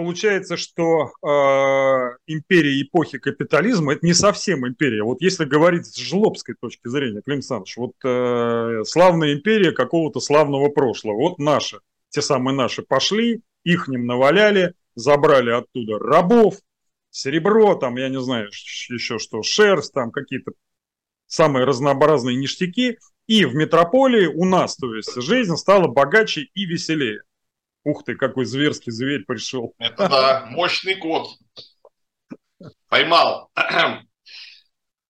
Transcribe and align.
получается, 0.00 0.56
что 0.56 1.12
э, 1.22 2.16
империя 2.26 2.80
эпохи 2.80 3.18
капитализма 3.18 3.92
это 3.92 4.06
не 4.06 4.14
совсем 4.14 4.66
империя. 4.66 5.02
Вот 5.02 5.20
если 5.20 5.44
говорить 5.44 5.84
с 5.84 5.98
жлобской 5.98 6.54
точки 6.58 6.88
зрения, 6.88 7.20
Клим 7.20 7.36
Александрович, 7.36 7.76
вот 7.76 7.92
э, 8.02 8.82
славная 8.86 9.34
империя 9.34 9.72
какого-то 9.72 10.20
славного 10.20 10.70
прошлого, 10.70 11.16
вот 11.16 11.38
наши, 11.38 11.80
те 12.08 12.22
самые 12.22 12.56
наши 12.56 12.80
пошли, 12.80 13.42
их 13.62 13.88
ним 13.88 14.06
наваляли, 14.06 14.72
забрали 14.94 15.50
оттуда 15.50 15.98
рабов, 15.98 16.54
серебро, 17.10 17.74
там, 17.74 17.96
я 17.96 18.08
не 18.08 18.22
знаю, 18.22 18.46
еще 18.48 19.18
что, 19.18 19.42
шерсть, 19.42 19.92
там 19.92 20.12
какие-то 20.12 20.52
самые 21.26 21.66
разнообразные 21.66 22.36
ништяки, 22.36 22.96
и 23.26 23.44
в 23.44 23.54
метрополии 23.54 24.24
у 24.24 24.46
нас, 24.46 24.76
то 24.76 24.94
есть 24.94 25.14
жизнь 25.20 25.56
стала 25.56 25.88
богаче 25.88 26.48
и 26.54 26.64
веселее. 26.64 27.20
Ух 27.84 28.04
ты, 28.04 28.14
какой 28.14 28.44
зверский 28.44 28.92
зверь 28.92 29.24
пришел. 29.24 29.74
Это 29.78 30.08
да, 30.08 30.46
мощный 30.50 30.96
кот. 30.96 31.28
Поймал. 32.88 33.50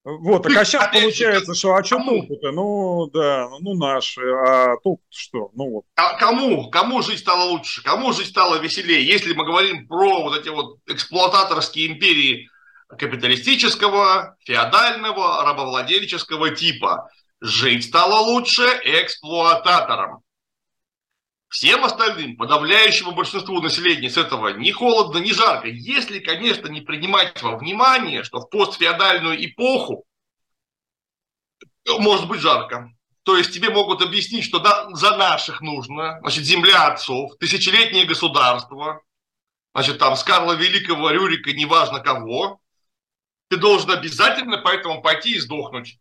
Вот, 0.03 0.45
так 0.45 0.57
а 0.57 0.65
сейчас 0.65 0.89
получается, 0.91 1.55
что 1.55 1.75
а 1.75 1.85
что 1.85 1.99
толку-то? 1.99 2.53
Ну, 2.53 3.11
да, 3.13 3.51
ну 3.61 3.75
наши, 3.75 4.23
а 4.23 4.77
толку 4.83 5.03
что? 5.11 5.51
Ну 5.55 5.71
вот. 5.71 5.85
А 5.95 6.17
кому? 6.17 6.71
Кому 6.71 7.03
жить 7.03 7.19
стало 7.19 7.51
лучше? 7.51 7.83
Кому 7.83 8.13
жить 8.13 8.29
стало 8.29 8.59
веселее? 8.61 9.07
Если 9.07 9.35
мы 9.35 9.45
говорим 9.45 9.87
про 9.87 10.23
вот 10.23 10.39
эти 10.39 10.49
вот 10.49 10.79
эксплуататорские 10.87 11.89
империи 11.89 12.49
капиталистического, 12.89 14.37
феодального, 14.41 15.45
рабовладельческого 15.45 16.51
типа, 16.51 17.11
жить 17.43 17.85
стало 17.85 18.21
лучше 18.21 18.65
эксплуататорам. 18.85 20.23
Всем 21.51 21.85
остальным, 21.85 22.37
подавляющему 22.37 23.11
большинству 23.11 23.61
населения 23.61 24.09
с 24.09 24.17
этого 24.17 24.51
ни 24.57 24.71
холодно, 24.71 25.19
ни 25.19 25.33
жарко. 25.33 25.67
Если, 25.67 26.21
конечно, 26.21 26.69
не 26.69 26.81
принимать 26.81 27.43
во 27.43 27.57
внимание, 27.57 28.23
что 28.23 28.39
в 28.39 28.49
постфеодальную 28.49 29.45
эпоху 29.45 30.05
может 31.99 32.29
быть 32.29 32.41
жарко. 32.41 32.93
То 33.25 33.37
есть 33.37 33.53
тебе 33.53 33.71
могут 33.71 34.01
объяснить, 34.01 34.45
что 34.45 34.61
да, 34.61 34.91
за 34.93 35.17
наших 35.17 35.61
нужно, 35.61 36.21
значит, 36.21 36.45
земля 36.45 36.87
отцов, 36.87 37.33
тысячелетнее 37.41 38.07
государство, 38.07 39.03
значит, 39.75 39.99
там 39.99 40.15
с 40.15 40.23
Карла 40.23 40.53
Великого, 40.53 41.11
Рюрика, 41.11 41.53
неважно 41.53 41.99
кого, 41.99 42.61
ты 43.49 43.57
должен 43.57 43.91
обязательно 43.91 44.59
поэтому 44.59 45.03
пойти 45.03 45.35
и 45.35 45.41
сдохнуть. 45.41 45.99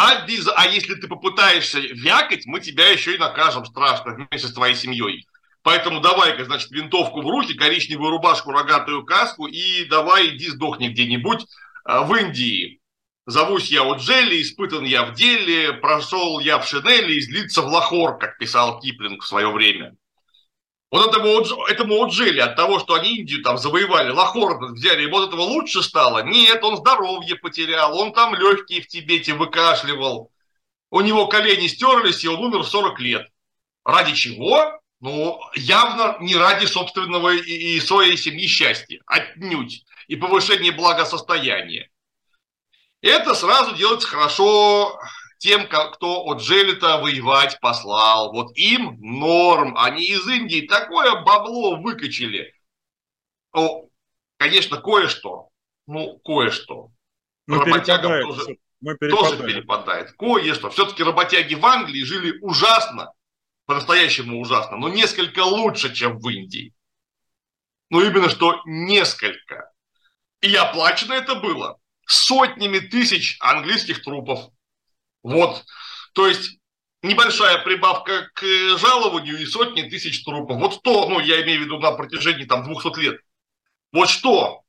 А, 0.00 0.24
без... 0.26 0.48
а 0.54 0.64
если 0.68 0.94
ты 0.94 1.08
попытаешься 1.08 1.80
вякать, 1.80 2.46
мы 2.46 2.60
тебя 2.60 2.88
еще 2.88 3.16
и 3.16 3.18
накажем 3.18 3.64
страшно 3.64 4.14
вместе 4.14 4.46
с 4.46 4.52
твоей 4.52 4.76
семьей. 4.76 5.26
Поэтому 5.62 6.00
давай-ка, 6.00 6.44
значит, 6.44 6.70
винтовку 6.70 7.20
в 7.20 7.26
руки, 7.26 7.54
коричневую 7.54 8.10
рубашку, 8.10 8.52
рогатую 8.52 9.04
каску 9.04 9.48
и 9.48 9.84
давай 9.86 10.28
иди 10.28 10.50
сдохни 10.50 10.86
где-нибудь 10.86 11.46
а, 11.84 12.02
в 12.02 12.14
Индии. 12.14 12.80
Зовусь 13.26 13.72
я 13.72 13.82
от 13.82 13.98
Джелли, 13.98 14.40
испытан 14.40 14.84
я 14.84 15.04
в 15.04 15.14
деле, 15.14 15.72
прошел 15.72 16.38
я 16.38 16.60
в 16.60 16.68
Шинели, 16.68 17.18
излиться 17.18 17.62
в 17.62 17.66
Лахор, 17.66 18.18
как 18.18 18.38
писал 18.38 18.78
Киплинг 18.78 19.24
в 19.24 19.26
свое 19.26 19.50
время. 19.50 19.96
Вот 20.90 21.06
этому, 21.06 21.40
этому 21.66 22.02
Оджели 22.02 22.40
от 22.40 22.56
того, 22.56 22.78
что 22.78 22.94
они 22.94 23.18
Индию 23.18 23.42
там 23.42 23.58
завоевали, 23.58 24.10
Лахор 24.10 24.72
взяли, 24.72 25.02
ему 25.02 25.18
от 25.18 25.28
этого 25.28 25.42
лучше 25.42 25.82
стало? 25.82 26.22
Нет, 26.22 26.64
он 26.64 26.78
здоровье 26.78 27.36
потерял, 27.36 27.98
он 27.98 28.12
там 28.12 28.34
легкие 28.34 28.80
в 28.80 28.86
Тибете 28.86 29.34
выкашливал, 29.34 30.32
у 30.90 31.02
него 31.02 31.26
колени 31.26 31.66
стерлись, 31.66 32.24
и 32.24 32.28
он 32.28 32.42
умер 32.42 32.60
в 32.60 32.68
40 32.68 33.00
лет. 33.00 33.28
Ради 33.84 34.14
чего? 34.14 34.80
Ну, 35.00 35.38
явно 35.54 36.16
не 36.20 36.34
ради 36.36 36.64
собственного 36.64 37.34
и, 37.34 37.76
и 37.76 37.80
своей 37.80 38.16
семьи 38.16 38.46
счастья, 38.46 39.00
отнюдь, 39.06 39.84
и 40.08 40.16
повышения 40.16 40.72
благосостояния. 40.72 41.90
Это 43.02 43.34
сразу 43.34 43.76
делается 43.76 44.08
хорошо 44.08 44.98
тем, 45.38 45.68
кто 45.68 46.24
от 46.24 46.40
Джелита 46.40 46.98
воевать 46.98 47.58
послал. 47.60 48.32
Вот 48.32 48.56
им 48.56 48.98
норм. 49.00 49.76
Они 49.78 50.04
из 50.04 50.26
Индии 50.26 50.66
такое 50.66 51.22
бабло 51.22 51.76
выкачали. 51.76 52.54
Ну, 53.54 53.90
конечно, 54.36 54.76
кое-что. 54.78 55.48
Ну, 55.86 56.18
кое-что. 56.24 56.90
Мы 57.46 57.58
работягам 57.58 58.22
тоже, 58.22 58.58
мы 58.80 58.96
тоже 58.96 59.38
перепадает. 59.38 60.12
Кое-что. 60.12 60.70
Все-таки 60.70 61.02
работяги 61.02 61.54
в 61.54 61.64
Англии 61.64 62.02
жили 62.02 62.38
ужасно. 62.40 63.12
По-настоящему 63.64 64.40
ужасно. 64.40 64.76
Но 64.76 64.88
несколько 64.88 65.40
лучше, 65.40 65.94
чем 65.94 66.18
в 66.18 66.28
Индии. 66.28 66.74
Ну, 67.90 68.02
именно 68.02 68.28
что 68.28 68.60
несколько. 68.66 69.70
И 70.40 70.54
оплачено 70.54 71.14
это 71.14 71.36
было 71.36 71.78
сотнями 72.06 72.78
тысяч 72.78 73.36
английских 73.40 74.02
трупов. 74.02 74.50
Вот. 75.22 75.64
То 76.12 76.26
есть 76.26 76.58
небольшая 77.02 77.58
прибавка 77.58 78.28
к 78.34 78.42
жалованию 78.78 79.40
и 79.40 79.46
сотни 79.46 79.82
тысяч 79.82 80.24
трупов. 80.24 80.58
Вот 80.58 80.74
что, 80.74 81.08
ну, 81.08 81.20
я 81.20 81.42
имею 81.42 81.60
в 81.60 81.64
виду 81.64 81.78
на 81.78 81.92
протяжении 81.92 82.44
там 82.44 82.64
200 82.64 83.00
лет. 83.00 83.20
Вот 83.92 84.08
что 84.08 84.62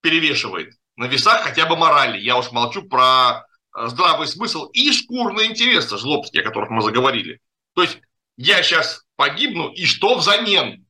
перевешивает 0.00 0.74
на 0.96 1.06
весах 1.06 1.42
хотя 1.42 1.66
бы 1.66 1.76
морали. 1.76 2.18
Я 2.18 2.38
уж 2.38 2.52
молчу 2.52 2.82
про 2.82 3.46
э, 3.76 3.88
здравый 3.88 4.26
смысл 4.26 4.66
и 4.66 4.92
шкурные 4.92 5.50
интересы 5.50 5.98
жлобские, 5.98 6.42
о 6.42 6.46
которых 6.46 6.70
мы 6.70 6.82
заговорили. 6.82 7.40
То 7.74 7.82
есть 7.82 7.98
я 8.36 8.62
сейчас 8.62 9.04
погибну, 9.16 9.68
и 9.68 9.84
что 9.84 10.16
взамен? 10.16 10.86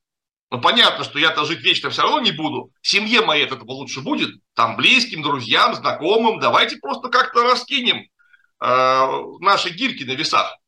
Ну, 0.51 0.61
понятно, 0.61 1.05
что 1.05 1.19
я-то 1.19 1.45
жить 1.45 1.63
вечно 1.63 1.91
все 1.91 2.03
равно 2.03 2.21
не 2.21 2.31
буду. 2.31 2.71
Семье 2.81 3.21
моей 3.23 3.47
от 3.47 3.53
этого 3.53 3.73
лучше 3.73 4.01
будет. 4.01 4.31
Там 4.55 4.77
близким, 4.77 5.23
друзьям, 5.23 5.75
знакомым. 5.75 6.39
Давайте 6.39 6.77
просто 6.77 7.09
как-то 7.09 7.43
раскинем 7.43 8.07
Э, 8.07 8.16
наши 8.61 9.71
гирьки 9.71 10.05
на 10.05 10.13
весах. 10.13 10.59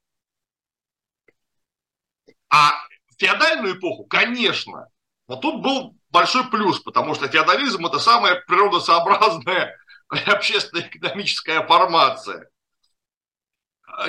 А 2.51 2.73
в 3.11 3.21
феодальную 3.21 3.79
эпоху, 3.79 4.05
конечно, 4.05 4.89
вот 5.27 5.41
тут 5.41 5.63
был 5.63 5.97
большой 6.11 6.49
плюс, 6.51 6.81
потому 6.81 7.15
что 7.15 7.29
феодализм 7.29 7.85
это 7.87 7.99
самая 7.99 8.37
природосообразная 8.47 9.77
общественно-экономическая 10.09 11.67
формация. 11.67 12.49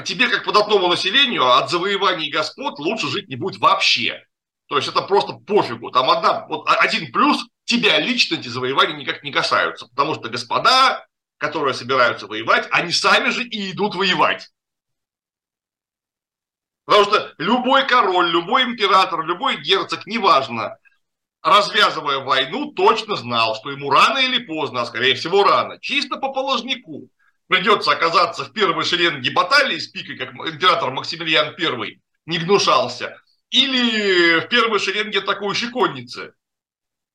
Тебе, 0.06 0.28
как 0.28 0.46
податному 0.46 0.88
населению, 0.88 1.48
от 1.52 1.70
завоеваний 1.70 2.32
господ 2.32 2.80
лучше 2.80 3.08
жить 3.08 3.28
не 3.28 3.36
будет 3.36 3.60
вообще. 3.60 4.24
То 4.68 4.78
есть 4.78 4.88
это 4.88 5.02
просто 5.02 5.34
пофигу. 5.34 5.90
Там 5.90 6.10
одна, 6.12 6.46
вот 6.48 6.68
один 6.68 7.12
плюс, 7.12 7.44
тебя 7.66 8.00
лично 8.00 8.36
эти 8.36 8.48
завоевания 8.48 8.96
никак 8.96 9.24
не 9.24 9.32
касаются. 9.32 9.88
Потому 9.88 10.14
что 10.14 10.30
господа 10.30 11.06
которые 11.40 11.74
собираются 11.74 12.28
воевать, 12.28 12.68
они 12.70 12.92
сами 12.92 13.30
же 13.30 13.44
и 13.44 13.72
идут 13.72 13.96
воевать. 13.96 14.52
Потому 16.86 17.06
что 17.06 17.34
любой 17.38 17.88
король, 17.88 18.30
любой 18.30 18.64
император, 18.64 19.26
любой 19.26 19.62
герцог, 19.62 20.06
неважно, 20.06 20.78
развязывая 21.42 22.19
войну, 22.19 22.72
точно 22.74 23.16
знал, 23.16 23.56
что 23.56 23.72
ему 23.72 23.90
рано 23.90 24.19
или 24.19 24.44
поздно, 24.44 24.81
а 24.81 24.86
скорее 24.86 25.16
всего 25.16 25.44
рано, 25.44 25.80
чисто 25.80 26.18
по 26.18 26.34
положнику, 26.34 27.10
придется 27.48 27.92
оказаться 27.92 28.44
в 28.44 28.52
первой 28.52 28.84
шеренге 28.84 29.31
баталии 29.31 29.80
с 29.80 29.88
пикой, 29.88 30.18
как 30.18 30.34
император 30.34 30.92
Максимилиан 30.92 31.56
I 31.58 32.00
не 32.25 32.38
гнушался, 32.38 33.22
или 33.50 34.42
в 34.42 34.50
первой 34.50 34.80
шеренге 34.80 35.19
атакующей 35.19 35.69
конницы, 35.69 36.34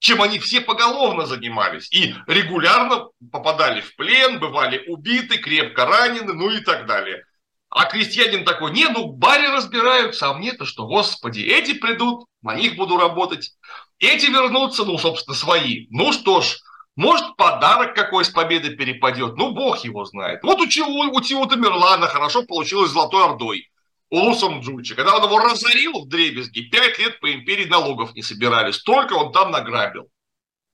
чем 0.05 0.21
они 0.21 0.39
все 0.39 0.61
поголовно 0.61 1.25
занимались. 1.25 1.91
И 1.91 2.15
регулярно 2.27 3.09
попадали 3.33 3.81
в 3.81 3.97
плен, 3.97 4.39
бывали 4.39 4.85
убиты, 4.87 5.39
крепко 5.39 5.87
ранены, 5.87 6.35
ну 6.35 6.51
и 6.51 6.61
так 6.61 6.85
далее. 6.85 7.25
А 7.71 7.87
крестьянин 7.87 8.45
такой, 8.45 8.73
не, 8.73 8.87
ну 8.87 9.07
баре 9.07 9.49
разбираются, 9.49 10.29
а 10.29 10.35
мне-то 10.35 10.67
что, 10.67 10.87
господи, 10.87 11.41
эти 11.41 11.73
придут, 11.73 12.27
на 12.43 12.55
них 12.55 12.77
буду 12.77 12.99
работать. 12.99 13.53
Эти 13.99 14.27
вернутся, 14.27 14.85
ну, 14.85 14.99
собственно, 14.99 15.35
свои. 15.35 15.87
Ну 15.89 16.13
что 16.13 16.43
ж, 16.43 16.59
может, 16.97 17.35
подарок 17.37 17.95
какой 17.95 18.27
с 18.27 18.29
победы 18.29 18.77
перепадет, 18.77 19.39
ну, 19.39 19.53
бог 19.53 19.79
его 19.85 20.05
знает. 20.05 20.41
Вот 20.43 20.61
у, 20.61 20.67
чего, 20.67 20.87
у 20.87 21.21
Тиута 21.23 21.57
Мерлана 21.57 22.09
хорошо 22.09 22.43
получилось 22.43 22.91
Золотой 22.91 23.25
Ордой. 23.25 23.71
Улусом 24.15 24.61
Джучи. 24.61 24.95
Когда 24.95 25.17
он 25.17 25.25
его 25.25 25.39
разорил 25.39 26.05
в 26.05 26.09
дребезги, 26.09 26.69
пять 26.71 26.99
лет 26.99 27.19
по 27.21 27.33
империи 27.33 27.67
налогов 27.67 28.15
не 28.15 28.23
собирали. 28.23 28.71
Столько 28.71 29.15
он 29.15 29.33
там 29.33 29.51
награбил. 29.51 30.09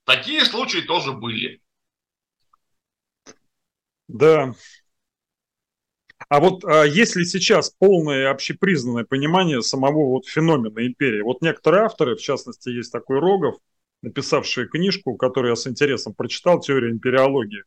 Такие 0.05 0.45
случаи 0.45 0.81
тоже 0.81 1.13
были. 1.13 1.63
Да. 4.09 4.53
А 6.29 6.39
вот 6.39 6.65
а 6.65 6.85
если 6.85 7.23
сейчас 7.23 7.71
полное 7.71 8.31
общепризнанное 8.31 9.05
понимание 9.05 9.63
самого 9.63 10.11
вот 10.11 10.27
феномена 10.27 10.87
империи, 10.87 11.23
вот 11.23 11.41
некоторые 11.41 11.85
авторы, 11.85 12.17
в 12.17 12.21
частности, 12.21 12.69
есть 12.69 12.93
такой 12.93 13.21
Рогов, 13.21 13.57
написавший 14.03 14.69
книжку, 14.69 15.17
которую 15.17 15.53
я 15.53 15.57
с 15.57 15.67
интересом 15.67 16.13
прочитал, 16.13 16.61
«Теория 16.61 16.91
империологии», 16.91 17.65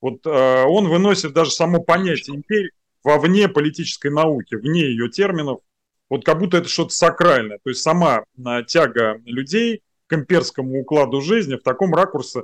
вот 0.00 0.26
а, 0.26 0.64
он 0.66 0.88
выносит 0.88 1.32
даже 1.32 1.52
само 1.52 1.80
понятие 1.80 2.36
империи, 2.36 2.72
вовне 3.04 3.48
политической 3.48 4.10
науки, 4.10 4.54
вне 4.54 4.82
ее 4.82 5.08
терминов. 5.08 5.60
Вот 6.08 6.24
как 6.24 6.38
будто 6.38 6.58
это 6.58 6.68
что-то 6.68 6.94
сакральное. 6.94 7.58
То 7.62 7.70
есть 7.70 7.82
сама 7.82 8.24
а, 8.44 8.62
тяга 8.62 9.20
людей 9.24 9.82
к 10.06 10.14
имперскому 10.14 10.80
укладу 10.80 11.20
жизни 11.20 11.56
в 11.56 11.62
таком 11.62 11.94
ракурсе 11.94 12.42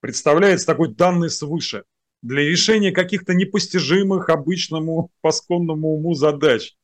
представляется 0.00 0.66
такой 0.66 0.94
данной 0.94 1.30
свыше 1.30 1.84
для 2.22 2.42
решения 2.42 2.90
каких-то 2.90 3.34
непостижимых 3.34 4.28
обычному 4.28 5.10
пасконному 5.20 5.94
уму 5.94 6.14
задач. 6.14 6.74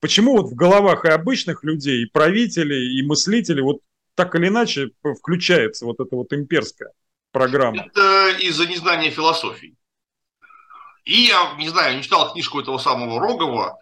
Почему 0.00 0.36
вот 0.36 0.50
в 0.50 0.54
головах 0.54 1.04
и 1.04 1.08
обычных 1.08 1.64
людей, 1.64 2.02
и 2.02 2.06
правителей, 2.06 2.98
и 2.98 3.06
мыслителей 3.06 3.62
вот 3.62 3.80
так 4.14 4.34
или 4.34 4.48
иначе 4.48 4.90
включается 5.18 5.86
вот 5.86 6.00
эта 6.00 6.14
вот 6.16 6.32
имперская 6.32 6.90
программа? 7.32 7.86
Это 7.86 8.36
из-за 8.40 8.66
незнания 8.66 9.10
философии. 9.10 9.76
И 11.06 11.22
я, 11.22 11.54
не 11.56 11.68
знаю, 11.68 11.96
не 11.96 12.02
читал 12.02 12.32
книжку 12.32 12.60
этого 12.60 12.78
самого 12.78 13.20
Рогова, 13.20 13.78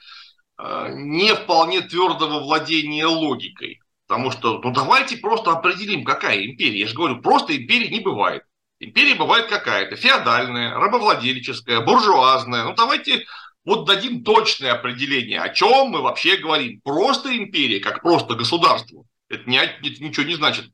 э, 0.59 0.89
не 0.93 1.35
вполне 1.35 1.81
твердого 1.81 2.41
владения 2.41 3.07
логикой. 3.07 3.81
Потому 4.07 4.31
что, 4.31 4.61
ну 4.63 4.71
давайте 4.71 5.17
просто 5.17 5.51
определим, 5.51 6.05
какая 6.05 6.45
империя. 6.45 6.81
Я 6.81 6.87
же 6.87 6.95
говорю, 6.95 7.23
просто 7.23 7.57
империи 7.57 7.89
не 7.89 8.01
бывает. 8.01 8.43
Империя 8.79 9.15
бывает 9.15 9.47
какая-то, 9.47 9.97
феодальная, 9.97 10.75
рабовладельческая, 10.75 11.81
буржуазная. 11.81 12.65
Ну 12.65 12.75
давайте 12.75 13.25
вот 13.65 13.87
дадим 13.87 14.23
точное 14.23 14.73
определение, 14.73 15.41
о 15.41 15.49
чем 15.49 15.89
мы 15.89 16.03
вообще 16.03 16.37
говорим. 16.37 16.83
Просто 16.83 17.35
империя, 17.35 17.81
как 17.81 18.03
просто 18.03 18.35
государство, 18.35 19.05
это, 19.31 19.49
не, 19.49 19.57
это 19.57 19.83
ничего 19.83 20.27
не 20.27 20.35
значит. 20.35 20.67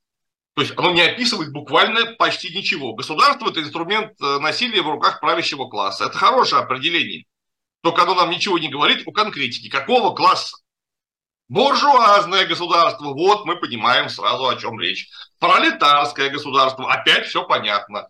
То 0.54 0.62
есть 0.62 0.76
оно 0.76 0.90
не 0.90 1.02
описывает 1.02 1.52
буквально 1.52 2.14
почти 2.16 2.54
ничего. 2.54 2.94
Государство– 2.94 3.48
это 3.50 3.60
инструмент 3.60 4.12
э, 4.20 4.38
насилия 4.40 4.82
в 4.82 4.90
руках 4.90 5.20
правящего 5.20 5.68
класса. 5.68 6.06
Это 6.06 6.18
хорошее 6.18 6.62
определение. 6.62 7.24
Только 7.82 8.02
оно 8.02 8.14
нам 8.14 8.30
ничего 8.30 8.58
не 8.58 8.68
говорит 8.68 9.06
о 9.06 9.12
конкретике. 9.12 9.70
Какого 9.70 10.14
класса? 10.14 10.56
Буржуазное 11.48 12.46
государство, 12.46 13.12
вот 13.12 13.44
мы 13.44 13.56
понимаем 13.56 14.08
сразу, 14.08 14.46
о 14.46 14.56
чем 14.56 14.78
речь. 14.78 15.08
Пролетарское 15.40 16.30
государство, 16.30 16.92
опять 16.92 17.26
все 17.26 17.44
понятно. 17.44 18.08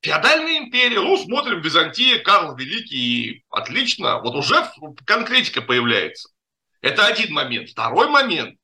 Феодальная 0.00 0.58
империя, 0.58 1.00
ну, 1.00 1.16
смотрим, 1.16 1.60
Византия, 1.60 2.18
Карл 2.18 2.54
Великий, 2.54 3.44
отлично, 3.50 4.20
вот 4.20 4.34
уже 4.34 4.68
конкретика 5.04 5.60
появляется. 5.62 6.28
Это 6.82 7.06
один 7.06 7.32
момент. 7.32 7.70
Второй 7.70 8.08
момент 8.08 8.56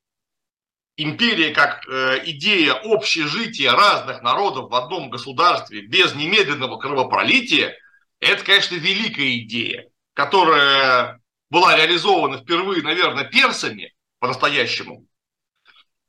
империя 0.99 1.53
как 1.55 1.89
э, 1.89 2.23
идея 2.27 2.75
общежития 2.75 3.73
разных 3.73 4.21
народов 4.21 4.69
в 4.69 4.75
одном 4.75 5.09
государстве 5.09 5.83
без 5.83 6.15
немедленного 6.15 6.77
кровопролития, 6.77 7.75
это, 8.21 8.45
конечно, 8.45 8.75
великая 8.75 9.39
идея, 9.39 9.89
которая 10.13 11.21
была 11.51 11.77
реализована 11.77 12.39
впервые, 12.39 12.83
наверное, 12.83 13.25
персами 13.25 13.95
по-настоящему, 14.19 15.07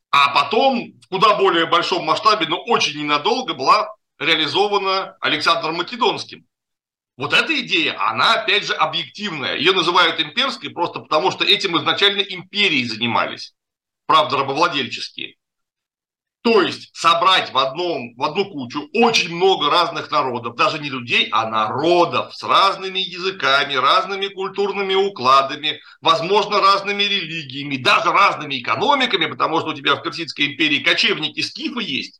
а 0.10 0.34
потом 0.34 0.94
в 1.04 1.08
куда 1.08 1.36
более 1.36 1.68
большом 1.68 2.04
масштабе, 2.04 2.48
но 2.48 2.58
очень 2.64 3.00
ненадолго 3.00 3.54
была 3.54 3.94
реализована 4.18 5.16
Александром 5.22 5.76
Македонским. 5.78 6.46
Вот 7.16 7.34
эта 7.34 7.60
идея, 7.60 7.96
она 8.10 8.42
опять 8.42 8.66
же 8.66 8.74
объективная. 8.74 9.56
Ее 9.58 9.74
называют 9.74 10.20
имперской 10.20 10.72
просто 10.72 11.02
потому, 11.02 11.30
что 11.32 11.44
этим 11.44 11.78
изначально 11.78 12.22
империи 12.22 12.84
занимались 12.86 13.54
правда, 14.10 14.38
рабовладельческие. 14.38 15.36
То 16.42 16.64
есть 16.64 16.90
собрать 16.96 17.54
в, 17.54 17.58
одном, 17.60 18.16
в 18.16 18.24
одну 18.24 18.46
кучу 18.46 18.90
очень 18.92 19.36
много 19.36 19.70
разных 19.70 20.10
народов, 20.10 20.56
даже 20.56 20.80
не 20.80 20.90
людей, 20.90 21.28
а 21.32 21.48
народов 21.48 22.34
с 22.34 22.42
разными 22.42 22.98
языками, 22.98 23.76
разными 23.76 24.26
культурными 24.26 24.96
укладами, 24.96 25.80
возможно, 26.02 26.60
разными 26.60 27.04
религиями, 27.04 27.78
даже 27.78 28.12
разными 28.12 28.60
экономиками, 28.60 29.28
потому 29.28 29.60
что 29.60 29.70
у 29.70 29.74
тебя 29.76 29.96
в 29.96 30.02
Персидской 30.02 30.54
империи 30.54 30.80
кочевники 30.80 31.42
скифы 31.42 31.84
есть. 31.84 32.20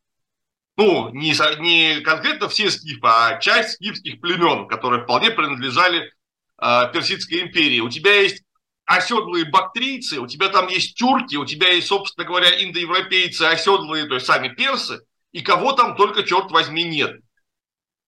Ну, 0.78 1.10
не, 1.10 1.34
не 1.60 2.02
конкретно 2.02 2.50
все 2.50 2.70
скифы, 2.70 3.00
а 3.04 3.40
часть 3.40 3.76
скифских 3.76 4.22
племен, 4.22 4.68
которые 4.68 5.06
вполне 5.06 5.32
принадлежали 5.32 6.14
э, 6.62 6.92
Персидской 6.94 7.42
империи. 7.42 7.80
У 7.80 7.90
тебя 7.90 8.14
есть 8.22 8.44
оседлые 8.90 9.46
бактрийцы, 9.46 10.20
у 10.20 10.26
тебя 10.26 10.50
там 10.50 10.68
есть 10.68 10.98
тюрки, 10.98 11.36
у 11.36 11.46
тебя 11.46 11.70
есть, 11.70 11.88
собственно 11.88 12.26
говоря, 12.26 12.50
индоевропейцы, 12.64 13.44
оседлые, 13.44 14.08
то 14.08 14.16
есть 14.16 14.26
сами 14.26 14.50
персы, 14.50 15.02
и 15.32 15.42
кого 15.42 15.74
там 15.74 15.96
только, 15.96 16.24
черт 16.24 16.50
возьми, 16.50 16.84
нет. 16.84 17.22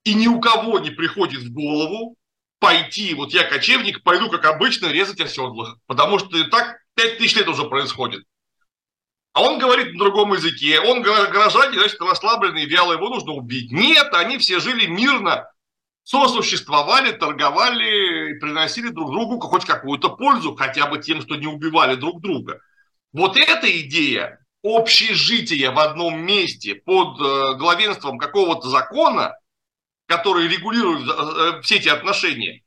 И 0.03 0.15
ни 0.15 0.25
у 0.25 0.41
кого 0.41 0.79
не 0.79 0.89
приходит 0.89 1.43
в 1.43 1.53
голову 1.53 2.15
пойти, 2.57 3.13
вот 3.13 3.31
я 3.31 3.43
кочевник, 3.43 4.01
пойду, 4.01 4.27
как 4.31 4.43
обычно, 4.45 4.87
резать 4.87 5.21
оседлых, 5.21 5.77
потому 5.85 6.17
что 6.17 6.43
так 6.49 6.79
пять 6.95 7.19
тысяч 7.19 7.35
лет 7.35 7.47
уже 7.47 7.65
происходит. 7.65 8.23
А 9.33 9.43
он 9.43 9.59
говорит 9.59 9.93
на 9.93 9.99
другом 9.99 10.33
языке, 10.33 10.79
он 10.79 11.03
горожане, 11.03 11.77
значит, 11.77 12.01
расслабленный, 12.01 12.65
вялый, 12.65 12.97
его 12.97 13.09
нужно 13.09 13.33
убить. 13.33 13.71
Нет, 13.71 14.13
они 14.13 14.39
все 14.39 14.59
жили 14.59 14.87
мирно, 14.87 15.47
сосуществовали, 16.03 17.11
торговали 17.11 18.31
и 18.31 18.39
приносили 18.39 18.89
друг 18.89 19.11
другу 19.11 19.39
хоть 19.39 19.65
какую-то 19.65 20.09
пользу, 20.09 20.55
хотя 20.55 20.87
бы 20.87 20.99
тем, 20.99 21.21
что 21.21 21.35
не 21.35 21.47
убивали 21.47 21.95
друг 21.95 22.21
друга. 22.21 22.59
Вот 23.13 23.37
эта 23.37 23.69
идея 23.81 24.39
общежития 24.63 25.71
в 25.71 25.79
одном 25.79 26.21
месте 26.21 26.75
под 26.75 27.19
э, 27.19 27.55
главенством 27.57 28.17
какого-то 28.17 28.69
закона, 28.69 29.35
который 30.05 30.47
регулирует 30.47 31.07
э, 31.07 31.57
э, 31.57 31.61
все 31.61 31.77
эти 31.77 31.89
отношения, 31.89 32.61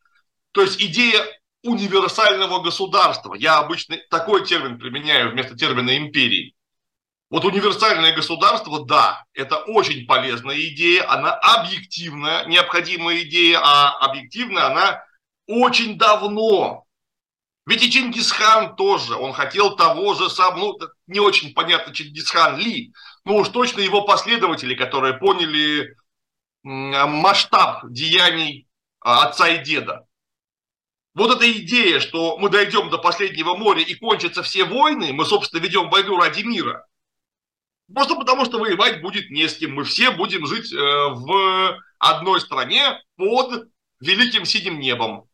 то 0.52 0.62
есть 0.62 0.80
идея 0.82 1.24
универсального 1.62 2.62
государства, 2.62 3.34
я 3.34 3.58
обычно 3.58 3.96
такой 4.10 4.44
термин 4.44 4.78
применяю 4.78 5.30
вместо 5.30 5.56
термина 5.56 5.96
империи, 5.96 6.53
вот 7.34 7.44
универсальное 7.44 8.14
государство, 8.14 8.84
да, 8.84 9.24
это 9.32 9.56
очень 9.56 10.06
полезная 10.06 10.56
идея, 10.68 11.10
она 11.10 11.34
объективная, 11.34 12.44
необходимая 12.46 13.22
идея, 13.22 13.58
а 13.60 13.90
объективная 14.06 14.66
она 14.66 15.04
очень 15.48 15.98
давно. 15.98 16.84
Ведь 17.66 17.82
и 17.82 17.90
Чингисхан 17.90 18.76
тоже, 18.76 19.16
он 19.16 19.32
хотел 19.32 19.74
того 19.74 20.14
же 20.14 20.30
самого, 20.30 20.78
ну, 20.78 20.88
не 21.08 21.18
очень 21.18 21.52
понятно, 21.54 21.92
Чингисхан 21.92 22.56
ли, 22.56 22.92
но 23.24 23.38
уж 23.38 23.48
точно 23.48 23.80
его 23.80 24.02
последователи, 24.02 24.76
которые 24.76 25.14
поняли 25.14 25.96
масштаб 26.62 27.80
деяний 27.90 28.68
а, 29.00 29.24
отца 29.24 29.48
и 29.48 29.64
деда. 29.64 30.06
Вот 31.14 31.34
эта 31.34 31.50
идея, 31.50 31.98
что 31.98 32.38
мы 32.38 32.48
дойдем 32.48 32.90
до 32.90 32.98
последнего 32.98 33.56
моря 33.56 33.82
и 33.82 33.96
кончатся 33.96 34.44
все 34.44 34.62
войны, 34.62 35.12
мы, 35.12 35.24
собственно, 35.24 35.60
ведем 35.60 35.90
войну 35.90 36.16
ради 36.16 36.42
мира– 36.42 36.86
Просто 37.92 38.14
потому, 38.14 38.44
что 38.44 38.58
воевать 38.58 39.02
будет 39.02 39.30
не 39.30 39.46
с 39.46 39.56
кем. 39.56 39.74
Мы 39.74 39.84
все 39.84 40.10
будем 40.10 40.46
жить 40.46 40.72
э, 40.72 40.76
в 40.76 41.78
одной 41.98 42.40
стране 42.40 43.00
под 43.16 43.68
великим 44.00 44.44
синим 44.44 44.80
небом. 44.80 45.24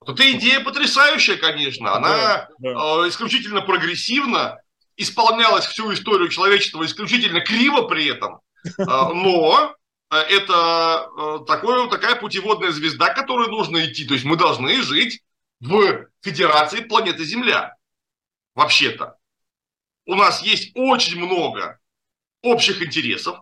Вот 0.00 0.20
эта 0.20 0.30
идея 0.32 0.60
потрясающая, 0.60 1.36
конечно. 1.36 1.94
Она 1.94 2.08
да, 2.08 2.48
да. 2.58 2.68
Э, 2.68 3.08
исключительно 3.08 3.60
прогрессивна, 3.60 4.60
исполнялась 4.96 5.66
всю 5.66 5.92
историю 5.92 6.28
человечества 6.28 6.84
исключительно 6.84 7.40
криво 7.40 7.82
при 7.82 8.06
этом. 8.06 8.40
Э, 8.78 9.12
но 9.12 9.74
это 10.10 11.08
такое, 11.46 11.88
такая 11.88 12.14
путеводная 12.14 12.70
звезда, 12.70 13.12
которой 13.12 13.48
нужно 13.48 13.84
идти. 13.84 14.06
То 14.06 14.14
есть 14.14 14.24
мы 14.24 14.36
должны 14.36 14.80
жить 14.82 15.22
в 15.58 16.06
Федерации 16.22 16.80
планеты 16.80 17.24
Земля. 17.24 17.74
Вообще-то 18.54 19.16
у 20.06 20.14
нас 20.14 20.42
есть 20.42 20.72
очень 20.74 21.18
много 21.18 21.78
общих 22.42 22.82
интересов, 22.82 23.40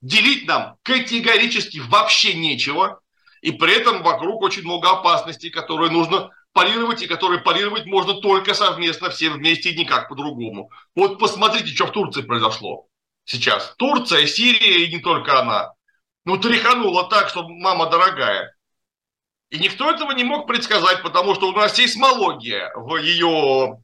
делить 0.00 0.46
нам 0.46 0.76
категорически 0.82 1.78
вообще 1.78 2.34
нечего, 2.34 3.00
и 3.40 3.52
при 3.52 3.74
этом 3.74 4.02
вокруг 4.02 4.42
очень 4.42 4.62
много 4.62 4.90
опасностей, 4.90 5.50
которые 5.50 5.90
нужно 5.90 6.30
парировать, 6.52 7.02
и 7.02 7.06
которые 7.06 7.40
парировать 7.40 7.86
можно 7.86 8.14
только 8.14 8.54
совместно, 8.54 9.10
все 9.10 9.30
вместе 9.30 9.70
и 9.70 9.78
никак 9.78 10.08
по-другому. 10.08 10.70
Вот 10.94 11.18
посмотрите, 11.18 11.74
что 11.74 11.86
в 11.86 11.92
Турции 11.92 12.22
произошло 12.22 12.86
сейчас. 13.24 13.74
Турция, 13.76 14.26
Сирия 14.26 14.84
и 14.84 14.94
не 14.94 15.00
только 15.00 15.38
она. 15.40 15.72
Ну, 16.24 16.38
тряханула 16.38 17.08
так, 17.08 17.28
что 17.28 17.48
мама 17.48 17.90
дорогая. 17.90 18.54
И 19.50 19.58
никто 19.58 19.90
этого 19.90 20.12
не 20.12 20.24
мог 20.24 20.46
предсказать, 20.46 21.02
потому 21.02 21.34
что 21.34 21.48
у 21.48 21.52
нас 21.52 21.74
сейсмология 21.74 22.72
в 22.74 22.96
ее 22.96 23.82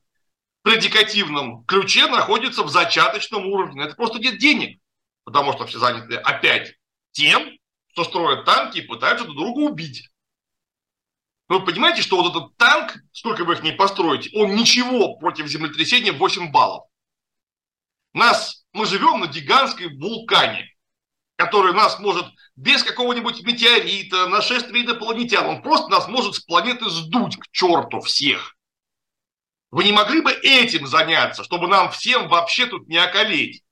предикативном 0.62 1.64
ключе 1.64 2.06
находится 2.06 2.62
в 2.62 2.68
зачаточном 2.68 3.46
уровне. 3.46 3.84
Это 3.84 3.94
просто 3.94 4.18
нет 4.18 4.38
денег, 4.38 4.80
потому 5.24 5.52
что 5.52 5.66
все 5.66 5.78
заняты 5.78 6.16
опять 6.16 6.74
тем, 7.12 7.50
что 7.92 8.04
строят 8.04 8.44
танки 8.44 8.78
и 8.78 8.86
пытаются 8.86 9.24
друг 9.24 9.36
друга 9.36 9.58
убить. 9.60 10.08
Вы 11.48 11.64
понимаете, 11.64 12.02
что 12.02 12.22
вот 12.22 12.30
этот 12.30 12.56
танк, 12.56 12.94
сколько 13.12 13.44
вы 13.44 13.54
их 13.54 13.62
не 13.62 13.72
построите, 13.72 14.30
он 14.38 14.54
ничего 14.54 15.16
против 15.16 15.48
землетрясения 15.48 16.12
8 16.12 16.52
баллов. 16.52 16.84
Нас, 18.12 18.64
мы 18.72 18.86
живем 18.86 19.20
на 19.20 19.26
гигантской 19.26 19.88
вулкане, 19.96 20.72
который 21.36 21.72
нас 21.72 21.98
может 21.98 22.26
без 22.54 22.84
какого-нибудь 22.84 23.42
метеорита, 23.42 24.28
нашествия 24.28 24.82
инопланетян, 24.84 25.46
он 25.46 25.62
просто 25.62 25.88
нас 25.88 26.06
может 26.06 26.36
с 26.36 26.40
планеты 26.40 26.88
сдуть 26.88 27.36
к 27.36 27.50
черту 27.50 28.00
всех. 28.00 28.56
Вы 29.70 29.84
не 29.84 29.92
могли 29.92 30.20
бы 30.20 30.32
этим 30.32 30.86
заняться, 30.86 31.44
чтобы 31.44 31.68
нам 31.68 31.90
всем 31.90 32.28
вообще 32.28 32.66
тут 32.66 32.88
не 32.88 32.96
околеть? 32.96 33.62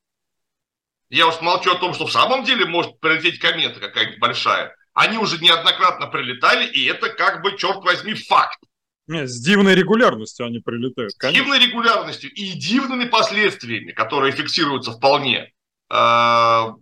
Я 1.10 1.26
уж 1.26 1.40
молчу 1.40 1.72
о 1.72 1.78
том, 1.78 1.94
что 1.94 2.06
в 2.06 2.12
самом 2.12 2.44
деле 2.44 2.66
может 2.66 3.00
прилететь 3.00 3.40
комета 3.40 3.80
какая-нибудь 3.80 4.20
большая. 4.20 4.74
Они 4.92 5.16
уже 5.16 5.38
неоднократно 5.38 6.06
прилетали, 6.06 6.66
и 6.66 6.84
это 6.84 7.08
как 7.08 7.42
бы, 7.42 7.56
черт 7.56 7.78
возьми, 7.84 8.14
факт. 8.14 8.58
Нет, 9.06 9.28
с 9.28 9.40
дивной 9.40 9.74
регулярностью 9.74 10.46
они 10.46 10.58
прилетают. 10.58 11.14
Конечно. 11.18 11.40
С 11.40 11.44
дивной 11.44 11.66
регулярностью 11.66 12.30
и 12.30 12.52
дивными 12.52 13.06
последствиями, 13.06 13.92
которые 13.92 14.32
фиксируются 14.32 14.92
вполне. 14.92 15.50
А, 15.88 16.74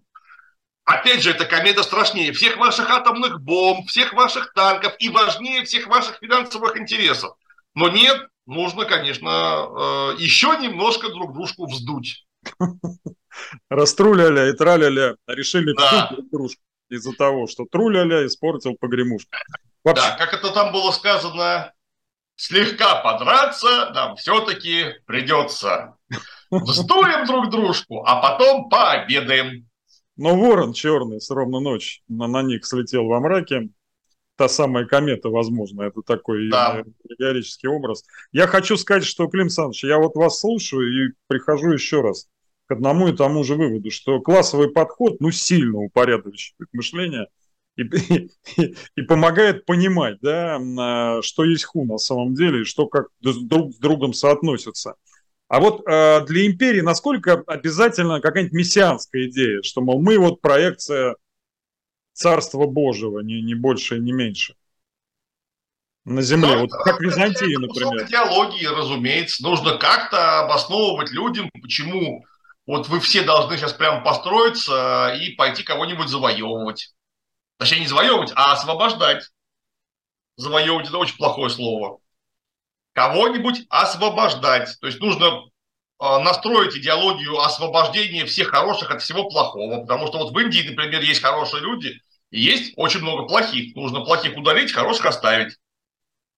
опять 0.85 1.23
же, 1.23 1.31
эта 1.31 1.45
комета 1.45 1.85
страшнее 1.85 2.33
всех 2.33 2.57
ваших 2.57 2.91
атомных 2.91 3.41
бомб, 3.41 3.87
всех 3.89 4.13
ваших 4.13 4.53
танков 4.55 4.97
и 4.99 5.09
важнее 5.09 5.65
всех 5.65 5.87
ваших 5.87 6.19
финансовых 6.19 6.77
интересов. 6.77 7.37
Но 7.75 7.91
нет, 7.91 8.27
нужно, 8.47 8.85
конечно, 8.85 9.29
э, 9.29 10.17
еще 10.19 10.57
немножко 10.59 11.09
друг 11.11 11.35
дружку 11.35 11.67
вздуть. 11.67 12.27
Раструляли 13.69 14.51
и 14.51 14.57
траляли, 14.57 15.17
решили 15.27 15.75
да. 15.77 16.09
друг 16.11 16.31
дружку 16.31 16.63
из-за 16.89 17.13
того, 17.13 17.47
что 17.47 17.67
труляля 17.71 18.27
испортил 18.27 18.77
погремушку. 18.79 19.31
Вообще... 19.85 20.03
Да, 20.03 20.17
как 20.17 20.33
это 20.33 20.53
там 20.53 20.73
было 20.73 20.91
сказано, 20.93 21.73
слегка 22.37 23.03
подраться 23.03 23.91
нам 23.93 24.17
все-таки 24.17 24.95
придется. 25.07 25.97
Вздуем 26.51 27.27
друг 27.27 27.51
дружку, 27.51 28.05
а 28.07 28.21
потом 28.21 28.69
пообедаем. 28.69 29.69
Но 30.17 30.35
ворон 30.35 30.73
черный 30.73 31.21
с 31.21 31.31
ровно 31.31 31.61
ночь 31.61 32.01
на, 32.09 32.27
на 32.27 32.43
них 32.43 32.65
слетел 32.65 33.07
во 33.07 33.21
мраке. 33.21 33.69
Та 34.37 34.49
самая 34.49 34.85
комета, 34.85 35.31
возможно, 35.31 35.83
это 35.83 36.03
такой 36.03 36.51
да. 36.51 36.85
аллегорический 37.09 37.69
образ. 37.69 38.05
Я 38.33 38.47
хочу 38.47 38.77
сказать, 38.77 39.05
что, 39.05 39.29
Клим 39.29 39.49
Саныч, 39.49 39.85
я 39.85 39.99
вот 39.99 40.15
вас 40.15 40.41
слушаю 40.41 41.09
и 41.09 41.13
прихожу 41.27 41.73
еще 41.73 42.03
раз 42.03 42.29
к 42.67 42.73
одному 42.73 43.09
и 43.09 43.17
тому 43.17 43.45
же 43.45 43.55
выводу, 43.55 43.91
что 43.91 44.21
классовый 44.21 44.71
подход, 44.71 45.21
ну, 45.21 45.31
сильно 45.31 45.79
упорядочивает 45.79 46.69
мышление 46.73 47.29
и, 47.77 47.83
и, 48.57 48.77
и 48.97 49.03
помогает 49.03 49.65
понимать, 49.65 50.19
да, 50.21 50.61
а, 50.79 51.23
что 51.23 51.45
есть 51.45 51.65
ху 51.65 51.85
на 51.85 51.99
самом 51.99 52.35
деле, 52.35 52.63
и 52.63 52.65
что 52.65 52.87
как 52.89 53.09
друг 53.21 53.73
с 53.73 53.79
другом 53.79 54.13
соотносится. 54.13 54.97
А 55.49 55.61
вот 55.61 55.87
э, 55.87 56.27
для 56.27 56.47
империи 56.47 56.81
насколько 56.81 57.35
обязательно 57.47 58.21
какая-нибудь 58.21 58.53
мессианская 58.53 59.29
идея, 59.29 59.63
что, 59.63 59.81
мол, 59.81 60.03
мы 60.03 60.19
вот 60.19 60.41
проекция 60.41 61.15
Царства 62.17 62.67
Божьего, 62.67 63.21
не, 63.21 63.43
не 63.43 63.55
больше 63.55 63.97
и 63.97 64.01
не 64.01 64.13
меньше 64.13 64.55
на 66.07 66.23
земле, 66.23 66.55
ну, 66.55 66.61
вот 66.61 66.71
как 66.71 67.01
Византия, 67.01 67.59
например. 67.59 68.07
Идеологии, 68.07 68.65
разумеется, 68.65 69.43
нужно 69.43 69.77
как-то 69.77 70.41
обосновывать 70.41 71.11
людям, 71.11 71.51
почему 71.61 72.25
вот 72.65 72.89
вы 72.89 73.01
все 73.01 73.23
должны 73.23 73.59
сейчас 73.59 73.73
прямо 73.73 74.03
построиться 74.03 75.15
и 75.21 75.35
пойти 75.35 75.65
кого-нибудь 75.65 76.09
завоевывать. 76.09 76.95
Точнее, 77.59 77.81
не 77.81 77.89
завоевывать, 77.89 78.33
а 78.37 78.53
освобождать. 78.53 79.31
Завоевывать– 80.37 80.87
это 80.89 80.99
очень 80.99 81.17
плохое 81.17 81.51
слово. 81.51 81.99
Кого-нибудь 82.93 83.67
освобождать. 83.69 84.79
То 84.81 84.87
есть 84.87 85.01
нужно 85.01 85.43
а, 85.99 86.21
настроить 86.21 86.77
идеологию 86.77 87.41
освобождения 87.41 88.27
всех 88.27 88.49
хороших 88.49 88.93
от 88.93 89.03
всего 89.03 89.29
плохого. 89.29 89.81
Потому 89.81 90.07
что 90.07 90.19
вот 90.19 90.33
в 90.33 90.39
Индии, 90.39 90.69
например, 90.69 91.03
есть 91.03 91.23
хорошие 91.23 91.63
люди, 91.63 92.01
есть 92.31 92.73
очень 92.77 93.01
много 93.01 93.27
плохих. 93.27 93.75
Нужно 93.77 94.01
плохих 94.01 94.37
удалить, 94.37 94.73
хороших 94.73 95.07
оставить. 95.07 95.57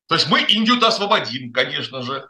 То 0.06 0.14
есть 0.14 0.28
мы 0.28 0.42
Индию-то 0.42 0.88
освободим, 0.88 1.52
конечно 1.52 2.02
же 2.02 2.28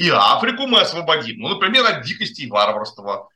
и 0.00 0.08
Африку 0.08 0.66
мы 0.66 0.80
освободим, 0.80 1.40
ну, 1.40 1.48
например, 1.48 1.84
от 1.84 2.04
дикости 2.06 2.42
и 2.42 2.50
варварства. 2.50 3.28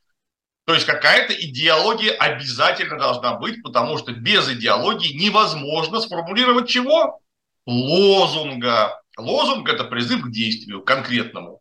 То 0.64 0.72
есть 0.72 0.86
какая-то 0.86 1.34
идеология 1.34 2.12
обязательно 2.12 2.98
должна 2.98 3.34
быть, 3.34 3.62
потому 3.62 3.98
что 3.98 4.12
без 4.12 4.48
идеологии 4.48 5.12
невозможно 5.12 6.00
сформулировать 6.00 6.68
чего? 6.68 7.20
Лозунга. 7.66 8.98
Лозунг– 9.18 9.68
это 9.70 9.84
призыв 9.84 10.22
к 10.22 10.30
действию 10.30 10.82
конкретному. 10.82 11.60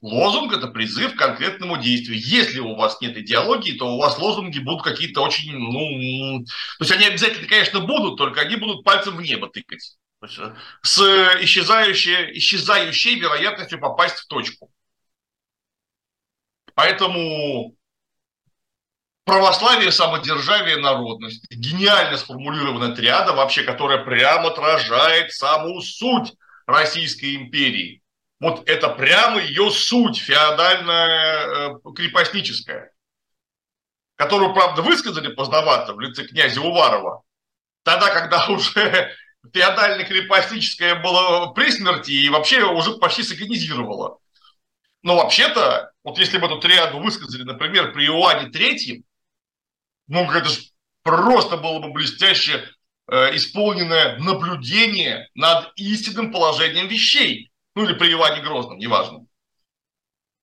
Лозунг– 0.00 0.52
это 0.56 0.68
призыв 0.68 1.14
к 1.14 1.18
конкретному 1.18 1.76
действию. 1.76 2.20
Если 2.20 2.60
у 2.60 2.76
вас 2.76 3.00
нет 3.00 3.16
идеологии, 3.16 3.76
то 3.76 3.94
у 3.94 3.98
вас 3.98 4.18
лозунги 4.18 4.60
будут 4.60 4.84
какие-то 4.84 5.22
очень, 5.22 5.52
ну, 5.56 6.44
то 6.44 6.84
есть 6.84 6.92
они 6.92 7.06
обязательно, 7.06 7.48
конечно, 7.48 7.80
будут, 7.80 8.16
только 8.16 8.40
они 8.42 8.56
будут 8.56 8.84
пальцем 8.84 9.16
в 9.16 9.22
небо 9.22 9.48
тыкать 9.48 9.96
с 10.82 11.00
исчезающей, 11.42 12.36
исчезающей 12.38 13.18
вероятностью 13.18 13.80
попасть 13.80 14.16
в 14.16 14.26
точку. 14.26 14.70
Поэтому 16.74 17.76
православие, 19.24 19.92
самодержавие, 19.92 20.78
народность. 20.78 21.44
Гениально 21.50 22.16
сформулированная 22.16 22.94
триада, 22.94 23.32
вообще, 23.32 23.62
которая 23.62 24.04
прямо 24.04 24.48
отражает 24.48 25.32
саму 25.32 25.80
суть 25.80 26.34
Российской 26.66 27.36
империи. 27.36 28.02
Вот 28.40 28.68
это 28.68 28.88
прямо 28.90 29.40
ее 29.40 29.70
суть, 29.70 30.18
феодальная, 30.18 31.70
э, 31.70 31.92
крепостническая, 31.94 32.92
которую, 34.14 34.54
правда, 34.54 34.82
высказали 34.82 35.34
поздновато 35.34 35.94
в 35.94 36.00
лице 36.00 36.24
князя 36.24 36.60
Уварова, 36.60 37.22
тогда, 37.82 38.10
когда 38.10 38.46
уже 38.48 39.14
феодально-крепостническое 39.52 41.02
было 41.02 41.52
при 41.52 41.70
смерти 41.70 42.12
и 42.12 42.28
вообще 42.28 42.64
уже 42.64 42.96
почти 42.98 43.22
сагонизировало. 43.22 44.18
Но 45.02 45.16
вообще-то, 45.16 45.92
вот 46.04 46.18
если 46.18 46.38
бы 46.38 46.46
эту 46.46 46.60
триаду 46.60 46.98
высказали, 46.98 47.42
например, 47.42 47.92
при 47.92 48.06
Иоанне 48.06 48.50
Третьем, 48.50 49.04
ну, 50.06 50.30
это 50.30 50.48
же 50.48 50.60
просто 51.02 51.56
было 51.56 51.78
бы 51.80 51.92
блестяще 51.92 52.64
э, 53.10 53.36
исполненное 53.36 54.18
наблюдение 54.18 55.28
над 55.34 55.72
истинным 55.76 56.32
положением 56.32 56.88
вещей. 56.88 57.50
Ну, 57.78 57.84
или 57.84 57.92
при 57.92 58.12
Иване 58.12 58.42
Грозном, 58.42 58.78
неважно. 58.78 59.24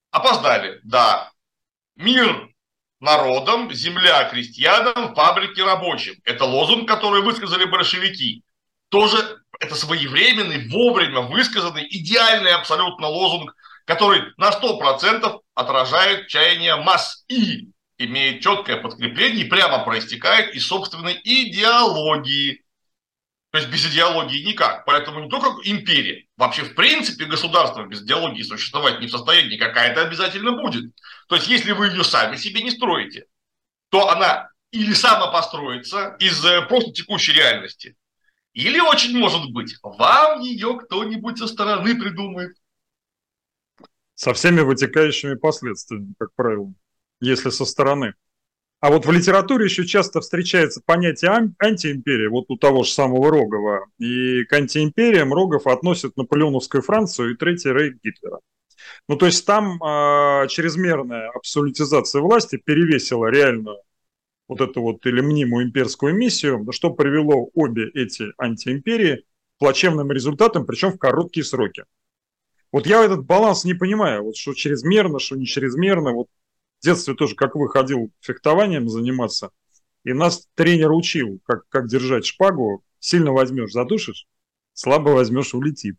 Опоздали, 0.10 0.80
да. 0.84 1.34
Мир 1.98 2.48
народам, 3.02 3.74
земля 3.74 4.30
крестьянам, 4.30 5.14
фабрики 5.14 5.60
рабочим. 5.60 6.16
Это 6.24 6.46
лозунг, 6.46 6.88
который 6.88 7.22
высказали 7.22 7.66
большевики 7.66 8.42
тоже 8.88 9.18
это 9.60 9.76
своевременный, 9.76 10.70
вовремя 10.70 11.20
высказанный, 11.20 11.86
идеальный 11.90 12.54
абсолютно 12.54 13.08
лозунг, 13.08 13.54
который 13.84 14.22
на 14.38 14.52
100% 14.52 15.42
отражает 15.56 16.30
чаяние 16.30 16.78
масс 16.78 17.26
и 17.28 17.68
имеет 17.98 18.42
четкое 18.42 18.78
подкрепление 18.78 19.46
и 19.46 19.50
прямо 19.50 19.84
проистекает 19.84 20.56
из 20.56 20.66
собственной 20.66 21.20
идеологии. 21.22 22.64
То 23.56 23.60
есть 23.60 23.72
без 23.72 23.90
идеологии 23.90 24.46
никак. 24.46 24.84
Поэтому 24.84 25.22
не 25.22 25.30
только 25.30 25.48
империя, 25.64 26.26
вообще 26.36 26.64
в 26.64 26.76
принципе 26.76 27.24
государство 27.24 27.86
без 27.86 28.02
идеологии 28.02 28.44
существовать 28.44 29.00
не 29.00 29.08
в 29.08 29.12
состоянии, 29.12 29.56
какая-то 29.56 30.02
обязательно 30.02 30.62
будет. 30.62 30.94
То 31.30 31.38
есть 31.38 31.48
если 31.48 31.72
вы 31.72 31.88
ее 31.88 32.04
сами 32.04 32.36
себе 32.36 32.62
не 32.64 32.70
строите, 32.70 33.28
то 33.92 34.10
она 34.10 34.50
или 34.72 34.92
сама 34.92 35.32
построится 35.32 36.18
из 36.20 36.44
э, 36.44 36.64
просто 36.64 36.92
текущей 36.92 37.32
реальности, 37.32 37.96
или 38.52 38.78
очень 38.82 39.18
может 39.18 39.50
быть, 39.54 39.78
вам 39.82 40.42
ее 40.42 40.78
кто-нибудь 40.78 41.38
со 41.38 41.48
стороны 41.48 41.98
придумает. 41.98 42.58
Со 44.16 44.34
всеми 44.34 44.60
вытекающими 44.60 45.36
последствиями, 45.36 46.14
как 46.20 46.34
правило, 46.36 46.74
если 47.22 47.52
со 47.52 47.64
стороны. 47.64 48.16
А 48.82 48.92
вот 48.92 49.06
в 49.06 49.12
литературе 49.12 49.66
еще 49.66 49.86
часто 49.86 50.22
встречается 50.22 50.82
понятие 50.86 51.32
антиимперия, 51.60 52.30
вот 52.30 52.46
у 52.50 52.58
того 52.58 52.84
же 52.84 52.92
самого 52.92 53.32
Рогова. 53.32 53.88
И 53.98 54.44
к 54.44 54.54
антиимпериям 54.54 55.34
Рогов 55.34 55.66
относят 55.66 56.18
Наполеоновскую 56.18 56.84
Францию 56.84 57.32
и 57.32 57.38
Третий 57.38 57.72
рейх 57.72 57.96
Гитлера. 58.04 58.40
Ну, 59.08 59.16
то 59.16 59.26
есть 59.26 59.46
там 59.46 59.82
э, 59.82 60.48
чрезмерная 60.50 61.30
абсолютизация 61.30 62.22
власти 62.22 62.58
перевесила 62.58 63.28
реальную 63.28 63.78
вот 64.48 64.62
эту 64.62 64.82
вот 64.82 65.06
или 65.06 65.22
мнимую 65.22 65.66
имперскую 65.66 66.14
миссию, 66.14 66.66
что 66.72 66.92
привело 66.92 67.50
обе 67.54 67.90
эти 67.94 68.26
антиимперии 68.38 69.26
к 69.56 69.60
плачевным 69.60 70.12
результатам, 70.12 70.66
причем 70.66 70.92
в 70.92 71.00
короткие 71.00 71.44
сроки. 71.44 71.86
Вот 72.72 72.86
я 72.86 73.04
этот 73.04 73.26
баланс 73.26 73.64
не 73.64 73.74
понимаю, 73.74 74.24
вот 74.24 74.36
что 74.36 74.54
чрезмерно, 74.54 75.20
что 75.20 75.36
не 75.36 75.46
чрезмерно. 75.46 76.12
Вот 76.12 76.28
в 76.80 76.84
детстве 76.86 77.16
тоже, 77.16 77.36
как 77.36 77.56
вы, 77.56 77.70
ходил 77.70 78.12
фехтованием 78.22 78.90
заниматься, 78.90 79.52
и 80.04 80.14
нас 80.14 80.48
тренер 80.56 80.92
учил, 80.92 81.40
как, 81.46 81.68
как 81.70 81.88
держать 81.88 82.26
шпагу. 82.26 82.84
Сильно 83.00 83.32
возьмешь, 83.32 83.72
задушишь, 83.72 84.28
слабо 84.74 85.10
возьмешь, 85.10 85.54
улетит. 85.54 85.98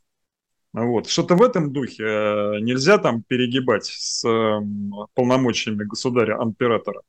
Вот. 0.73 1.09
Что-то 1.09 1.37
в 1.37 1.42
этом 1.42 1.73
духе 1.73 2.04
э, 2.04 2.61
нельзя 2.61 2.99
там 2.99 3.23
перегибать 3.23 3.87
с 3.87 4.25
эм, 4.25 4.92
полномочиями 5.14 5.85
государя-императора. 5.85 7.00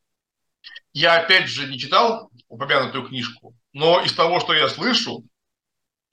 Я, 0.93 1.19
опять 1.19 1.47
же, 1.47 1.67
не 1.67 1.77
читал 1.77 2.31
упомянутую 2.47 3.07
книжку, 3.07 3.55
но 3.73 4.01
из 4.01 4.13
того, 4.13 4.39
что 4.39 4.53
я 4.53 4.69
слышу, 4.69 5.23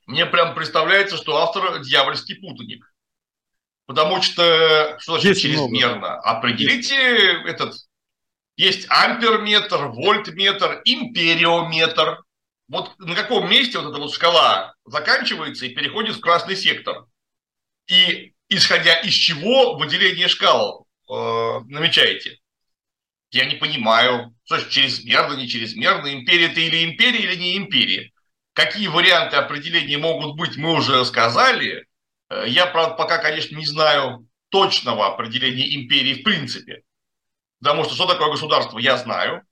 мне 0.06 0.26
прям 0.26 0.54
представляется, 0.54 1.16
что 1.16 1.36
автор 1.36 1.80
дьявольский 1.82 2.40
путаник. 2.40 2.92
Потому 3.86 4.22
что, 4.22 4.96
что 4.98 5.12
значит 5.12 5.30
есть 5.30 5.42
чрезмерно? 5.42 5.96
Много. 5.96 6.20
Определите 6.20 6.94
есть. 6.94 7.46
этот, 7.46 7.74
есть 8.56 8.86
амперметр, 8.88 9.88
вольтметр, 9.88 10.80
империометр. 10.84 12.22
Вот 12.68 12.98
на 12.98 13.14
каком 13.14 13.50
месте 13.50 13.78
вот 13.78 13.90
эта 13.90 14.00
вот 14.00 14.14
шкала 14.14 14.74
заканчивается 14.86 15.66
и 15.66 15.74
переходит 15.74 16.16
в 16.16 16.20
красный 16.20 16.56
сектор. 16.56 17.04
И 17.86 18.32
исходя 18.48 18.94
из 19.00 19.12
чего 19.12 19.76
выделение 19.76 20.28
шкал 20.28 20.86
э, 21.10 21.14
намечаете? 21.66 22.38
Я 23.30 23.44
не 23.46 23.56
понимаю, 23.56 24.34
что 24.44 24.58
же 24.58 24.70
чрезмерно, 24.70 25.34
не 25.34 25.48
чрезмерно, 25.48 26.14
империя 26.14 26.46
это 26.46 26.60
или 26.60 26.84
империя, 26.84 27.18
или 27.18 27.34
не 27.34 27.56
империя. 27.56 28.12
Какие 28.54 28.86
варианты 28.86 29.36
определения 29.36 29.98
могут 29.98 30.36
быть, 30.36 30.56
мы 30.56 30.72
уже 30.72 31.04
сказали. 31.04 31.84
Э, 32.34 32.48
я, 32.48 32.66
правда, 32.66 32.94
пока, 32.96 33.18
конечно, 33.18 33.56
не 33.56 33.66
знаю 33.66 34.26
точного 34.48 35.06
определения 35.06 35.74
империи 35.76 36.20
в 36.20 36.24
принципе. 36.24 36.82
Потому 37.60 37.84
что 37.84 37.94
что 37.94 38.06
такое 38.06 38.30
государство, 38.30 38.78
я 38.78 38.96
знаю. 38.96 39.42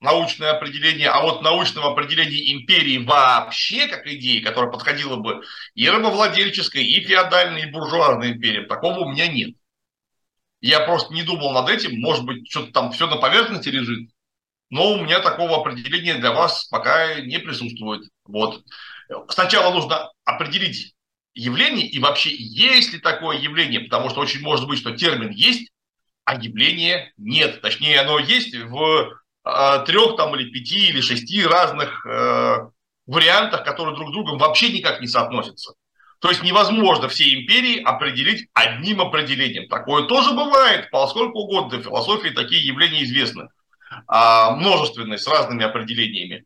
Научное 0.00 0.50
определение, 0.50 1.08
а 1.08 1.22
вот 1.22 1.40
научного 1.42 1.92
определения 1.92 2.52
империи 2.52 2.98
вообще 2.98 3.88
как 3.88 4.06
идеи, 4.06 4.40
которая 4.40 4.70
подходила 4.70 5.16
бы 5.16 5.42
и 5.74 5.88
рабовладельческой, 5.88 6.84
и 6.84 7.00
феодальной, 7.00 7.62
и 7.62 7.70
буржуазной 7.70 8.32
империи, 8.32 8.66
такого 8.66 9.00
у 9.00 9.10
меня 9.10 9.28
нет. 9.28 9.54
Я 10.60 10.80
просто 10.80 11.14
не 11.14 11.22
думал 11.22 11.52
над 11.52 11.70
этим, 11.70 11.98
может 12.00 12.24
быть, 12.24 12.50
что-то 12.50 12.72
там 12.72 12.92
все 12.92 13.06
на 13.06 13.16
поверхности 13.16 13.68
лежит, 13.70 14.10
но 14.68 14.92
у 14.92 15.00
меня 15.00 15.20
такого 15.20 15.56
определения 15.56 16.16
для 16.16 16.32
вас 16.32 16.64
пока 16.64 17.20
не 17.20 17.38
присутствует. 17.38 18.02
Вот. 18.26 18.62
Сначала 19.28 19.72
нужно 19.72 20.10
определить 20.24 20.94
явление 21.34 21.86
и 21.86 21.98
вообще 21.98 22.30
есть 22.34 22.92
ли 22.92 23.00
такое 23.00 23.38
явление, 23.38 23.80
потому 23.80 24.10
что 24.10 24.20
очень 24.20 24.40
может 24.40 24.66
быть, 24.66 24.78
что 24.78 24.96
термин 24.96 25.30
есть, 25.30 25.70
а 26.24 26.36
явления 26.36 27.12
нет. 27.16 27.60
Точнее, 27.60 28.00
оно 28.00 28.18
есть 28.18 28.56
в 28.56 29.12
э, 29.44 29.84
трех 29.86 30.16
там 30.16 30.34
или 30.36 30.50
пяти 30.50 30.88
или 30.88 31.00
шести 31.00 31.44
разных 31.44 32.06
э, 32.06 32.68
вариантах, 33.06 33.64
которые 33.64 33.94
друг 33.94 34.08
с 34.08 34.12
другом 34.12 34.38
вообще 34.38 34.72
никак 34.72 35.00
не 35.00 35.08
соотносятся. 35.08 35.74
То 36.20 36.30
есть 36.30 36.42
невозможно 36.42 37.08
все 37.08 37.34
империи 37.34 37.82
определить 37.82 38.48
одним 38.54 39.02
определением. 39.02 39.68
Такое 39.68 40.04
тоже 40.04 40.30
бывает, 40.30 40.88
поскольку 40.90 41.40
угодно. 41.40 41.78
В 41.78 41.82
философии 41.82 42.30
такие 42.30 42.64
явления 42.64 43.04
известны. 43.04 43.48
А, 44.06 44.52
множественные, 44.52 45.18
с 45.18 45.26
разными 45.26 45.64
определениями. 45.64 46.44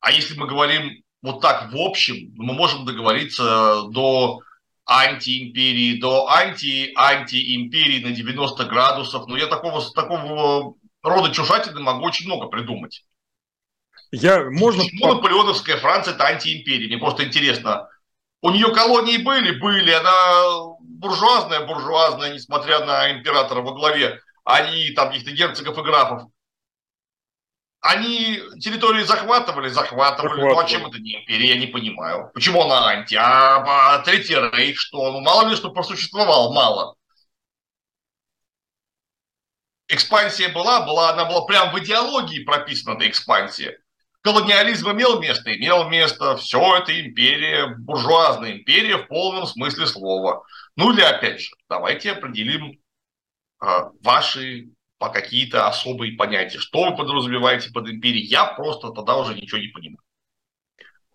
А 0.00 0.10
если 0.10 0.36
мы 0.36 0.48
говорим 0.48 1.03
вот 1.24 1.40
так 1.40 1.72
в 1.72 1.76
общем, 1.78 2.34
мы 2.36 2.52
можем 2.52 2.84
договориться 2.84 3.84
до 3.88 4.40
антиимперии, 4.84 5.98
до 5.98 6.28
анти-антиимперии 6.28 8.04
на 8.04 8.10
90 8.10 8.62
градусов. 8.66 9.26
Но 9.26 9.38
я 9.38 9.46
такого, 9.46 9.82
такого 9.92 10.74
рода 11.02 11.34
чужатины 11.34 11.80
могу 11.80 12.04
очень 12.04 12.26
много 12.26 12.48
придумать. 12.48 13.06
Я, 14.12 14.50
можно... 14.50 14.82
Почему 14.82 15.14
наполеоновская 15.14 15.78
Франция 15.78 16.12
это 16.12 16.26
антиимперия? 16.26 16.88
Мне 16.88 16.98
просто 16.98 17.24
интересно. 17.24 17.88
У 18.42 18.50
нее 18.50 18.70
колонии 18.74 19.16
были? 19.16 19.58
Были. 19.58 19.92
Она 19.92 20.74
буржуазная, 20.80 21.66
буржуазная, 21.66 22.34
несмотря 22.34 22.84
на 22.84 23.12
императора 23.12 23.62
во 23.62 23.72
главе. 23.72 24.20
Они 24.44 24.90
там 24.90 25.08
каких-то 25.08 25.30
герцогов 25.30 25.78
и 25.78 25.82
графов. 25.82 26.28
Они 27.84 28.40
территории 28.60 29.02
захватывали, 29.02 29.68
захватывали. 29.68 30.40
захватывали. 30.40 30.54
Ну 30.54 30.58
а 30.58 30.64
чем 30.64 30.86
это 30.86 30.98
не 30.98 31.20
империя, 31.20 31.50
я 31.50 31.56
не 31.58 31.66
понимаю. 31.66 32.30
Почему 32.32 32.62
она 32.62 32.88
анти? 32.88 33.14
А, 33.14 33.96
а 33.96 33.98
Третий 33.98 34.36
Рейх 34.36 34.80
что? 34.80 35.12
Ну 35.12 35.20
мало 35.20 35.50
ли 35.50 35.54
что 35.54 35.70
просуществовал, 35.70 36.54
мало. 36.54 36.96
Экспансия 39.88 40.48
была, 40.48 40.86
была, 40.86 41.10
она 41.10 41.26
была 41.26 41.44
прям 41.44 41.72
в 41.72 41.78
идеологии 41.78 42.42
прописана, 42.42 42.94
эта 42.94 43.06
экспансия. 43.06 43.78
Колониализм 44.22 44.90
имел 44.92 45.20
место, 45.20 45.54
имел 45.54 45.90
место. 45.90 46.38
Все 46.38 46.78
это 46.78 46.98
империя, 46.98 47.66
буржуазная 47.66 48.52
империя 48.52 48.96
в 48.96 49.08
полном 49.08 49.46
смысле 49.46 49.86
слова. 49.86 50.42
Ну 50.76 50.94
или 50.94 51.02
опять 51.02 51.42
же, 51.42 51.50
давайте 51.68 52.12
определим 52.12 52.80
э, 53.60 53.66
ваши 54.02 54.70
по 55.04 55.10
какие-то 55.10 55.68
особые 55.68 56.12
понятия. 56.12 56.58
Что 56.58 56.88
вы 56.88 56.96
подразумеваете 56.96 57.70
под 57.70 57.88
империей? 57.90 58.24
Я 58.24 58.46
просто 58.46 58.90
тогда 58.90 59.18
уже 59.18 59.34
ничего 59.34 59.60
не 59.60 59.68
понимаю. 59.68 59.98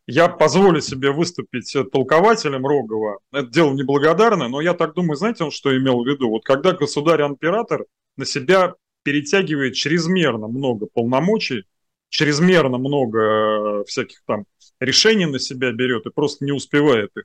Я 0.06 0.28
позволю 0.28 0.80
себе 0.80 1.12
выступить 1.12 1.76
толкователем 1.92 2.68
Рогова. 2.68 3.18
Это 3.32 3.48
дело 3.48 3.74
неблагодарное, 3.74 4.48
но 4.48 4.62
я 4.62 4.76
так 4.76 4.94
думаю, 4.94 5.16
знаете, 5.16 5.44
он 5.44 5.50
что 5.50 5.76
имел 5.76 6.04
в 6.04 6.08
виду? 6.08 6.30
Вот 6.30 6.44
когда 6.44 6.74
государь-император 6.74 7.86
на 8.16 8.26
себя 8.26 8.76
перетягивает 9.02 9.74
чрезмерно 9.74 10.48
много 10.48 10.86
полномочий, 10.86 11.64
чрезмерно 12.10 12.78
много 12.78 13.20
э, 13.20 13.84
всяких 13.86 14.22
там 14.28 14.46
решений 14.80 15.26
на 15.26 15.40
себя 15.40 15.72
берет 15.72 16.06
и 16.06 16.12
просто 16.12 16.46
не 16.46 16.52
успевает 16.52 17.10
их, 17.18 17.24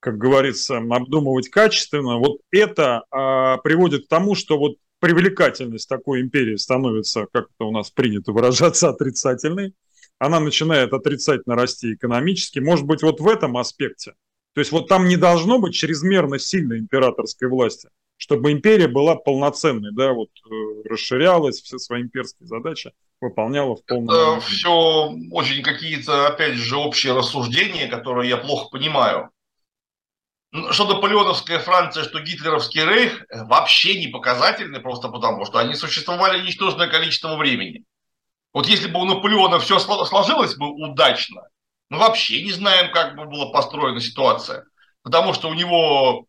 как 0.00 0.18
говорится, 0.18 0.78
обдумывать 0.78 1.48
качественно, 1.48 2.18
вот 2.18 2.40
это 2.50 3.04
а, 3.10 3.58
приводит 3.58 4.06
к 4.06 4.08
тому, 4.08 4.34
что 4.34 4.58
вот 4.58 4.74
привлекательность 5.02 5.88
такой 5.88 6.20
империи 6.20 6.54
становится, 6.54 7.26
как 7.32 7.46
это 7.46 7.64
у 7.64 7.72
нас 7.72 7.90
принято 7.90 8.30
выражаться, 8.30 8.88
отрицательной. 8.88 9.74
Она 10.20 10.38
начинает 10.38 10.92
отрицательно 10.92 11.56
расти 11.56 11.94
экономически. 11.94 12.60
Может 12.60 12.86
быть, 12.86 13.02
вот 13.02 13.18
в 13.18 13.26
этом 13.26 13.56
аспекте. 13.56 14.12
То 14.54 14.60
есть 14.60 14.70
вот 14.70 14.86
там 14.86 15.08
не 15.08 15.16
должно 15.16 15.58
быть 15.58 15.74
чрезмерно 15.74 16.38
сильной 16.38 16.78
императорской 16.78 17.48
власти, 17.48 17.88
чтобы 18.16 18.52
империя 18.52 18.86
была 18.86 19.16
полноценной, 19.16 19.90
да, 19.92 20.12
вот 20.12 20.28
э, 20.28 20.88
расширялась, 20.88 21.60
все 21.60 21.78
свои 21.78 22.02
имперские 22.02 22.46
задачи 22.46 22.92
выполняла 23.20 23.74
в 23.74 23.84
полном 23.84 24.14
Это 24.14 24.40
все 24.40 25.12
очень 25.32 25.64
какие-то, 25.64 26.28
опять 26.28 26.54
же, 26.54 26.76
общие 26.76 27.12
рассуждения, 27.12 27.88
которые 27.88 28.28
я 28.28 28.36
плохо 28.36 28.68
понимаю. 28.70 29.30
Ну, 30.52 30.70
что 30.70 30.84
наполеоновская 30.84 31.58
Франция, 31.58 32.04
что 32.04 32.20
гитлеровский 32.20 32.84
рейх 32.84 33.22
э, 33.22 33.42
вообще 33.44 33.98
не 33.98 34.08
показательны, 34.08 34.80
просто 34.80 35.08
потому 35.08 35.46
что 35.46 35.58
они 35.58 35.74
существовали 35.74 36.42
ничтожное 36.42 36.88
количество 36.88 37.36
времени. 37.36 37.84
Вот 38.52 38.66
если 38.66 38.88
бы 38.88 39.00
у 39.00 39.06
Наполеона 39.06 39.58
все 39.60 39.78
сложилось 39.78 40.56
бы 40.56 40.68
удачно, 40.68 41.40
мы 41.88 41.98
вообще 41.98 42.42
не 42.42 42.52
знаем, 42.52 42.92
как 42.92 43.16
бы 43.16 43.24
была 43.24 43.50
построена 43.50 43.98
ситуация. 43.98 44.66
Потому 45.02 45.32
что 45.32 45.48
у 45.48 45.54
него 45.54 46.26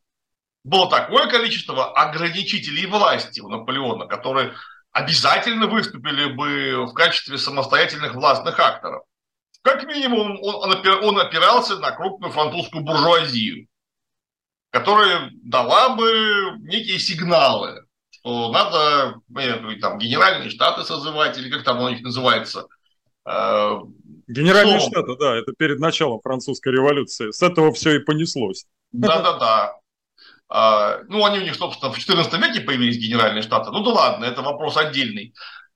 было 0.63 0.89
такое 0.89 1.27
количество 1.27 1.91
ограничителей 1.91 2.85
власти 2.85 3.41
у 3.41 3.49
Наполеона, 3.49 4.05
которые 4.07 4.53
обязательно 4.93 5.67
выступили 5.67 6.31
бы 6.31 6.85
в 6.85 6.93
качестве 6.93 7.37
самостоятельных 7.37 8.15
властных 8.15 8.57
акторов. 8.57 9.03
Как 9.63 9.83
минимум, 9.83 10.39
он, 10.41 10.71
он 11.03 11.19
опирался 11.19 11.77
на 11.79 11.91
крупную 11.91 12.31
французскую 12.31 12.85
буржуазию 12.85 13.67
которая 14.73 15.29
дала 15.43 15.89
бы 15.89 16.57
некие 16.61 16.97
сигналы, 16.97 17.85
что 18.09 18.51
надо 18.51 19.21
ну, 19.29 19.79
там, 19.79 19.99
генеральные 19.99 20.49
штаты 20.49 20.83
созывать, 20.83 21.37
или 21.37 21.51
как 21.51 21.63
там 21.63 21.79
у 21.79 21.89
них 21.89 22.01
называется. 22.01 22.65
Э, 23.23 23.77
генеральные 24.27 24.79
что? 24.79 24.89
штаты, 24.89 25.15
да, 25.19 25.35
это 25.37 25.53
перед 25.55 25.79
началом 25.79 26.19
французской 26.21 26.73
революции. 26.73 27.29
С 27.29 27.43
этого 27.43 27.71
все 27.71 27.97
и 27.97 27.99
понеслось. 27.99 28.65
Да-да-да. 28.91 29.75
А, 30.49 31.01
ну, 31.07 31.23
они 31.23 31.37
у 31.37 31.43
них, 31.43 31.53
собственно, 31.53 31.93
в 31.93 31.99
14 31.99 32.33
веке 32.41 32.61
появились 32.61 32.97
генеральные 32.97 33.43
штаты. 33.43 33.69
Ну 33.69 33.83
да 33.83 33.91
ладно, 33.91 34.25
это 34.25 34.41
вопрос 34.41 34.75
отдельный. 34.75 35.35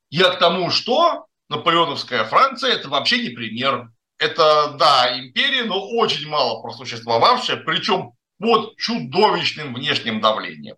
Я 0.09 0.31
к 0.31 0.39
тому, 0.39 0.71
что 0.71 1.27
наполеоновская 1.49 2.23
Франция– 2.25 2.71
это 2.73 2.89
вообще 2.89 3.21
не 3.21 3.29
пример. 3.29 3.91
Это, 4.17 4.75
да, 4.79 5.19
империя, 5.19 5.65
но 5.65 5.87
очень 5.87 6.27
мало 6.27 6.63
просуществовавшая, 6.63 7.57
причем 7.57 8.16
под 8.39 8.77
чудовищным 8.77 9.73
внешним 9.73 10.21
давлением. 10.21 10.75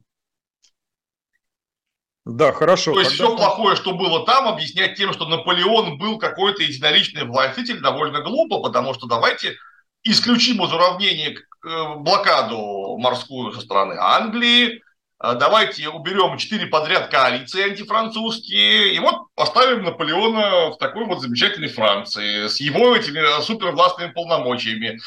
Да, 2.26 2.52
хорошо. 2.54 2.94
То 2.94 3.00
есть 3.00 3.18
Тогда... 3.18 3.26
все 3.26 3.38
плохое, 3.38 3.76
что 3.76 3.94
было 3.94 4.26
там, 4.26 4.48
объяснять 4.48 4.96
тем, 4.96 5.14
что 5.14 5.26
Наполеон 5.26 5.98
был 5.98 6.20
какой-то 6.20 6.62
единоличный 6.62 7.24
властитель, 7.24 7.80
довольно 7.80 8.22
глупо, 8.22 8.60
потому 8.60 8.94
что 8.94 9.08
давайте 9.08 9.56
исключим 10.04 10.64
из 10.64 10.72
уравнения 10.72 11.36
э, 11.36 11.96
блокаду 11.96 12.98
морскую 13.00 13.52
со 13.54 13.62
стороны 13.62 13.96
Англии, 14.00 14.76
э, 14.76 15.36
давайте 15.40 15.90
уберем 15.90 16.38
четыре 16.38 16.68
подряд 16.68 17.10
коалиции 17.10 17.64
антифранцузские, 17.64 18.94
и 18.94 19.00
вот 19.00 19.34
поставим 19.34 19.84
Наполеона 19.84 20.72
в 20.72 20.78
такой 20.78 21.06
вот 21.06 21.22
замечательной 21.22 21.70
Франции 21.70 22.48
с 22.48 22.60
его 22.60 22.96
этими 22.96 23.42
супервластными 23.42 24.12
полномочиями. 24.12 25.00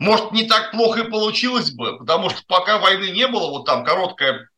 Может, 0.00 0.32
не 0.32 0.44
так 0.44 0.70
плохо 0.70 1.00
и 1.02 1.10
получилось 1.10 1.72
бы, 1.72 1.98
потому 1.98 2.30
что 2.30 2.42
пока 2.48 2.78
войны 2.78 3.10
не 3.10 3.28
было, 3.28 3.50
вот 3.50 3.66
там 3.66 3.84
короткая, 3.84 4.48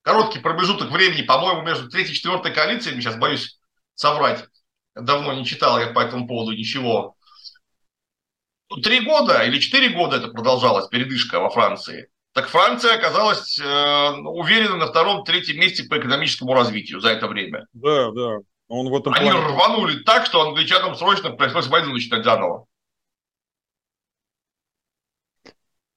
короткий 0.00 0.38
промежуток 0.38 0.90
времени, 0.90 1.20
по-моему, 1.20 1.60
между 1.60 1.90
третьей 1.90 2.12
и 2.12 2.16
четвертой 2.16 2.50
коалициями, 2.54 3.00
сейчас 3.00 3.16
боюсь 3.16 3.60
соврать, 3.94 4.46
давно 4.94 5.34
не 5.34 5.44
читал 5.44 5.78
я 5.78 5.88
по 5.88 6.00
этому 6.00 6.26
поводу 6.26 6.52
ничего. 6.52 7.14
Три 8.82 9.00
года 9.00 9.44
или 9.44 9.58
четыре 9.58 9.90
года 9.90 10.16
это 10.16 10.28
продолжалось, 10.28 10.88
передышка 10.88 11.40
во 11.40 11.50
Франции. 11.50 12.08
так 12.32 12.48
Франция 12.48 12.94
оказалась 12.94 13.58
э, 13.58 14.10
уверена 14.24 14.76
на 14.76 14.86
втором-третьем 14.86 15.58
месте 15.58 15.84
по 15.84 15.98
экономическому 15.98 16.54
развитию 16.54 17.00
за 17.00 17.10
это 17.10 17.26
время. 17.26 17.66
Да, 17.74 18.10
да. 18.12 18.38
Он 18.68 18.88
в 18.88 18.96
этом 18.96 19.12
Они 19.12 19.30
плане... 19.30 19.46
рванули 19.46 19.98
так, 20.04 20.24
что 20.24 20.40
англичанам 20.40 20.94
срочно 20.94 21.30
пришлось 21.30 21.66
войну 21.66 21.92
начинать 21.92 22.24
заново. 22.24 22.64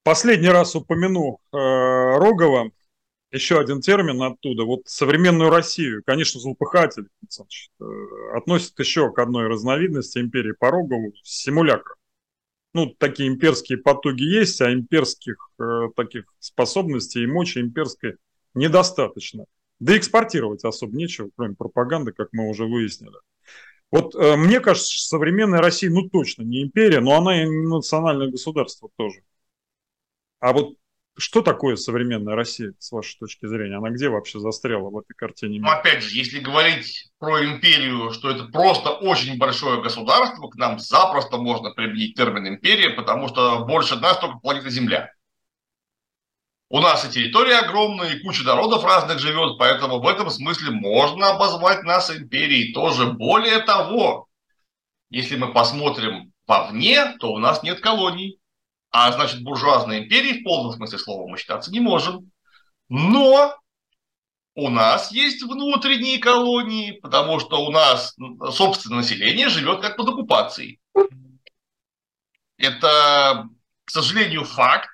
Последний 0.04 0.50
раз 0.50 0.76
упомяну 0.76 1.40
э, 1.52 1.58
Рогова, 1.58 2.72
еще 3.32 3.60
один 3.60 3.82
термин 3.82 4.22
оттуда. 4.22 4.64
Вот 4.64 4.82
современную 4.86 5.50
Россию, 5.50 6.04
конечно, 6.06 6.40
злопыхатель 6.40 7.08
э, 7.08 7.84
относит 8.36 8.78
еще 8.80 9.12
к 9.12 9.20
одной 9.20 9.48
разновидности 9.48 10.20
империи 10.20 10.52
по 10.52 10.72
Рогову– 10.72 11.14
симулякр. 11.24 11.96
Ну, 12.74 12.88
такие 12.88 13.30
имперские 13.30 13.78
потуги 13.78 14.24
есть, 14.24 14.60
а 14.62 14.74
имперских 14.74 15.50
э, 15.60 15.90
таких 15.96 16.26
способностей 16.40 17.24
и 17.24 17.28
мощи 17.28 17.60
имперской 17.60 18.18
недостаточно. 18.56 19.46
Да 19.80 19.96
и 19.96 19.98
экспортировать 19.98 20.64
особо 20.64 20.96
нечего, 20.96 21.30
кроме 21.36 21.56
пропаганды, 21.56 22.12
как 22.12 22.30
мы 22.34 22.50
уже 22.50 22.66
выяснили. 22.66 23.16
Вот 23.92 24.16
э, 24.16 24.36
мне 24.36 24.60
кажется, 24.60 25.08
современная 25.08 25.62
Россия, 25.62 25.90
ну 25.90 26.10
точно 26.10 26.44
не 26.44 26.64
империя, 26.64 27.00
но 27.00 27.16
она 27.16 27.44
и 27.44 27.46
национальное 27.46 28.28
государство 28.28 28.90
тоже. 28.98 29.22
А 30.44 30.52
вот 30.52 30.74
что 31.18 31.42
такое 31.42 31.78
современная 31.78 32.36
Россия, 32.36 32.74
с 32.78 32.92
вашей 32.92 33.18
точки 33.18 33.46
зрения? 33.46 33.78
Она 33.78 33.92
где 33.92 34.10
вообще 34.10 34.40
застряла 34.40 34.90
в 34.90 34.98
этой 34.98 35.14
картине? 35.14 35.62
Ну, 35.62 35.70
опять 35.70 36.04
же, 36.04 36.18
если 36.18 36.40
говорить 36.40 37.12
про 37.18 37.46
империю, 37.46 38.12
что 38.12 38.30
это 38.30 38.44
просто 38.48 38.90
очень 38.90 39.38
большое 39.38 39.82
государство, 39.82 40.50
к 40.50 40.56
нам 40.56 40.80
запросто 40.80 41.38
можно 41.38 41.72
применить 41.72 42.18
термин 42.18 42.46
империя, 42.46 42.90
потому 42.90 43.30
что 43.30 43.64
больше 43.64 43.96
нас 43.96 44.20
только 44.20 44.40
планета 44.40 44.70
Земля. 44.70 45.14
У 46.68 46.82
нас 46.82 47.06
и 47.06 47.10
территория 47.10 47.60
огромная, 47.60 48.16
и 48.16 48.22
куча 48.22 48.44
народов 48.44 48.84
разных 48.84 49.20
живет, 49.20 49.58
поэтому 49.58 50.02
в 50.02 50.08
этом 50.10 50.30
смысле 50.30 50.72
можно 50.72 51.30
обозвать 51.30 51.84
нас 51.84 52.14
империей 52.14 52.74
тоже. 52.74 53.14
Более 53.14 53.60
того, 53.60 54.28
если 55.10 55.38
мы 55.38 55.54
посмотрим 55.54 56.34
вовне, 56.46 57.16
то 57.20 57.32
у 57.32 57.38
нас 57.38 57.64
нет 57.64 57.80
колоний. 57.80 58.42
А 58.94 59.12
значит, 59.12 59.42
буржуазной 59.42 60.04
империей 60.04 60.42
в 60.42 60.44
полном 60.44 60.72
смысле 60.72 61.00
слова 61.00 61.28
мы 61.28 61.40
считаться 61.40 61.72
не 61.72 61.80
можем. 61.80 62.32
Но 62.90 63.58
у 64.54 64.70
нас 64.70 65.12
есть 65.12 65.42
внутренние 65.42 66.20
колонии, 66.20 67.00
потому 67.02 67.40
что 67.40 67.66
у 67.66 67.72
нас 67.72 68.16
собственное 68.52 69.00
население 69.00 69.50
живет 69.50 69.82
как 69.82 69.98
под 69.98 70.10
оккупацией. 70.10 70.80
Это, 72.58 73.50
к 73.84 73.90
сожалению, 73.90 74.44
факт, 74.44 74.90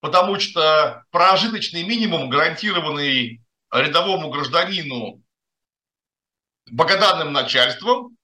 потому 0.00 0.38
что 0.38 1.02
прожиточный 1.10 1.82
минимум, 1.82 2.28
гарантированный 2.28 3.40
рядовому 3.72 4.28
гражданину 4.28 5.22
богоданным 6.70 7.32
начальством, 7.32 8.18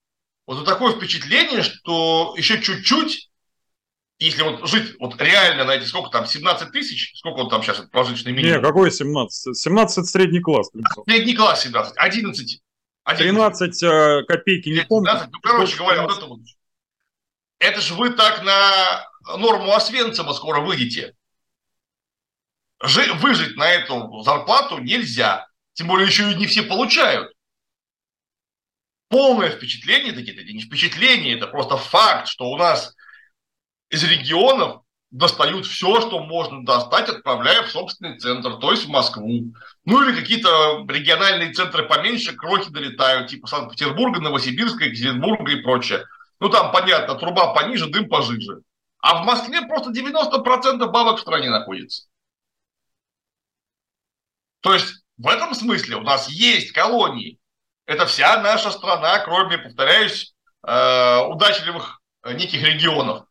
вот 0.47 0.67
такое 0.67 0.95
впечатление, 0.95 1.63
что 1.63 2.35
еще 2.37 2.61
чуть-чуть 2.61 3.30
если 4.21 4.43
вот 4.43 4.69
жить 4.69 4.97
вот 5.01 5.21
реально 5.21 5.65
на 5.65 5.73
эти, 5.73 5.85
сколько 5.85 6.11
там, 6.11 6.27
17 6.27 6.71
тысяч, 6.71 7.13
сколько 7.17 7.39
он 7.39 7.49
там 7.49 7.63
сейчас, 7.63 7.79
прожиточный 7.91 8.33
минимум? 8.33 8.59
Не, 8.59 8.63
какой 8.63 8.93
17? 8.93 9.57
17 9.57 10.07
средний 10.07 10.41
класс. 10.41 10.71
Средний 11.07 11.35
класс 11.35 11.63
17, 11.63 11.95
11. 11.97 12.63
11. 13.05 13.81
13 13.81 13.83
э, 13.83 14.23
копейки, 14.29 14.69
не 14.69 14.85
13, 14.85 14.89
помню. 14.89 15.11
Ну, 15.33 15.41
короче 15.43 15.77
говоря, 15.79 16.03
вот 16.03 16.17
это 16.17 16.27
вот. 16.27 16.41
Это 17.59 17.81
же 17.81 17.95
вы 17.95 18.11
так 18.11 18.43
на 18.45 19.07
норму 19.39 19.73
Освенцима 19.73 20.35
скоро 20.35 20.61
выйдете. 20.61 21.15
Жи, 22.83 23.13
выжить 23.15 23.57
на 23.57 23.71
эту 23.71 24.23
зарплату 24.23 24.79
нельзя. 24.79 25.47
Тем 25.73 25.87
более 25.87 26.07
еще 26.07 26.31
и 26.31 26.35
не 26.35 26.47
все 26.47 26.63
получают. 26.63 27.33
Полное 29.09 29.51
впечатление, 29.51 30.13
такие, 30.13 30.35
это 30.35 30.53
не 30.53 30.61
впечатление, 30.61 31.37
это 31.37 31.47
просто 31.47 31.77
факт, 31.79 32.29
что 32.29 32.51
у 32.51 32.57
нас 32.57 32.95
из 33.91 34.03
регионов 34.05 34.83
достают 35.11 35.67
все, 35.67 36.01
что 36.01 36.21
можно 36.21 36.65
достать, 36.65 37.09
отправляя 37.09 37.65
в 37.65 37.71
собственный 37.71 38.19
центр, 38.19 38.57
то 38.57 38.71
есть 38.71 38.87
в 38.87 38.89
Москву. 38.89 39.53
Ну 39.85 40.03
или 40.03 40.19
какие-то 40.19 40.87
региональные 40.89 41.53
центры 41.53 41.87
поменьше, 41.87 42.37
крохи 42.37 42.71
долетают, 42.71 43.29
типа 43.29 43.49
Санкт-Петербурга, 43.49 44.21
Новосибирска, 44.21 44.85
Екатеринбурга 44.85 45.53
и 45.53 45.63
прочее. 45.63 46.05
Ну 46.39 46.49
там, 46.49 46.71
понятно, 46.73 47.17
труба 47.17 47.53
пониже, 47.53 47.91
дым 47.91 48.09
пожиже. 48.09 48.63
А 49.03 49.23
в 49.23 49.27
Москве 49.27 49.63
просто 49.63 49.91
90% 49.91 50.79
бабок 50.87 51.19
в 51.19 51.23
стране 51.23 51.51
находится. 51.51 52.05
То 54.61 54.75
есть 54.75 55.03
в 55.19 55.27
этом 55.27 55.55
смысле 55.55 55.97
у 55.97 56.03
нас 56.03 56.29
есть 56.29 56.73
колонии. 56.73 57.39
Это 57.87 58.07
вся 58.07 58.41
наша 58.41 58.71
страна, 58.71 59.19
кроме, 59.21 59.59
повторяюсь, 59.59 60.35
э, 60.65 61.19
удачливых 61.27 62.01
э, 62.23 62.35
неких 62.35 62.63
регионов. 62.63 63.27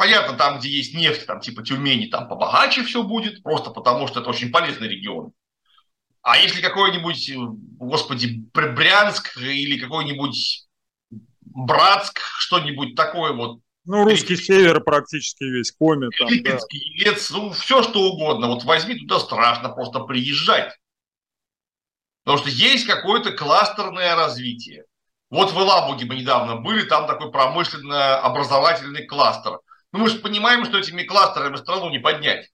Понятно, 0.00 0.34
там, 0.34 0.58
где 0.58 0.70
есть 0.70 0.94
нефть, 0.94 1.26
там 1.26 1.40
типа 1.40 1.62
Тюмени, 1.62 2.06
там 2.06 2.26
побогаче 2.26 2.82
все 2.84 3.02
будет, 3.02 3.42
просто 3.42 3.68
потому 3.68 4.08
что 4.08 4.20
это 4.20 4.30
очень 4.30 4.50
полезный 4.50 4.88
регион. 4.88 5.32
А 6.22 6.38
если 6.38 6.62
какой-нибудь, 6.62 7.28
э, 7.28 7.34
господи, 7.36 8.42
Брянск 8.54 9.36
или 9.36 9.78
какой-нибудь 9.78 10.66
Братск, 11.42 12.18
что-нибудь 12.38 12.94
такое 12.94 13.34
вот. 13.34 13.60
Ну, 13.84 14.04
русский 14.04 14.32
или... 14.32 14.40
север 14.40 14.80
практически 14.80 15.44
весь, 15.44 15.70
Коми 15.70 16.08
там, 16.18 16.28
Липецкий, 16.30 16.80
да. 16.80 17.10
Елец, 17.10 17.30
ну, 17.30 17.50
все 17.50 17.82
что 17.82 18.00
угодно. 18.00 18.46
Вот 18.46 18.64
возьми 18.64 18.94
туда 19.00 19.18
страшно 19.20 19.68
просто 19.68 20.00
приезжать. 20.00 20.72
Потому 22.24 22.38
что 22.38 22.48
есть 22.48 22.86
какое-то 22.86 23.32
кластерное 23.32 24.16
развитие. 24.16 24.84
Вот 25.28 25.52
в 25.52 25.58
Элабуге 25.58 26.06
мы 26.06 26.14
недавно 26.16 26.56
были, 26.56 26.84
там 26.84 27.06
такой 27.06 27.30
промышленно-образовательный 27.30 29.04
кластер– 29.04 29.58
ну, 29.92 30.00
мы 30.00 30.08
же 30.08 30.18
понимаем, 30.18 30.64
что 30.64 30.78
этими 30.78 31.02
кластерами 31.02 31.56
страну 31.56 31.90
не 31.90 31.98
поднять. 31.98 32.50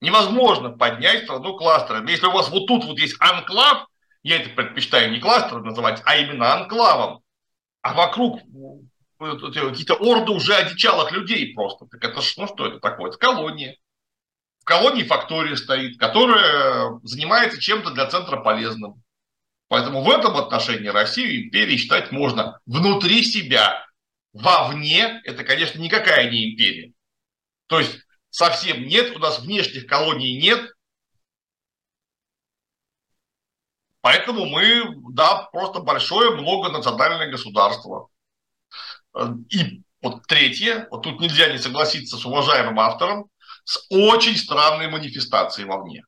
Невозможно 0.00 0.70
поднять 0.70 1.24
страну 1.24 1.56
кластерами. 1.56 2.10
Если 2.10 2.26
у 2.26 2.32
вас 2.32 2.50
вот 2.50 2.66
тут 2.66 2.84
вот 2.84 2.98
есть 2.98 3.16
анклав, 3.20 3.86
я 4.22 4.40
это 4.40 4.50
предпочитаю 4.50 5.10
не 5.12 5.20
кластер 5.20 5.62
называть, 5.62 6.02
а 6.04 6.16
именно 6.16 6.54
анклавом, 6.54 7.22
а 7.82 7.94
вокруг 7.94 8.40
какие-то 9.18 9.94
орды 9.94 10.32
уже 10.32 10.54
одичалых 10.54 11.12
людей 11.12 11.54
просто. 11.54 11.86
Так 11.86 12.04
это 12.04 12.20
ну 12.36 12.46
что 12.46 12.66
это 12.66 12.80
такое? 12.80 13.10
Это 13.10 13.18
колония. 13.18 13.76
В 14.60 14.64
колонии 14.64 15.02
фактория 15.02 15.56
стоит, 15.56 15.98
которая 15.98 17.00
занимается 17.02 17.60
чем-то 17.60 17.90
для 17.90 18.06
центра 18.06 18.38
полезным. 18.38 19.02
Поэтому 19.68 20.02
в 20.02 20.10
этом 20.10 20.36
отношении 20.36 20.88
Россию 20.88 21.44
империей 21.44 21.78
считать 21.78 22.12
можно 22.12 22.58
внутри 22.66 23.22
себя, 23.22 23.86
вовне, 24.32 25.20
это, 25.24 25.44
конечно, 25.44 25.80
никакая 25.80 26.30
не 26.30 26.52
империя. 26.52 26.92
То 27.66 27.78
есть 27.78 27.98
совсем 28.30 28.86
нет, 28.86 29.16
у 29.16 29.18
нас 29.18 29.40
внешних 29.40 29.86
колоний 29.86 30.40
нет. 30.40 30.70
Поэтому 34.00 34.46
мы, 34.46 34.84
да, 35.12 35.48
просто 35.52 35.80
большое 35.80 36.30
многонациональное 36.30 37.30
государство. 37.30 38.08
И 39.50 39.82
вот 40.00 40.26
третье, 40.26 40.86
вот 40.90 41.02
тут 41.02 41.20
нельзя 41.20 41.50
не 41.50 41.58
согласиться 41.58 42.16
с 42.16 42.24
уважаемым 42.24 42.78
автором, 42.78 43.28
с 43.64 43.84
очень 43.90 44.36
странной 44.36 44.88
манифестацией 44.88 45.68
вовне. 45.68 46.04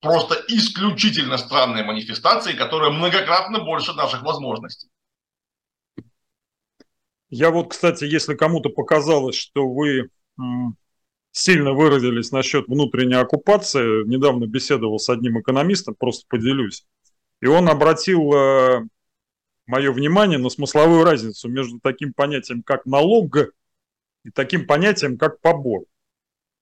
Просто 0.00 0.34
исключительно 0.48 1.36
странные 1.36 1.84
манифестации, 1.84 2.52
которые 2.52 2.92
многократно 2.92 3.60
больше 3.60 3.92
наших 3.94 4.22
возможностей. 4.22 4.88
Я 7.30 7.50
вот, 7.50 7.70
кстати, 7.70 8.04
если 8.04 8.34
кому-то 8.34 8.70
показалось, 8.70 9.36
что 9.36 9.68
вы 9.68 10.10
сильно 11.30 11.72
выразились 11.72 12.32
насчет 12.32 12.66
внутренней 12.66 13.14
оккупации, 13.14 14.04
недавно 14.06 14.46
беседовал 14.46 14.98
с 14.98 15.08
одним 15.08 15.40
экономистом, 15.40 15.94
просто 15.94 16.26
поделюсь, 16.28 16.86
и 17.40 17.46
он 17.46 17.68
обратил 17.68 18.32
э, 18.34 18.80
мое 19.66 19.92
внимание 19.92 20.38
на 20.38 20.50
смысловую 20.50 21.04
разницу 21.04 21.48
между 21.48 21.78
таким 21.80 22.12
понятием, 22.12 22.64
как 22.64 22.84
налог, 22.84 23.36
и 24.24 24.30
таким 24.34 24.66
понятием, 24.66 25.16
как 25.16 25.40
побор. 25.40 25.84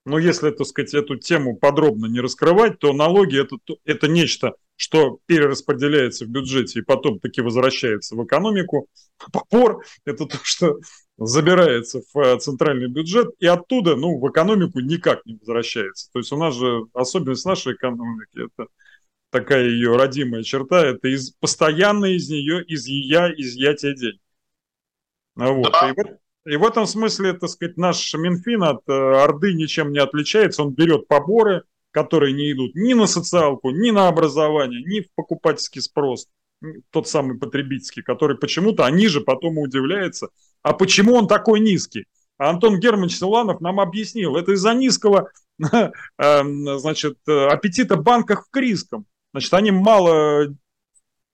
Но 0.04 0.18
если, 0.18 0.50
так 0.50 0.66
сказать, 0.66 0.94
эту 0.94 1.16
тему 1.16 1.56
подробно 1.56 2.06
не 2.06 2.20
раскрывать, 2.20 2.78
то 2.78 2.92
налоги 2.92 3.40
это, 3.40 3.56
это 3.84 4.06
нечто 4.06 4.54
что 4.78 5.18
перераспределяется 5.26 6.24
в 6.24 6.28
бюджете 6.28 6.78
и 6.78 6.82
потом 6.82 7.18
таки 7.18 7.40
возвращается 7.40 8.14
в 8.14 8.24
экономику. 8.24 8.86
Попор– 9.32 9.84
это 10.04 10.24
то, 10.24 10.38
что 10.44 10.78
забирается 11.16 12.00
в 12.14 12.18
э, 12.20 12.38
центральный 12.38 12.86
бюджет 12.86 13.30
и 13.40 13.46
оттуда 13.46 13.96
ну, 13.96 14.20
в 14.20 14.30
экономику 14.30 14.78
никак 14.78 15.26
не 15.26 15.34
возвращается. 15.34 16.10
То 16.12 16.20
есть 16.20 16.30
у 16.30 16.36
нас 16.36 16.54
же 16.54 16.84
особенность 16.94 17.44
нашей 17.44 17.74
экономики– 17.74 18.46
это 18.56 18.68
такая 19.30 19.64
ее 19.64 19.96
родимая 19.96 20.44
черта, 20.44 20.86
это 20.86 21.08
из, 21.08 21.32
постоянно 21.32 22.06
из 22.06 22.30
нее, 22.30 22.64
из 22.64 22.86
ее 22.86 23.34
изъятие 23.36 23.96
денег. 23.96 24.20
Вот. 25.34 25.72
Да. 25.72 25.90
И, 25.90 25.92
в, 25.92 26.52
И 26.52 26.56
в 26.56 26.64
этом 26.64 26.86
смысле, 26.86 27.32
так 27.32 27.50
сказать, 27.50 27.76
наш 27.76 28.14
Минфин 28.14 28.62
от 28.62 28.88
э, 28.88 28.92
Орды 28.92 29.54
ничем 29.54 29.90
не 29.90 29.98
отличается. 29.98 30.62
Он 30.62 30.72
берет 30.72 31.08
поборы, 31.08 31.64
которые 32.02 32.32
не 32.32 32.52
идут 32.52 32.76
ни 32.76 32.94
на 32.94 33.06
социалку, 33.06 33.70
ни 33.70 33.90
на 33.90 34.06
образование, 34.06 34.82
ни 34.84 35.00
в 35.00 35.12
покупательский 35.16 35.82
спрос, 35.82 36.28
тот 36.90 37.08
самый 37.08 37.36
потребительский, 37.36 38.02
который 38.02 38.36
почему-то, 38.36 38.86
они 38.86 39.08
же 39.08 39.20
потом 39.20 39.58
удивляются, 39.58 40.28
а 40.62 40.74
почему 40.74 41.14
он 41.14 41.26
такой 41.26 41.58
низкий? 41.58 42.06
А 42.38 42.50
Антон 42.50 42.78
Германович 42.78 43.16
Силанов 43.18 43.60
нам 43.60 43.80
объяснил, 43.80 44.36
это 44.36 44.52
из-за 44.52 44.74
низкого 44.74 45.30
эм, 46.18 46.78
значит, 46.78 47.18
аппетита 47.26 47.96
банков 47.96 48.44
к 48.48 48.56
рискам. 48.56 49.04
Значит, 49.32 49.52
они 49.54 49.72
мало 49.72 50.54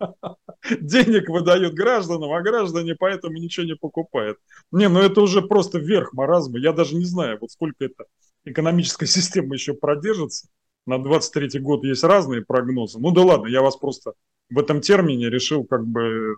денег 0.81 1.29
выдают 1.29 1.75
гражданам, 1.75 2.33
а 2.33 2.41
граждане 2.41 2.95
поэтому 2.99 3.37
ничего 3.37 3.67
не 3.67 3.77
покупают. 3.77 4.39
Не, 4.73 4.89
ну 4.89 5.01
это 5.01 5.21
уже 5.21 5.43
просто 5.43 5.79
верх 5.79 6.15
маразма. 6.15 6.59
Я 6.59 6.73
даже 6.73 6.97
не 6.97 7.05
знаю, 7.05 7.37
вот 7.39 7.51
сколько 7.51 7.85
это 7.85 8.07
экономическая 8.45 9.07
система 9.07 9.55
еще 9.55 9.75
продержится. 9.75 10.49
На 10.87 11.03
23 11.03 11.61
год 11.61 11.85
есть 11.85 12.05
разные 12.05 12.45
прогнозы. 12.45 12.99
Ну 12.99 13.11
да 13.11 13.23
ладно, 13.23 13.47
я 13.47 13.63
вас 13.63 13.77
просто 13.77 14.13
в 14.51 14.59
этом 14.59 14.81
термине 14.81 15.31
решил 15.31 15.65
как 15.65 15.87
бы 15.87 16.37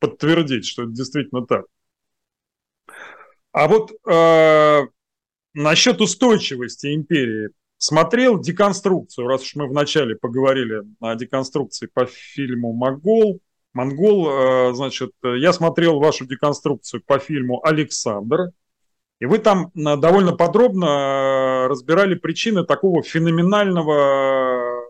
подтвердить, 0.00 0.66
что 0.66 0.82
это 0.82 0.92
действительно 0.92 1.46
так. 1.46 1.66
А 3.52 3.68
вот 3.68 3.92
э, 4.08 4.80
насчет 5.54 6.00
устойчивости 6.00 6.94
империи 6.94 7.50
смотрел 7.78 8.40
деконструкцию, 8.40 9.26
раз 9.26 9.42
уж 9.42 9.54
мы 9.54 9.68
вначале 9.68 10.16
поговорили 10.16 10.82
о 11.00 11.14
деконструкции 11.14 11.86
по 11.86 12.06
фильму 12.06 12.72
«Монгол», 12.72 13.40
Монгол, 13.72 14.28
э, 14.28 14.74
значит, 14.74 15.12
я 15.22 15.52
смотрел 15.52 16.00
вашу 16.00 16.26
деконструкцию 16.26 17.02
по 17.06 17.18
фильму 17.18 17.64
«Александр», 17.64 18.50
и 19.20 19.26
вы 19.26 19.38
там 19.38 19.70
э, 19.74 19.96
довольно 19.96 20.32
подробно 20.32 20.86
э, 20.86 21.66
разбирали 21.68 22.14
причины 22.14 22.64
такого 22.64 23.02
феноменального, 23.02 24.86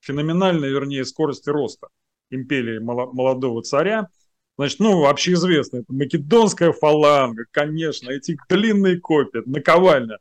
феноменальной, 0.00 0.70
вернее, 0.70 1.04
скорости 1.04 1.48
роста 1.48 1.88
империи 2.30 2.78
молодого 2.78 3.62
царя. 3.62 4.08
Значит, 4.58 4.80
ну, 4.80 5.00
вообще 5.00 5.32
известно, 5.32 5.78
это 5.78 5.92
македонская 5.92 6.72
фаланга, 6.72 7.44
конечно, 7.50 8.10
эти 8.10 8.36
длинные 8.48 9.00
копии, 9.00 9.42
наковальня 9.46 10.18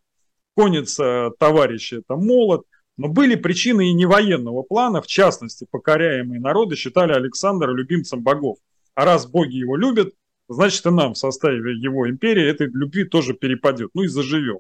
конница 0.56 1.32
товарищи 1.38 1.96
это 1.96 2.16
молот, 2.16 2.66
но 2.98 3.08
были 3.10 3.36
причины 3.36 3.90
и 3.90 3.94
не 3.94 4.06
военного 4.06 4.64
плана, 4.64 5.02
в 5.02 5.08
частности, 5.08 5.68
покоряемые 5.70 6.40
народы 6.40 6.76
считали 6.76 7.14
Александра 7.14 7.72
любимцем 7.72 8.24
богов. 8.24 8.58
А 8.96 9.06
раз 9.06 9.28
боги 9.28 9.58
его 9.58 9.76
любят, 9.76 10.14
значит 10.48 10.86
и 10.86 10.90
нам 10.90 11.14
в 11.14 11.18
составе 11.18 11.78
его 11.78 12.10
империи 12.10 12.48
этой 12.48 12.68
любви 12.68 13.06
тоже 13.06 13.34
перепадет, 13.34 13.92
ну 13.94 14.04
и 14.04 14.08
заживем. 14.08 14.60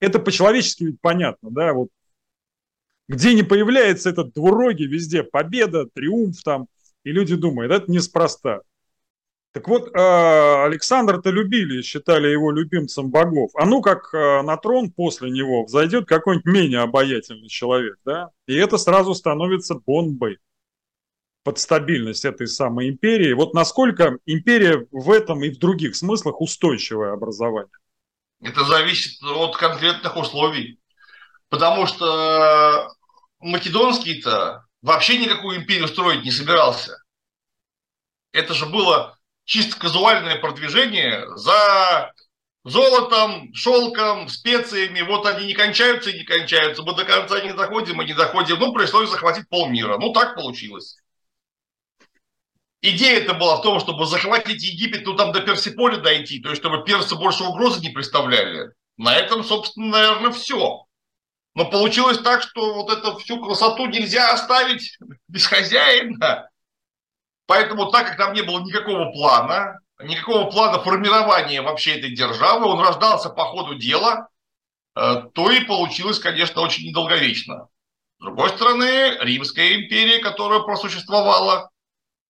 Это 0.00 0.18
по-человечески 0.18 0.84
ведь 0.84 1.00
понятно, 1.00 1.50
да, 1.50 1.72
вот 1.72 1.88
где 3.08 3.34
не 3.34 3.42
появляется 3.42 4.10
этот 4.10 4.32
двурогий, 4.34 4.86
везде 4.86 5.22
победа, 5.22 5.86
триумф 5.86 6.42
там, 6.42 6.66
и 7.04 7.12
люди 7.12 7.36
думают, 7.36 7.72
это 7.72 7.90
неспроста. 7.90 8.62
Так 9.52 9.68
вот, 9.68 9.88
э, 9.88 10.64
Александра-то 10.64 11.30
любили, 11.30 11.80
считали 11.80 12.28
его 12.28 12.50
любимцем 12.50 13.10
богов. 13.10 13.52
А 13.54 13.64
ну 13.64 13.80
как 13.80 14.12
э, 14.12 14.42
на 14.42 14.58
трон 14.58 14.90
после 14.90 15.30
него 15.30 15.64
взойдет 15.64 16.06
какой-нибудь 16.06 16.52
менее 16.52 16.80
обаятельный 16.80 17.48
человек, 17.48 17.96
да? 18.04 18.28
И 18.46 18.54
это 18.54 18.76
сразу 18.76 19.14
становится 19.14 19.76
бомбой 19.76 20.40
под 21.46 21.60
стабильность 21.60 22.24
этой 22.24 22.48
самой 22.48 22.88
империи. 22.88 23.32
Вот 23.32 23.54
насколько 23.54 24.18
империя 24.26 24.84
в 24.90 25.12
этом 25.12 25.44
и 25.44 25.50
в 25.50 25.58
других 25.60 25.94
смыслах 25.94 26.40
устойчивое 26.40 27.12
образование? 27.12 27.70
Это 28.42 28.64
зависит 28.64 29.22
от 29.22 29.56
конкретных 29.56 30.16
условий. 30.16 30.80
Потому 31.48 31.86
что 31.86 32.92
Македонский-то 33.38 34.64
вообще 34.82 35.18
никакую 35.18 35.58
империю 35.58 35.86
строить 35.86 36.24
не 36.24 36.32
собирался. 36.32 37.00
Это 38.32 38.52
же 38.52 38.66
было 38.66 39.16
чисто 39.44 39.78
казуальное 39.78 40.40
продвижение 40.40 41.28
за 41.36 42.12
золотом, 42.64 43.54
шелком, 43.54 44.28
специями. 44.28 45.02
Вот 45.02 45.24
они 45.26 45.46
не 45.46 45.54
кончаются 45.54 46.10
и 46.10 46.18
не 46.18 46.24
кончаются. 46.24 46.82
Мы 46.82 46.96
до 46.96 47.04
конца 47.04 47.40
не 47.40 47.52
доходим 47.52 48.02
и 48.02 48.06
не 48.06 48.14
доходим. 48.14 48.58
Ну, 48.58 48.72
пришлось 48.72 49.10
захватить 49.10 49.48
полмира. 49.48 49.96
Ну, 49.98 50.12
так 50.12 50.34
получилось. 50.34 50.96
Идея 52.82 53.20
это 53.20 53.34
была 53.34 53.56
в 53.56 53.62
том, 53.62 53.80
чтобы 53.80 54.06
захватить 54.06 54.62
Египет, 54.62 55.06
ну 55.06 55.14
там 55.14 55.32
до 55.32 55.40
Персиполя 55.40 55.96
дойти, 55.96 56.40
то 56.40 56.50
есть 56.50 56.60
чтобы 56.60 56.84
персы 56.84 57.16
больше 57.16 57.44
угрозы 57.44 57.80
не 57.80 57.90
представляли. 57.90 58.72
На 58.96 59.14
этом, 59.16 59.44
собственно, 59.44 59.88
наверное, 59.88 60.30
все. 60.30 60.84
Но 61.54 61.64
получилось 61.64 62.18
так, 62.18 62.42
что 62.42 62.74
вот 62.74 62.90
эту 62.90 63.16
всю 63.18 63.42
красоту 63.42 63.86
нельзя 63.86 64.32
оставить 64.32 64.98
без 65.28 65.46
хозяина. 65.46 66.48
Поэтому, 67.46 67.90
так 67.90 68.08
как 68.08 68.16
там 68.16 68.32
не 68.34 68.42
было 68.42 68.60
никакого 68.60 69.10
плана, 69.12 69.80
никакого 70.02 70.50
плана 70.50 70.78
формирования 70.80 71.62
вообще 71.62 71.98
этой 71.98 72.10
державы, 72.10 72.66
он 72.66 72.80
рождался 72.80 73.30
по 73.30 73.44
ходу 73.44 73.76
дела, 73.76 74.28
э, 74.96 75.22
то 75.32 75.50
и 75.50 75.60
получилось, 75.64 76.18
конечно, 76.18 76.60
очень 76.60 76.88
недолговечно. 76.88 77.68
С 78.18 78.24
другой 78.24 78.50
стороны, 78.50 79.16
Римская 79.20 79.76
империя, 79.76 80.18
которая 80.18 80.60
просуществовала, 80.60 81.70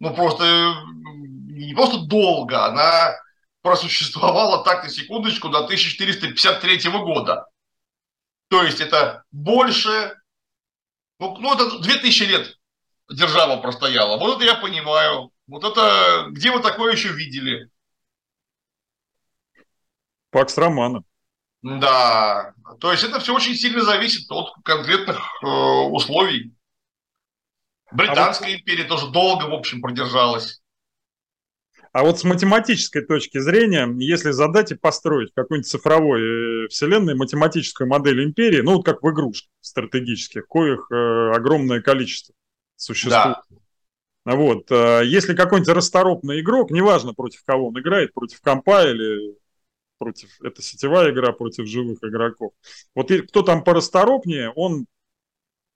ну 0.01 0.15
просто 0.15 0.75
не 1.57 1.75
просто 1.75 1.99
долго, 2.07 2.65
она 2.67 3.17
просуществовала 3.63 4.63
так 4.65 4.85
на 4.85 4.91
секундочку 4.91 5.49
до 5.49 5.65
1453 5.65 6.91
года. 6.91 7.49
То 8.49 8.63
есть 8.63 8.81
это 8.81 9.25
больше, 9.33 10.15
ну, 11.19 11.37
ну 11.39 11.55
это 11.55 11.79
2000 11.81 12.23
лет 12.25 12.59
держава 13.11 13.61
простояла. 13.61 14.19
Вот 14.19 14.37
это 14.37 14.45
я 14.45 14.55
понимаю. 14.57 15.31
Вот 15.47 15.65
это, 15.65 16.27
где 16.31 16.51
вы 16.51 16.61
такое 16.61 16.93
еще 16.93 17.09
видели? 17.09 17.71
Пакс 20.31 20.57
Романа. 20.59 21.03
Да, 21.63 22.55
то 22.81 22.93
есть 22.93 23.03
это 23.03 23.19
все 23.19 23.35
очень 23.35 23.57
сильно 23.57 23.83
зависит 23.83 24.31
от 24.31 24.53
конкретных 24.63 25.19
э, 25.43 25.47
условий. 25.47 26.56
Британская 27.97 28.47
а 28.47 28.51
вот... 28.51 28.61
империя 28.61 28.85
тоже 28.85 29.09
долго, 29.09 29.45
в 29.45 29.55
общем, 29.55 29.81
продержалась. 29.81 30.61
А 31.93 32.03
вот 32.03 32.19
с 32.19 32.25
математической 32.25 33.01
точки 33.01 33.39
зрения, 33.39 33.89
если 33.99 34.31
задать 34.31 34.71
и 34.71 34.75
построить 34.75 35.33
какой-нибудь 35.35 35.67
цифровой 35.67 36.65
э, 36.65 36.69
вселенной 36.69 37.15
математическую 37.15 37.89
модель 37.89 38.23
империи, 38.23 38.61
ну 38.61 38.75
вот 38.75 38.85
как 38.85 39.03
в 39.03 39.11
игрушках 39.11 39.51
стратегических, 39.63 40.47
коих 40.47 40.89
э, 40.93 41.31
огромное 41.35 41.81
количество, 41.81 42.35
существует. 42.77 43.39
Да. 43.49 44.35
Вот. 44.35 44.71
Э, 44.71 45.03
если 45.07 45.35
какой-нибудь 45.35 45.75
расторопный 45.75 46.41
игрок, 46.41 46.71
неважно 46.71 47.15
против 47.15 47.43
кого 47.45 47.69
он 47.69 47.81
играет, 47.81 48.13
против 48.13 48.43
компа 48.43 48.85
или 48.85 49.35
против, 49.97 50.29
это 50.43 50.61
сетевая 50.61 51.13
игра 51.13 51.33
против 51.33 51.67
живых 51.67 52.01
игроков. 52.03 52.53
Вот 52.95 53.11
кто 53.29 53.41
там 53.41 53.65
порасторопнее, 53.65 54.51
он 54.51 54.85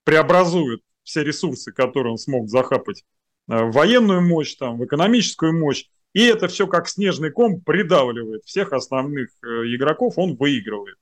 преобразует 0.03 0.81
все 1.03 1.23
ресурсы, 1.23 1.71
которые 1.71 2.11
он 2.11 2.17
смог 2.17 2.49
захапать 2.49 3.03
э, 3.49 3.63
в 3.63 3.71
военную 3.71 4.21
мощь, 4.21 4.55
там, 4.55 4.77
в 4.77 4.85
экономическую 4.85 5.57
мощь, 5.57 5.85
и 6.13 6.23
это 6.23 6.47
все 6.47 6.67
как 6.67 6.89
снежный 6.89 7.31
ком 7.31 7.61
придавливает 7.61 8.43
всех 8.43 8.73
основных 8.73 9.29
э, 9.43 9.47
игроков, 9.75 10.13
он 10.17 10.35
выигрывает. 10.35 10.97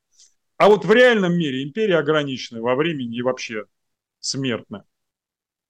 А 0.57 0.67
вот 0.67 0.85
в 0.85 0.91
реальном 0.91 1.37
мире 1.37 1.63
империя 1.63 1.97
ограничена 1.97 2.61
во 2.61 2.75
времени 2.75 3.17
и 3.17 3.21
вообще 3.21 3.65
смертная. 4.19 4.83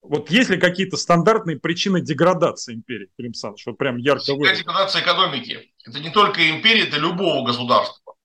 Вот 0.01 0.31
есть 0.31 0.49
ли 0.49 0.57
какие-то 0.57 0.97
стандартные 0.97 1.59
причины 1.59 2.01
деградации 2.01 2.73
империи, 2.73 3.09
Клим 3.17 3.33
Саныч? 3.33 3.65
Вот 3.65 3.77
прям 3.77 3.97
ярко 3.97 4.33
выражено. 4.33 4.57
Деградация 4.57 5.01
экономики. 5.03 5.73
Это 5.85 5.99
не 5.99 6.09
только 6.09 6.49
империя, 6.49 6.83
это 6.83 6.97
любого 6.97 7.45
государства. 7.45 8.15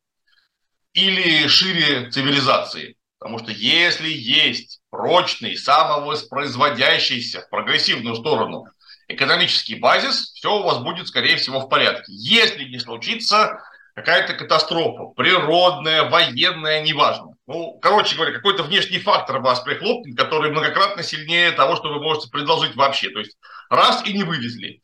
Или 0.92 1.48
шире 1.48 2.10
цивилизации. 2.10 2.96
Потому 3.18 3.38
что 3.38 3.50
если 3.50 4.08
есть 4.08 4.80
прочный, 4.94 5.57
самовоспроизводящийся 5.57 7.40
в 7.40 7.50
прогрессивную 7.50 8.14
сторону 8.14 8.66
экономический 9.09 9.74
базис, 9.74 10.33
все 10.35 10.57
у 10.57 10.62
вас 10.62 10.78
будет, 10.78 11.09
скорее 11.09 11.37
всего, 11.37 11.59
в 11.59 11.68
порядке. 11.68 12.12
Если 12.12 12.64
не 12.64 12.78
случится 12.78 13.61
какая-то 13.94 14.35
катастрофа, 14.35 15.12
природная, 15.16 16.09
военная, 16.09 16.83
неважно. 16.83 17.35
Ну, 17.48 17.76
короче 17.83 18.14
говоря, 18.14 18.33
какой-то 18.33 18.62
внешний 18.62 19.00
фактор 19.00 19.40
вас 19.40 19.61
прихлопнет, 19.61 20.16
который 20.16 20.52
многократно 20.52 21.02
сильнее 21.02 21.50
того, 21.50 21.74
что 21.74 21.92
вы 21.92 22.00
можете 22.00 22.30
предложить 22.30 22.76
вообще. 22.76 23.11
То 23.11 23.18
есть 23.18 23.37
раз 23.68 24.07
и 24.07 24.12
не 24.12 24.22
вывезли. 24.22 24.80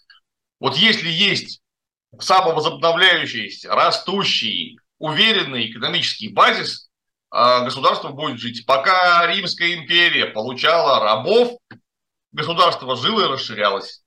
Вот 0.59 0.77
если 0.77 1.09
есть 1.09 1.61
самовозобновляющийся, 2.19 3.73
растущий, 3.73 4.77
уверенный 4.99 5.71
экономический 5.71 6.29
базис, 6.29 6.90
государство 7.31 8.09
будет 8.09 8.39
жить. 8.39 8.67
Пока 8.67 9.27
Римская 9.27 9.75
империя 9.75 10.27
получала 10.27 11.01
рабов, 11.01 11.59
государство 12.33 12.97
жило 12.97 13.23
и 13.23 13.33
расширялось. 13.33 14.03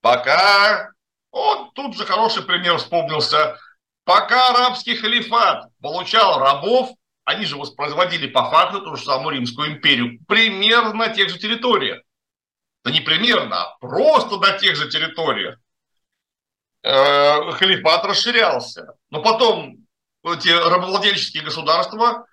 Пока, 0.00 0.90
вот 1.32 1.74
тут 1.74 1.96
же 1.96 2.06
хороший 2.06 2.44
пример 2.44 2.78
вспомнился, 2.78 3.58
Пока 4.08 4.48
арабский 4.48 4.96
халифат 4.96 5.68
получал 5.82 6.38
рабов, 6.38 6.88
они 7.26 7.44
же 7.44 7.58
воспроизводили 7.58 8.26
по 8.26 8.48
факту 8.48 8.80
ту 8.80 8.96
же 8.96 9.04
самую 9.04 9.36
Римскую 9.36 9.72
империю, 9.72 10.18
примерно 10.26 10.94
на 10.94 11.08
тех 11.10 11.28
же 11.28 11.38
территориях. 11.38 12.00
Да 12.84 12.90
не 12.90 13.02
примерно, 13.02 13.64
а 13.64 13.76
просто 13.80 14.38
на 14.38 14.52
тех 14.56 14.76
же 14.76 14.88
территориях. 14.88 15.58
Э, 16.82 17.52
халифат 17.52 18.06
расширялся. 18.06 18.94
Но 19.10 19.20
потом 19.20 19.86
эти 20.24 20.48
рабовладельческие 20.48 21.42
государства, 21.42 22.26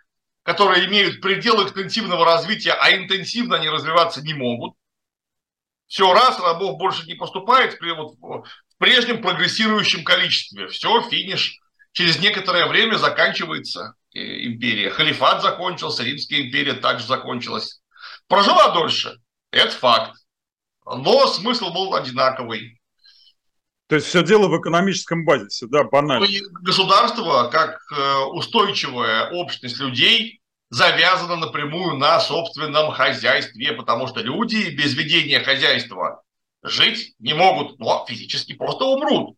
которые 0.44 0.88
имеют 0.88 1.22
пределы 1.22 1.64
интенсивного 1.64 2.26
развития, 2.26 2.74
а 2.74 2.96
интенсивно 2.96 3.58
они 3.58 3.70
развиваться 3.70 4.22
не 4.22 4.34
могут, 4.34 4.76
все, 5.88 6.12
раз, 6.14 6.40
рабов 6.40 6.78
больше 6.78 7.06
не 7.06 7.14
поступает 7.14 7.80
в 7.80 8.44
прежнем 8.78 9.22
прогрессирующем 9.22 10.04
количестве. 10.04 10.68
Все, 10.68 11.02
финиш 11.10 11.60
через 11.92 12.20
некоторое 12.20 12.66
время 12.68 12.96
заканчивается 12.98 13.96
э, 14.14 14.46
империя. 14.46 14.90
Халифат 14.90 15.42
закончился, 15.42 16.04
Римская 16.04 16.42
империя 16.42 16.74
также 16.74 17.06
закончилась. 17.06 17.82
Прожила 18.28 18.72
дольше, 18.72 19.18
это 19.52 19.72
факт. 19.72 20.14
Но 20.86 21.28
смысл 21.28 21.72
был 21.72 21.96
одинаковый. 21.96 22.80
То 23.88 23.96
есть 23.96 24.08
все 24.08 24.24
дело 24.24 24.48
в 24.48 24.60
экономическом 24.60 25.26
базисе, 25.26 25.68
да, 25.68 25.84
банально. 25.84 26.26
Ну, 26.26 26.62
государство, 26.62 27.50
как 27.52 27.80
э, 27.96 28.18
устойчивая 28.34 29.30
общность 29.32 29.80
людей, 29.80 30.42
завязано 30.70 31.36
напрямую 31.36 31.96
на 31.96 32.20
собственном 32.20 32.92
хозяйстве, 32.92 33.74
потому 33.74 34.08
что 34.08 34.22
люди 34.22 34.72
без 34.76 34.96
ведения 34.96 35.40
хозяйства 35.40 36.24
жить 36.64 37.14
не 37.20 37.34
могут, 37.34 37.78
но 37.80 38.06
физически 38.08 38.54
просто 38.54 38.86
умрут. 38.86 39.38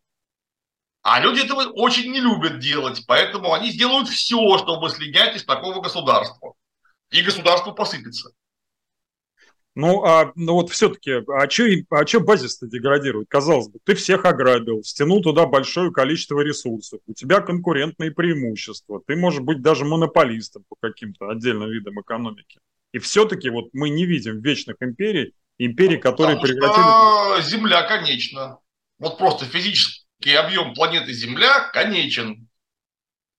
А 1.02 1.20
люди 1.20 1.42
этого 1.42 1.64
очень 1.74 2.12
не 2.12 2.22
любят 2.22 2.60
делать, 2.60 3.04
поэтому 3.06 3.54
они 3.54 3.72
сделают 3.72 4.08
все, 4.08 4.58
чтобы 4.58 4.90
слинять 4.90 5.36
из 5.36 5.44
такого 5.44 5.82
государства. 5.82 6.54
И 7.12 7.22
государство 7.22 7.72
посыпется. 7.72 8.32
Ну, 9.80 10.04
а 10.04 10.32
ну 10.34 10.54
вот 10.54 10.72
все-таки, 10.72 11.12
а 11.12 11.48
что 11.48 11.66
а 11.92 12.04
чё 12.04 12.20
базис-то 12.20 12.66
деградирует? 12.66 13.28
Казалось 13.30 13.68
бы, 13.68 13.78
ты 13.84 13.94
всех 13.94 14.26
ограбил, 14.26 14.82
стянул 14.84 15.22
туда 15.22 15.46
большое 15.46 15.92
количество 15.92 16.40
ресурсов, 16.40 17.00
у 17.06 17.14
тебя 17.14 17.42
конкурентные 17.42 18.10
преимущества, 18.10 19.04
ты 19.06 19.16
можешь 19.16 19.42
быть 19.42 19.62
даже 19.62 19.86
монополистом 19.86 20.64
по 20.68 20.76
каким-то 20.82 21.30
отдельным 21.30 21.70
видам 21.70 22.02
экономики. 22.02 22.60
И 22.92 22.98
все-таки 22.98 23.52
вот 23.52 23.66
мы 23.74 23.92
не 23.92 24.08
видим 24.08 24.42
вечных 24.42 24.78
империй, 24.80 25.36
империй, 25.60 25.98
которые 25.98 26.38
Потому 26.38 26.54
прекратили... 26.54 27.42
Что 27.42 27.42
Земля 27.48 27.84
конечна. 27.84 28.58
Вот 28.98 29.20
просто 29.20 29.46
физически 29.46 30.30
объем 30.30 30.74
планеты 30.74 31.14
Земля 31.14 31.70
конечен. 31.72 32.50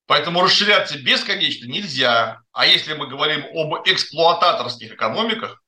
Поэтому 0.07 0.42
расширяться 0.42 1.03
бесконечно 1.03 1.66
нельзя. 1.66 2.42
А 2.53 2.64
если 2.64 2.94
мы 2.94 3.09
говорим 3.09 3.44
об 3.57 3.88
эксплуататорских 3.88 4.92
экономиках, 4.92 5.64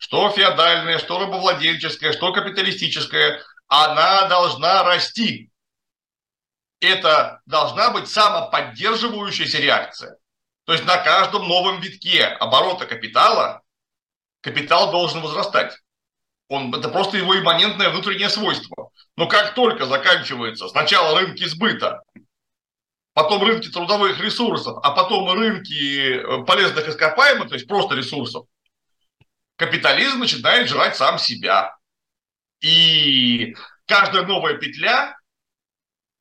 что 0.00 0.30
феодальная, 0.30 0.98
что 0.98 1.18
рабовладельческая, 1.18 2.12
что 2.12 2.32
капиталистическая, 2.32 3.42
она 3.68 4.26
должна 4.28 4.82
расти. 4.82 5.50
Это 6.80 7.42
должна 7.44 7.90
быть 7.90 8.08
самоподдерживающаяся 8.08 9.58
реакция. 9.58 10.16
То 10.64 10.72
есть 10.72 10.86
на 10.86 10.96
каждом 10.96 11.46
новом 11.46 11.80
витке 11.82 12.24
оборота 12.24 12.86
капитала 12.86 13.60
капитал 14.40 14.90
должен 14.90 15.20
возрастать. 15.20 15.76
Он, 16.48 16.74
это 16.74 16.88
просто 16.88 17.18
его 17.18 17.38
имманентное 17.38 17.90
внутреннее 17.90 18.30
свойство. 18.30 18.90
Но 19.16 19.28
как 19.28 19.54
только 19.54 19.84
заканчивается 19.84 20.66
сначала 20.68 21.20
рынки 21.20 21.44
сбыта, 21.44 22.00
потом 23.12 23.42
рынки 23.42 23.68
трудовых 23.68 24.18
ресурсов, 24.18 24.78
а 24.82 24.92
потом 24.92 25.30
рынки 25.30 26.14
э, 26.14 26.44
полезных 26.46 26.88
ископаемых, 26.88 27.48
то 27.50 27.54
есть 27.54 27.68
просто 27.68 27.94
ресурсов, 27.94 28.46
капитализм 29.60 30.20
начинает 30.20 30.70
жрать 30.70 30.96
сам 30.96 31.18
себя. 31.18 31.76
И 32.62 33.54
каждая 33.84 34.26
новая 34.26 34.54
петля, 34.56 35.18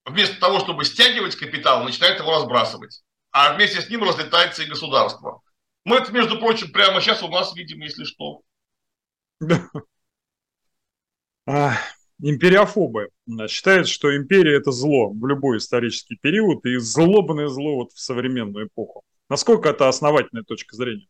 вместо 0.03 0.37
того, 0.41 0.59
чтобы 0.59 0.83
стягивать 0.83 1.37
капитал, 1.37 1.85
начинает 1.85 2.19
его 2.19 2.31
разбрасывать. 2.33 3.01
А 3.31 3.53
вместе 3.53 3.79
с 3.81 3.89
ним 3.89 4.03
разлетается 4.03 4.63
и 4.63 4.67
государство. 4.67 5.41
Мы 5.85 5.95
это, 5.95 6.11
между 6.11 6.37
прочим, 6.37 6.73
прямо 6.73 6.99
сейчас 6.99 7.23
у 7.23 7.29
нас 7.29 7.55
видим, 7.55 7.79
если 7.79 8.03
что. 8.03 8.41
империофобы 12.21 13.09
считают, 13.47 13.87
что 13.87 14.15
империя– 14.17 14.57
это 14.57 14.71
зло 14.71 15.11
в 15.11 15.25
любой 15.25 15.59
исторический 15.59 16.17
период 16.17 16.65
и 16.65 16.75
злобное 16.75 17.47
зло 17.47 17.77
вот 17.77 17.93
в 17.93 17.99
современную 17.99 18.67
эпоху. 18.67 19.03
Насколько 19.29 19.69
это 19.69 19.87
основательная 19.87 20.43
точка 20.43 20.75
зрения? 20.75 21.07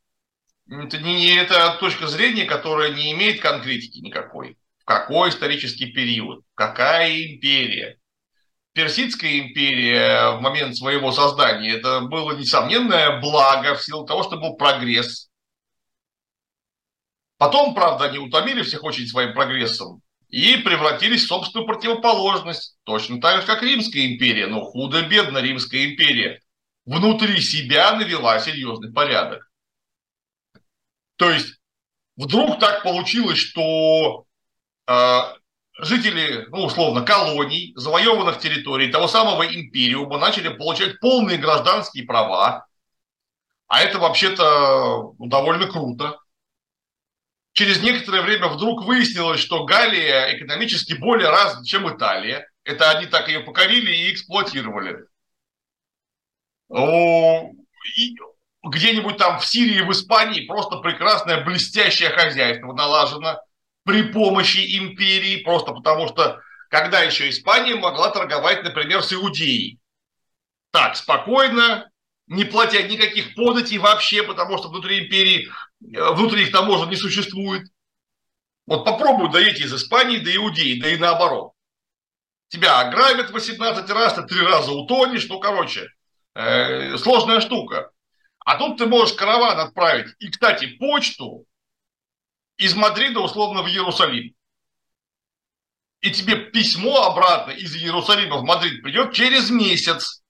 Это, 0.70 1.00
не, 1.00 1.36
это 1.36 1.76
точка 1.80 2.08
зрения, 2.08 2.46
которая 2.46 2.94
не 2.94 3.12
имеет 3.14 3.42
конкретики 3.42 4.00
никакой. 4.00 4.58
В 4.78 4.86
какой 4.86 5.30
исторический 5.30 5.92
период? 5.92 6.44
Какая 6.54 7.26
империя? 7.26 7.98
Персидская 8.74 9.40
империя 9.40 10.38
в 10.38 10.42
момент 10.42 10.78
своего 10.78 11.12
создания 11.12 11.72
это 11.72 12.02
было 12.02 12.38
несомненное 12.38 13.20
благо 13.20 13.76
в 13.76 13.84
силу 13.84 14.06
того, 14.06 14.24
что 14.24 14.38
был 14.38 14.58
прогресс. 14.58 15.30
Потом, 17.38 17.74
правда, 17.74 18.06
они 18.06 18.20
утомили 18.20 18.62
всех 18.62 18.84
очень 18.84 19.08
своим 19.08 19.34
прогрессом 19.34 20.02
и 20.28 20.58
превратились 20.58 21.24
в 21.24 21.28
собственную 21.28 21.66
противоположность, 21.66 22.78
точно 22.84 23.20
так 23.20 23.42
же, 23.42 23.48
как 23.48 23.64
Римская 23.64 24.06
империя, 24.06 24.46
но 24.46 24.62
худо-бедно 24.62 25.40
Римская 25.40 25.86
империя 25.86 26.42
внутри 26.86 27.42
себя 27.42 27.96
навела 27.96 28.40
серьезный 28.40 28.92
порядок. 28.92 29.49
То 31.20 31.30
есть 31.30 31.60
вдруг 32.16 32.60
так 32.60 32.82
получилось, 32.82 33.38
что 33.38 34.24
э, 34.88 35.20
жители, 35.80 36.46
ну, 36.50 36.64
условно, 36.64 37.02
колоний, 37.02 37.74
завоеванных 37.76 38.40
территорий 38.40 38.90
того 38.90 39.10
самого 39.10 39.44
империума 39.44 40.18
начали 40.18 40.48
получать 40.48 40.98
полные 41.02 41.38
гражданские 41.38 42.06
права, 42.06 42.66
а 43.68 43.82
это 43.82 44.00
вообще-то 44.00 45.14
ну, 45.20 45.28
довольно 45.28 45.68
круто. 45.68 46.18
Через 47.52 47.84
некоторое 47.84 48.22
время 48.22 48.48
вдруг 48.48 48.86
выяснилось, 48.86 49.42
что 49.42 49.66
Галия 49.66 50.38
экономически 50.38 50.94
более 50.94 51.30
развита, 51.30 51.68
чем 51.68 51.94
Италия. 51.94 52.48
Это 52.64 52.92
они 52.92 53.08
так 53.08 53.28
ее 53.28 53.42
покорили 53.42 53.92
и 53.94 54.14
эксплуатировали. 54.14 55.06
И 57.98 58.16
где-нибудь 58.64 59.18
там 59.18 59.40
в 59.40 59.46
Сирии, 59.46 59.82
в 59.82 59.92
Испании 59.92 60.46
просто 60.46 60.78
прекрасное 60.78 61.44
блестящее 61.44 62.10
хозяйство 62.10 62.74
налажено 62.74 63.40
при 63.86 64.04
помощи 64.04 64.78
империи, 64.78 65.44
просто 65.44 65.72
потому 65.72 66.08
что 66.08 66.42
когда 66.70 67.02
еще 67.02 67.30
Испания 67.30 67.76
могла 67.76 68.12
торговать, 68.12 68.64
например, 68.64 69.02
с 69.02 69.12
Иудеей. 69.12 69.80
Так, 70.72 70.96
спокойно, 70.96 71.90
не 72.28 72.46
платя 72.46 72.84
никаких 72.84 73.34
податей 73.34 73.80
вообще, 73.80 74.22
потому 74.22 74.58
что 74.58 74.70
внутри 74.70 75.06
империи, 75.06 75.50
э, 75.82 76.12
внутри 76.12 76.44
их 76.44 76.52
таможен 76.52 76.90
не 76.90 76.96
существует. 76.96 77.68
Вот 78.68 78.86
попробуй 78.86 79.32
доедь 79.32 79.60
из 79.60 79.74
Испании 79.74 80.20
до 80.20 80.36
Иудеи, 80.36 80.80
да 80.80 80.90
и 80.90 80.98
наоборот. 80.98 81.54
Тебя 82.50 82.82
ограбят 82.82 83.32
18 83.32 83.90
раз, 83.90 84.14
ты 84.14 84.24
три 84.24 84.42
раза 84.42 84.72
утонешь, 84.72 85.28
ну, 85.28 85.40
короче, 85.40 85.88
э, 86.36 86.98
сложная 86.98 87.42
штука. 87.42 87.90
А 88.50 88.58
тут 88.58 88.80
ты 88.80 88.88
можешь 88.88 89.14
караван 89.14 89.60
отправить. 89.60 90.16
И, 90.18 90.32
кстати, 90.32 90.66
почту 90.66 91.46
из 92.58 92.74
Мадрида 92.74 93.20
условно 93.20 93.62
в 93.62 93.68
Иерусалим. 93.68 94.34
И 96.02 96.10
тебе 96.10 96.36
письмо 96.36 97.04
обратно 97.04 97.52
из 97.52 97.76
Иерусалима 97.76 98.38
в 98.38 98.44
Мадрид 98.44 98.82
придет 98.82 99.14
через 99.14 99.52
месяц. 99.52 100.24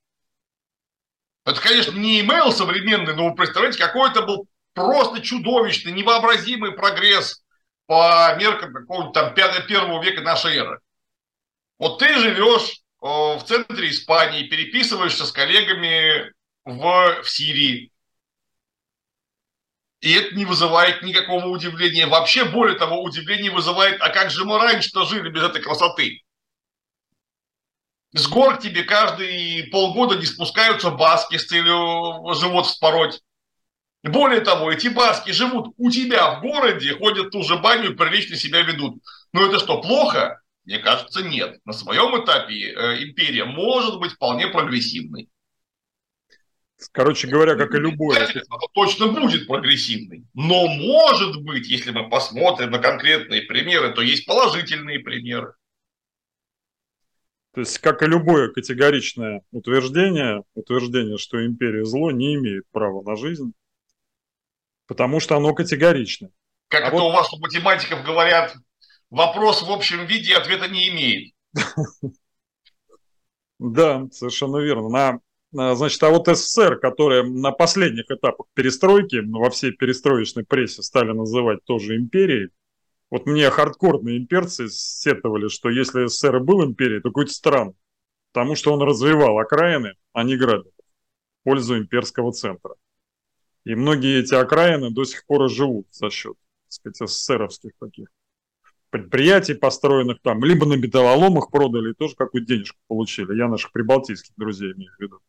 Это, 1.46 1.62
конечно, 1.62 1.98
не 1.98 2.20
имейл 2.20 2.52
современный, 2.52 3.16
но 3.16 3.30
вы 3.30 3.36
представляете, 3.36 3.80
какой 3.80 4.10
это 4.10 4.24
был 4.24 4.50
просто 4.74 5.22
чудовищный, 5.22 5.94
невообразимый 5.94 6.74
прогресс 6.74 7.42
по 7.86 8.36
меркам 8.38 8.74
какого-то 8.74 9.12
там 9.14 9.34
первого 9.34 10.04
века 10.04 10.20
нашей 10.24 10.58
эры. 10.58 10.82
Вот 11.78 12.00
ты 12.00 12.14
живешь 12.20 12.82
э, 13.02 13.06
в 13.06 13.42
центре 13.48 13.90
Испании, 13.90 14.50
переписываешься 14.50 15.26
с 15.26 15.32
коллегами 15.32 16.34
в, 16.66 17.22
в 17.24 17.30
Сирии, 17.30 17.94
и 20.02 20.14
это 20.14 20.36
не 20.36 20.46
вызывает 20.46 21.02
никакого 21.02 21.48
удивления. 21.48 22.08
Вообще, 22.08 22.46
более 22.46 22.78
того, 22.78 23.02
удивление 23.02 23.52
вызывает, 23.52 24.02
а 24.02 24.10
как 24.10 24.32
же 24.32 24.46
мы 24.46 24.58
раньше-то 24.58 25.06
жили 25.06 25.30
без 25.30 25.44
этой 25.44 25.62
красоты? 25.62 26.22
С 28.14 28.28
гор 28.28 28.58
к 28.58 28.62
тебе 28.62 28.84
каждые 28.84 29.66
полгода 29.66 30.16
не 30.16 30.26
спускаются 30.26 30.90
баски 30.90 31.38
с 31.38 31.46
целью 31.46 32.34
живот 32.34 32.66
вспороть. 32.66 33.22
Более 34.02 34.40
того, 34.40 34.72
эти 34.72 34.88
баски 34.88 35.32
живут 35.32 35.74
у 35.78 35.92
тебя 35.92 36.36
в 36.36 36.42
городе, 36.42 36.96
ходят 36.96 37.28
в 37.28 37.30
ту 37.32 37.44
же 37.44 37.58
баню 37.58 37.92
и 37.92 37.96
прилично 37.96 38.38
себя 38.38 38.62
ведут. 38.62 39.04
Но 39.34 39.46
это 39.46 39.60
что, 39.60 39.82
плохо? 39.82 40.42
Мне 40.64 40.80
кажется, 40.80 41.22
нет. 41.22 41.60
На 41.66 41.74
своем 41.74 42.24
этапе 42.24 42.72
э, 42.72 43.04
империя 43.04 43.44
может 43.44 44.00
быть 44.00 44.14
вполне 44.14 44.48
прогрессивной. 44.48 45.30
Короче 46.92 47.28
говоря, 47.28 47.56
как 47.56 47.74
и 47.76 47.78
любое. 47.78 48.28
Точно 48.74 49.08
будет 49.08 49.48
прогрессивный. 49.48 50.26
Но 50.34 50.68
может 50.68 51.44
быть, 51.44 51.68
если 51.68 51.92
мы 51.92 52.10
посмотрим 52.10 52.72
на 52.72 52.80
конкретные 52.80 53.42
примеры, 53.42 53.94
то 53.94 54.02
есть 54.02 54.26
положительные 54.26 55.00
примеры. 55.00 55.54
То 57.54 57.62
есть, 57.62 57.80
как 57.80 58.04
и 58.04 58.06
любое 58.06 58.50
категоричное 58.50 59.42
утверждение, 59.52 60.44
утверждение, 60.54 61.18
что 61.18 61.46
империя 61.46 61.84
зло, 61.84 62.12
не 62.12 62.36
имеет 62.36 62.64
права 62.72 63.02
на 63.02 63.16
жизнь, 63.18 63.54
потому 64.88 65.20
что 65.20 65.36
оно 65.36 65.54
категорично. 65.54 66.30
Как 66.70 66.84
а 66.84 66.88
это 66.88 66.96
вот... 66.96 67.10
у 67.10 67.12
вас 67.12 67.34
у 67.34 67.40
математиков 67.40 68.06
говорят, 68.06 68.56
вопрос 69.10 69.64
в 69.64 69.72
общем 69.72 70.06
виде 70.06 70.36
ответа 70.36 70.68
не 70.68 70.90
имеет. 70.90 71.34
Да, 73.62 74.08
совершенно 74.14 74.56
верно. 74.60 74.88
На, 74.88 75.20
значит, 75.52 76.02
а 76.04 76.10
вот 76.10 76.28
СССР, 76.28 76.78
которые 76.78 77.24
на 77.24 77.52
последних 77.52 78.10
этапах 78.10 78.48
перестройки, 78.54 79.22
во 79.26 79.50
всей 79.50 79.72
перестроечной 79.72 80.46
прессе 80.46 80.84
стали 80.84 81.12
называть 81.12 81.64
тоже 81.66 81.96
империей, 81.96 82.50
вот 83.10 83.26
мне 83.26 83.50
хардкорные 83.50 84.18
имперцы 84.18 84.68
сетовали, 84.70 85.48
что 85.48 85.70
если 85.70 86.06
СССР 86.06 86.40
был 86.40 86.64
империей, 86.64 87.02
то 87.02 87.10
какой-то 87.10 87.34
странный, 87.34 87.76
потому 88.32 88.56
что 88.56 88.72
он 88.72 88.82
развивал 88.82 89.40
окраины, 89.40 89.96
а 90.14 90.24
не 90.24 90.38
грабил 90.38 90.72
в 91.42 91.44
пользу 91.44 91.78
имперского 91.78 92.32
центра. 92.32 92.76
И 93.66 93.74
многие 93.76 94.20
эти 94.20 94.36
окраины 94.36 94.92
до 94.92 95.06
сих 95.06 95.26
пор 95.26 95.50
живут 95.50 95.88
за 95.92 96.10
счет, 96.12 96.36
СССРовских 96.70 97.72
таких 97.80 98.10
предприятий, 98.90 99.54
построенных 99.54 100.22
там, 100.22 100.44
либо 100.44 100.66
на 100.66 100.74
металлоломах 100.74 101.52
продали, 101.52 101.92
и 101.92 101.94
тоже 101.94 102.16
какую-то 102.16 102.54
денежку 102.54 102.80
получили. 102.88 103.36
Я 103.36 103.48
наших 103.48 103.72
прибалтийских 103.72 104.34
друзей 104.38 104.74
имею 104.74 104.92
в 104.98 105.02
виду. 105.02 105.20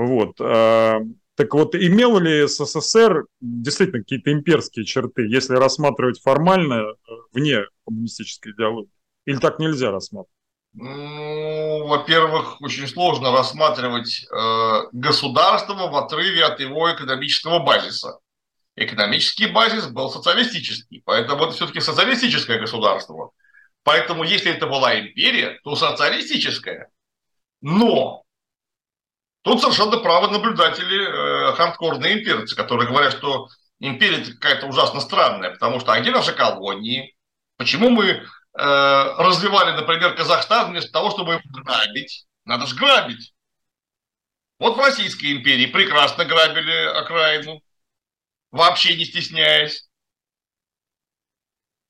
Вот. 0.00 0.40
А, 0.40 1.00
так 1.34 1.52
вот, 1.52 1.74
имел 1.74 2.18
ли 2.18 2.46
СССР 2.46 3.26
действительно 3.40 4.00
какие-то 4.00 4.32
имперские 4.32 4.86
черты, 4.86 5.26
если 5.26 5.56
рассматривать 5.56 6.20
формально 6.22 6.74
э, 6.74 6.94
вне 7.32 7.64
коммунистической 7.84 8.52
идеологии? 8.52 8.90
Или 9.26 9.36
так 9.36 9.58
нельзя 9.58 9.90
рассматривать? 9.90 10.34
Ну, 10.72 11.86
во-первых, 11.86 12.62
очень 12.62 12.88
сложно 12.88 13.30
рассматривать 13.32 14.24
э, 14.24 14.80
государство 14.92 15.74
в 15.74 15.96
отрыве 15.96 16.44
от 16.44 16.60
его 16.60 16.90
экономического 16.94 17.58
базиса. 17.58 18.20
Экономический 18.76 19.48
базис 19.48 19.88
был 19.88 20.08
социалистический, 20.08 21.02
поэтому 21.04 21.44
это 21.44 21.52
все-таки 21.52 21.80
социалистическое 21.80 22.58
государство. 22.58 23.32
Поэтому, 23.82 24.24
если 24.24 24.52
это 24.52 24.66
была 24.66 24.98
империя, 24.98 25.58
то 25.62 25.76
социалистическая. 25.76 26.88
Но 27.60 28.24
Тут 29.42 29.60
совершенно 29.60 29.96
правы 29.98 30.28
наблюдатели 30.28 31.06
э, 31.06 31.52
хардкорные 31.54 32.20
имперцы, 32.20 32.54
которые 32.54 32.88
говорят, 32.88 33.12
что 33.14 33.48
империя 33.78 34.22
какая-то 34.34 34.66
ужасно 34.66 35.00
странная, 35.00 35.50
потому 35.50 35.80
что 35.80 35.92
а 35.92 36.00
где 36.00 36.10
наши 36.10 36.32
колонии? 36.32 37.16
Почему 37.56 37.88
мы 37.88 38.04
э, 38.06 38.22
развивали, 38.54 39.72
например, 39.72 40.14
Казахстан 40.14 40.70
вместо 40.70 40.92
того, 40.92 41.10
чтобы 41.10 41.34
его 41.34 41.42
грабить? 41.44 42.26
Надо 42.44 42.66
же 42.66 42.76
грабить. 42.76 43.32
Вот 44.58 44.76
в 44.76 44.80
Российской 44.80 45.32
империи 45.32 45.66
прекрасно 45.66 46.26
грабили 46.26 46.98
окраину, 46.98 47.62
вообще 48.50 48.94
не 48.94 49.06
стесняясь. 49.06 49.88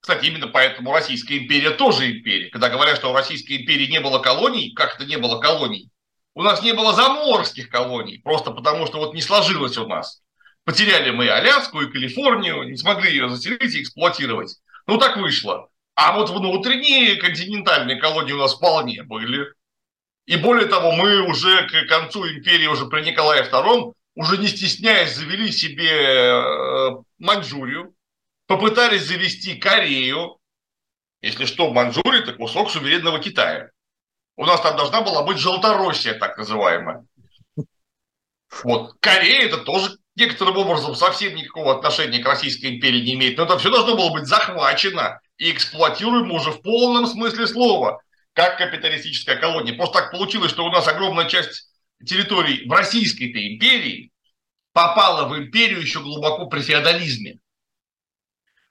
Кстати, 0.00 0.26
именно 0.26 0.46
поэтому 0.46 0.92
Российская 0.92 1.38
империя 1.38 1.70
тоже 1.70 2.10
империя. 2.10 2.48
Когда 2.50 2.68
говорят, 2.68 2.96
что 2.96 3.12
в 3.12 3.16
Российской 3.16 3.60
империи 3.60 3.90
не 3.90 4.00
было 4.00 4.20
колоний, 4.20 4.72
как 4.72 4.94
это 4.94 5.04
не 5.04 5.18
было 5.18 5.40
колоний? 5.40 5.90
У 6.34 6.42
нас 6.42 6.62
не 6.62 6.72
было 6.72 6.92
заморских 6.92 7.68
колоний, 7.68 8.18
просто 8.18 8.52
потому 8.52 8.86
что 8.86 8.98
вот 8.98 9.14
не 9.14 9.20
сложилось 9.20 9.76
у 9.78 9.86
нас. 9.86 10.22
Потеряли 10.64 11.10
мы 11.10 11.28
Аляску 11.28 11.80
и 11.80 11.90
Калифорнию, 11.90 12.62
не 12.64 12.76
смогли 12.76 13.10
ее 13.10 13.28
заселить 13.28 13.74
и 13.74 13.82
эксплуатировать. 13.82 14.56
Ну, 14.86 14.98
так 14.98 15.16
вышло. 15.16 15.68
А 15.94 16.12
вот 16.12 16.30
внутренние 16.30 17.16
континентальные 17.16 18.00
колонии 18.00 18.32
у 18.32 18.38
нас 18.38 18.54
вполне 18.54 19.02
были. 19.02 19.46
И 20.26 20.36
более 20.36 20.66
того, 20.66 20.92
мы 20.92 21.22
уже 21.22 21.66
к 21.66 21.88
концу 21.88 22.26
империи, 22.28 22.66
уже 22.66 22.86
при 22.86 23.02
Николае 23.02 23.42
II, 23.42 23.94
уже 24.14 24.38
не 24.38 24.46
стесняясь, 24.46 25.16
завели 25.16 25.50
себе 25.50 25.90
э, 25.90 26.90
Маньчжурию, 27.18 27.94
попытались 28.46 29.02
завести 29.02 29.56
Корею. 29.56 30.38
Если 31.22 31.46
что, 31.46 31.72
Маньчжурия– 31.72 32.20
это 32.22 32.34
кусок 32.34 32.70
суверенного 32.70 33.18
Китая. 33.18 33.70
У 34.40 34.46
нас 34.46 34.62
там 34.62 34.74
должна 34.74 35.02
была 35.02 35.22
быть 35.22 35.36
Желтороссия, 35.36 36.14
так 36.14 36.38
называемая. 36.38 37.04
Вот. 38.62 38.94
Корея 39.00 39.44
это 39.44 39.58
тоже 39.58 39.98
некоторым 40.16 40.56
образом 40.56 40.94
совсем 40.94 41.34
никакого 41.34 41.76
отношения 41.76 42.20
к 42.20 42.26
Российской 42.26 42.76
империи 42.76 43.04
не 43.04 43.14
имеет. 43.16 43.36
Но 43.36 43.44
это 43.44 43.58
все 43.58 43.68
должно 43.68 43.96
было 43.96 44.10
быть 44.10 44.24
захвачено 44.24 45.20
и 45.36 45.50
эксплуатируемо 45.50 46.36
уже 46.36 46.52
в 46.52 46.62
полном 46.62 47.06
смысле 47.06 47.46
слова, 47.48 48.00
как 48.32 48.56
капиталистическая 48.56 49.36
колония. 49.36 49.76
Просто 49.76 49.98
так 49.98 50.10
получилось, 50.10 50.52
что 50.52 50.64
у 50.64 50.70
нас 50.70 50.88
огромная 50.88 51.28
часть 51.28 51.68
территорий 52.02 52.66
в 52.66 52.72
Российской-то 52.72 53.46
империи 53.46 54.10
попала 54.72 55.28
в 55.28 55.36
империю 55.36 55.82
еще 55.82 56.00
глубоко 56.00 56.46
при 56.46 56.62
феодализме. 56.62 57.40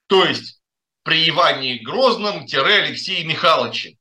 То 0.08 0.26
есть 0.26 0.64
при 1.04 1.30
Иване 1.30 1.84
Грозном-Алексее 1.84 3.24
Михайловиче 3.24 3.99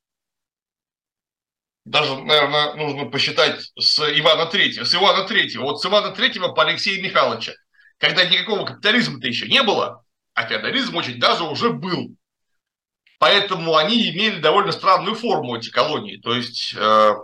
даже, 1.89 2.17
наверное, 2.17 2.75
нужно 2.75 3.07
посчитать 3.07 3.71
с 3.79 3.99
Ивана 3.99 4.47
Третьего, 4.47 4.85
с 4.85 4.95
Ивана 4.95 5.25
Третьего, 5.25 5.63
вот 5.63 5.81
с 5.81 5.87
Ивана 5.87 6.11
Третьего 6.11 6.49
по 6.49 6.63
Алексея 6.63 7.03
Михайловича, 7.03 7.53
когда 7.99 8.25
никакого 8.25 8.67
капитализма-то 8.67 9.27
еще 9.27 9.49
не 9.49 9.63
было, 9.63 10.05
а 10.35 10.47
феодализм 10.47 10.97
очень 10.97 11.19
даже 11.19 11.45
уже 11.45 11.71
был. 11.71 12.15
Поэтому 13.19 13.77
они 13.77 14.11
имели 14.11 14.39
довольно 14.39 14.71
странную 14.71 15.17
форму, 15.17 15.57
эти 15.57 15.71
колонии. 15.71 16.19
То 16.19 16.35
есть 16.35 16.75
э, 16.77 17.15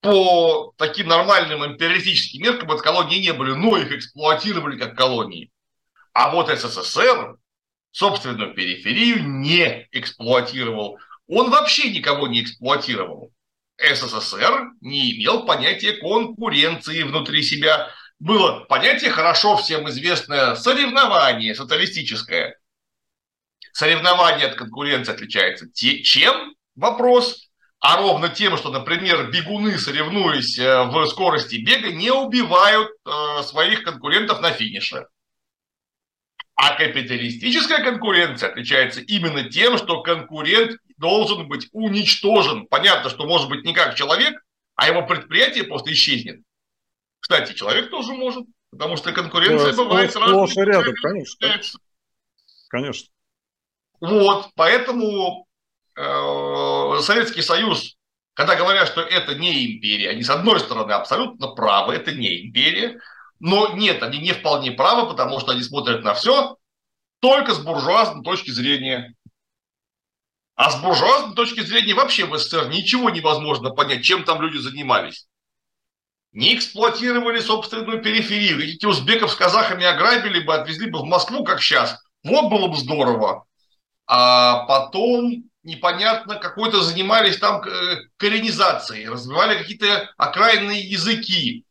по 0.00 0.72
таким 0.76 1.08
нормальным 1.08 1.64
империалистическим 1.64 2.42
меркам 2.42 2.72
это 2.72 2.82
колонии 2.82 3.20
не 3.20 3.32
были, 3.32 3.52
но 3.52 3.76
их 3.76 3.92
эксплуатировали 3.92 4.78
как 4.78 4.96
колонии. 4.96 5.52
А 6.12 6.30
вот 6.30 6.48
СССР 6.48 7.36
собственную 7.92 8.54
периферию 8.54 9.22
не 9.22 9.86
эксплуатировал. 9.92 10.98
Он 11.28 11.50
вообще 11.50 11.92
никого 11.92 12.26
не 12.26 12.42
эксплуатировал. 12.42 13.30
СССР 13.78 14.72
не 14.80 15.16
имел 15.16 15.44
понятия 15.46 15.92
конкуренции 15.94 17.02
внутри 17.02 17.42
себя. 17.42 17.90
Было 18.18 18.60
понятие 18.64 19.10
хорошо 19.10 19.56
всем 19.56 19.88
известное 19.88 20.54
соревнование 20.54 21.54
социалистическое. 21.54 22.56
Соревнование 23.72 24.46
от 24.46 24.54
конкуренции 24.54 25.12
отличается 25.12 25.66
чем? 25.74 26.54
Вопрос. 26.76 27.48
А 27.80 27.96
ровно 27.96 28.28
тем, 28.28 28.56
что, 28.56 28.70
например, 28.70 29.32
бегуны, 29.32 29.76
соревнуясь 29.76 30.56
э, 30.56 30.84
в 30.84 31.04
скорости 31.06 31.56
бега, 31.56 31.90
не 31.90 32.12
убивают 32.12 32.88
э, 33.04 33.42
своих 33.42 33.82
конкурентов 33.82 34.40
на 34.40 34.52
финише. 34.52 35.06
А 36.54 36.76
капиталистическая 36.76 37.82
конкуренция 37.82 38.50
отличается 38.50 39.00
именно 39.00 39.50
тем, 39.50 39.78
что 39.78 40.00
конкурент 40.02 40.78
должен 41.02 41.48
быть 41.48 41.68
уничтожен. 41.72 42.66
Понятно, 42.68 43.10
что 43.10 43.26
может 43.26 43.48
быть 43.48 43.64
не 43.64 43.74
как 43.74 43.96
человек, 43.96 44.40
а 44.76 44.86
его 44.86 45.04
предприятие 45.04 45.64
просто 45.64 45.92
исчезнет. 45.92 46.42
Кстати, 47.18 47.54
человек 47.54 47.90
тоже 47.90 48.12
может, 48.12 48.44
потому 48.70 48.96
что 48.96 49.12
конкуренция 49.12 49.72
да, 49.72 49.82
бывает 49.82 50.12
сразу. 50.12 50.60
рядом, 50.62 50.94
конечно. 51.02 51.48
Конечно. 52.68 53.08
Вот, 54.00 54.50
поэтому 54.54 55.46
э, 55.96 57.00
Советский 57.00 57.42
Союз, 57.42 57.96
когда 58.34 58.54
говорят, 58.54 58.88
что 58.88 59.00
это 59.00 59.34
не 59.34 59.74
империя, 59.74 60.10
они 60.10 60.22
с 60.22 60.30
одной 60.30 60.60
стороны 60.60 60.92
абсолютно 60.92 61.48
правы, 61.48 61.94
это 61.94 62.12
не 62.12 62.46
империя, 62.46 63.00
но 63.40 63.74
нет, 63.74 64.02
они 64.02 64.18
не 64.18 64.32
вполне 64.32 64.70
правы, 64.70 65.08
потому 65.08 65.40
что 65.40 65.52
они 65.52 65.62
смотрят 65.62 66.02
на 66.04 66.14
все 66.14 66.56
только 67.20 67.54
с 67.54 67.58
буржуазной 67.58 68.22
точки 68.22 68.50
зрения. 68.50 69.14
А 70.54 70.70
с 70.70 70.80
буржуазной 70.80 71.34
точки 71.34 71.60
зрения 71.60 71.94
вообще 71.94 72.26
в 72.26 72.36
СССР 72.36 72.68
ничего 72.68 73.10
невозможно 73.10 73.70
понять, 73.70 74.04
чем 74.04 74.24
там 74.24 74.42
люди 74.42 74.58
занимались. 74.58 75.26
Не 76.32 76.54
эксплуатировали 76.54 77.40
собственную 77.40 78.02
периферию. 78.02 78.62
Эти 78.62 78.86
узбеков 78.86 79.32
с 79.32 79.34
казахами 79.34 79.84
ограбили 79.84 80.40
бы, 80.40 80.54
отвезли 80.54 80.90
бы 80.90 81.00
в 81.00 81.04
Москву, 81.04 81.44
как 81.44 81.60
сейчас. 81.60 81.98
Вот 82.24 82.50
было 82.50 82.68
бы 82.68 82.76
здорово. 82.76 83.44
А 84.06 84.64
потом 84.66 85.44
непонятно, 85.62 86.36
какой-то 86.36 86.82
занимались 86.82 87.38
там 87.38 87.62
э, 87.62 87.96
коренизацией, 88.16 89.08
развивали 89.08 89.58
какие-то 89.58 90.10
окраинные 90.16 90.80
языки. 90.80 91.64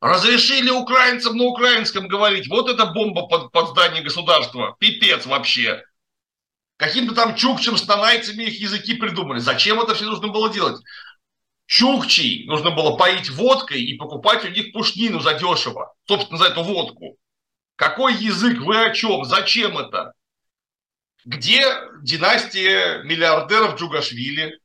Разрешили 0.00 0.70
украинцам 0.70 1.36
на 1.36 1.44
украинском 1.44 2.06
говорить. 2.06 2.48
Вот 2.48 2.68
это 2.68 2.86
бомба 2.86 3.26
под, 3.26 3.50
под 3.50 3.68
здание 3.70 4.02
государства. 4.02 4.76
Пипец 4.78 5.26
вообще. 5.26 5.82
Каким-то 6.78 7.12
там 7.12 7.34
чукчем 7.34 7.76
с 7.76 7.86
нанайцами 7.88 8.44
их 8.44 8.60
языки 8.60 8.94
придумали. 8.94 9.40
Зачем 9.40 9.80
это 9.80 9.94
все 9.94 10.04
нужно 10.04 10.28
было 10.28 10.48
делать? 10.48 10.80
Чукчей 11.66 12.46
нужно 12.46 12.70
было 12.70 12.96
поить 12.96 13.30
водкой 13.30 13.82
и 13.82 13.96
покупать 13.96 14.44
у 14.44 14.48
них 14.48 14.72
пушнину 14.72 15.18
задешево. 15.18 15.92
Собственно, 16.06 16.38
за 16.38 16.46
эту 16.46 16.62
водку. 16.62 17.18
Какой 17.74 18.14
язык? 18.14 18.60
Вы 18.60 18.80
о 18.80 18.94
чем? 18.94 19.24
Зачем 19.24 19.76
это? 19.76 20.12
Где 21.24 21.64
династия 22.00 23.02
миллиардеров 23.02 23.76
Джугашвили, 23.76 24.60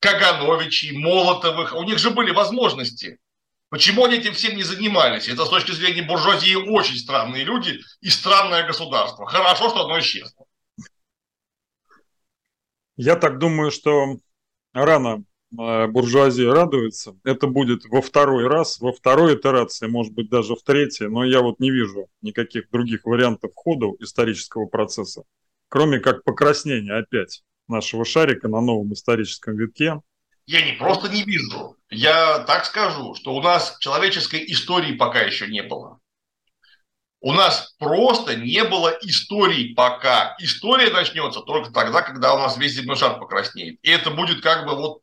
Кагановичей, 0.00 0.98
Молотовых? 0.98 1.72
У 1.72 1.84
них 1.84 1.98
же 1.98 2.10
были 2.10 2.32
возможности. 2.32 3.20
Почему 3.68 4.06
они 4.06 4.16
этим 4.16 4.34
всем 4.34 4.56
не 4.56 4.64
занимались? 4.64 5.28
Это 5.28 5.44
с 5.44 5.48
точки 5.48 5.70
зрения 5.70 6.02
буржуазии 6.02 6.56
очень 6.56 6.96
странные 6.96 7.44
люди 7.44 7.80
и 8.00 8.10
странное 8.10 8.66
государство. 8.66 9.24
Хорошо, 9.24 9.70
что 9.70 9.84
оно 9.84 10.00
исчезло. 10.00 10.46
Я 13.02 13.16
так 13.16 13.38
думаю, 13.38 13.70
что 13.70 14.18
рано 14.74 15.24
э, 15.58 15.86
буржуазия 15.86 16.52
радуется. 16.52 17.16
Это 17.24 17.46
будет 17.46 17.86
во 17.86 18.02
второй 18.02 18.46
раз, 18.46 18.78
во 18.78 18.92
второй 18.92 19.36
итерации, 19.36 19.86
может 19.86 20.12
быть, 20.12 20.28
даже 20.28 20.54
в 20.54 20.62
третьей, 20.62 21.08
но 21.08 21.24
я 21.24 21.40
вот 21.40 21.60
не 21.60 21.70
вижу 21.70 22.08
никаких 22.20 22.68
других 22.68 23.06
вариантов 23.06 23.52
хода 23.54 23.86
исторического 24.00 24.66
процесса, 24.66 25.22
кроме 25.70 25.98
как 25.98 26.24
покраснения 26.24 26.92
опять 26.92 27.42
нашего 27.68 28.04
шарика 28.04 28.48
на 28.48 28.60
новом 28.60 28.92
историческом 28.92 29.56
витке, 29.56 30.02
я 30.44 30.62
не 30.62 30.72
просто 30.72 31.08
не 31.08 31.22
вижу. 31.22 31.76
Я 31.88 32.40
так 32.40 32.66
скажу, 32.66 33.14
что 33.14 33.34
у 33.34 33.40
нас 33.40 33.76
человеческой 33.78 34.44
истории 34.48 34.92
пока 34.92 35.20
еще 35.20 35.46
не 35.46 35.62
было. 35.62 35.99
У 37.20 37.32
нас 37.32 37.74
просто 37.78 38.34
не 38.36 38.64
было 38.64 38.96
истории 39.02 39.74
пока. 39.74 40.34
История 40.38 40.90
начнется 40.90 41.40
только 41.40 41.70
тогда, 41.70 42.00
когда 42.02 42.34
у 42.34 42.38
нас 42.38 42.56
весь 42.56 42.72
земной 42.72 42.96
шар 42.96 43.18
покраснеет. 43.18 43.78
И 43.82 43.90
это 43.90 44.10
будет 44.10 44.42
как 44.42 44.66
бы 44.66 44.74
вот, 44.74 45.00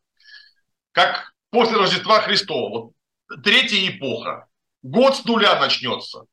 как 0.92 1.32
после 1.50 1.76
Рождества 1.76 2.20
Христова. 2.20 2.68
Вот 2.70 2.92
третья 3.44 3.88
эпоха. 3.88 4.48
Год 4.82 5.16
с 5.16 5.24
нуля 5.24 5.60
начнется. 5.60 6.24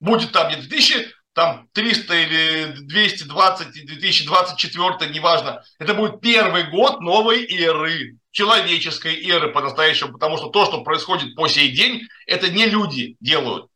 Будет 0.00 0.32
там 0.32 0.50
не 0.50 0.56
2000 0.56 1.08
там 1.32 1.68
300 1.72 2.14
или 2.14 2.72
220, 2.82 3.86
2024, 3.86 5.12
неважно. 5.12 5.62
Это 5.78 5.94
будет 5.94 6.20
первый 6.20 6.64
год 6.70 7.00
новой 7.00 7.44
эры, 7.44 8.18
человеческой 8.32 9.24
эры 9.26 9.52
по-настоящему, 9.52 10.12
потому 10.12 10.36
что 10.36 10.48
то, 10.48 10.66
что 10.66 10.82
происходит 10.82 11.34
по 11.36 11.48
сей 11.48 11.70
день, 11.70 12.02
это 12.26 12.50
не 12.50 12.66
люди 12.66 13.16
делают. 13.20 13.70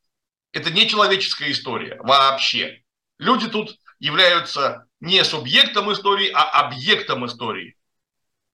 Это 0.54 0.70
не 0.70 0.88
человеческая 0.88 1.50
история 1.50 1.96
вообще. 2.00 2.80
Люди 3.18 3.48
тут 3.48 3.76
являются 3.98 4.86
не 5.00 5.24
субъектом 5.24 5.92
истории, 5.92 6.30
а 6.32 6.66
объектом 6.66 7.26
истории. 7.26 7.76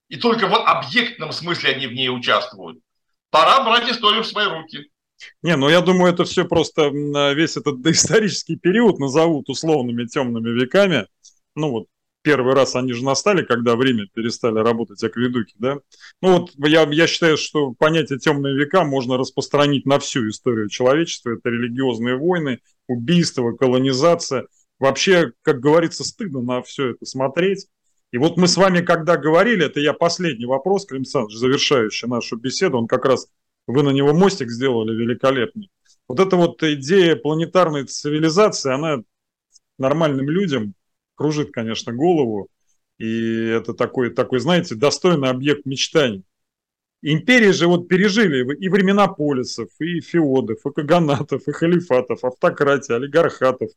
И 0.09 0.16
только 0.16 0.48
в 0.48 0.55
объектном 0.55 1.30
смысле 1.32 1.74
они 1.74 1.86
в 1.86 1.92
ней 1.92 2.09
участвуют. 2.09 2.80
Пора 3.28 3.62
брать 3.64 3.90
историю 3.90 4.22
в 4.22 4.26
свои 4.26 4.46
руки. 4.46 4.90
Не, 5.42 5.57
ну 5.57 5.68
я 5.68 5.82
думаю, 5.82 6.14
это 6.14 6.24
все 6.24 6.46
просто 6.46 6.88
весь 7.34 7.59
этот 7.59 7.80
доисторический 7.82 8.57
период 8.57 8.98
назовут 8.98 9.51
условными 9.51 10.07
темными 10.07 10.59
веками. 10.59 11.07
Ну 11.55 11.70
вот 11.70 11.86
первый 12.23 12.55
раз 12.55 12.77
они 12.77 12.93
же 12.93 13.05
настали, 13.05 13.45
когда 13.45 13.77
в 13.77 13.83
Риме 13.83 14.07
перестали 14.12 14.59
работать 14.59 15.03
акведуки, 15.03 15.55
да? 15.59 15.79
Ну 16.21 16.39
вот 16.39 16.53
я, 16.57 16.89
я 16.91 17.07
считаю, 17.07 17.37
что 17.37 17.73
понятие 17.73 18.18
темные 18.18 18.55
века 18.57 18.85
можно 18.85 19.16
распространить 19.16 19.87
на 19.87 19.99
всю 19.99 20.29
историю 20.29 20.68
человечества. 20.68 21.31
Это 21.31 21.49
религиозные 21.49 22.16
войны, 22.16 22.61
убийства, 22.89 23.53
колонизация. 23.53 24.47
Вообще, 24.79 25.33
как 25.43 25.61
говорится, 25.61 26.05
стыдно 26.05 26.41
на 26.43 26.62
все 26.62 26.91
это 26.91 27.05
смотреть. 27.07 27.66
И 28.12 28.18
вот 28.18 28.37
мы 28.37 28.49
с 28.49 28.57
вами, 28.57 28.81
когда 28.81 29.16
говорили, 29.16 29.66
это 29.66 29.81
я 29.81 29.93
последний 29.93 30.47
вопрос, 30.47 30.87
Клим 30.87 31.03
Александрович, 31.03 31.39
завершающий 31.39 32.09
нашу 32.09 32.37
беседу, 32.37 32.79
он 32.79 32.89
как 32.89 33.05
раз 33.05 33.29
вы 33.66 33.83
на 33.83 33.91
него 33.91 34.12
мостик 34.12 34.51
сделали 34.51 34.95
великолепный. 34.95 35.71
Вот 36.09 36.18
эта 36.18 36.37
вот 36.37 36.62
идея 36.62 37.14
планетарной 37.14 37.85
цивилизации, 37.85 38.73
она 38.73 39.03
нормальным 39.79 40.29
людям 40.29 40.75
кружит, 41.21 41.53
конечно, 41.53 41.93
голову. 41.93 42.49
И 42.99 43.45
это 43.47 43.75
такой, 43.75 44.09
такой, 44.11 44.41
знаете, 44.41 44.75
достойный 44.75 45.29
объект 45.29 45.66
мечтаний. 45.66 46.25
Империи 47.03 47.51
же 47.51 47.66
вот 47.66 47.89
пережили 47.89 48.57
и 48.57 48.68
времена 48.71 49.07
полисов, 49.07 49.68
и 49.81 50.01
феодов, 50.01 50.59
и 50.64 50.73
каганатов, 50.73 51.47
и 51.47 51.53
халифатов, 51.53 52.25
автократии, 52.25 52.95
олигархатов. 52.95 53.71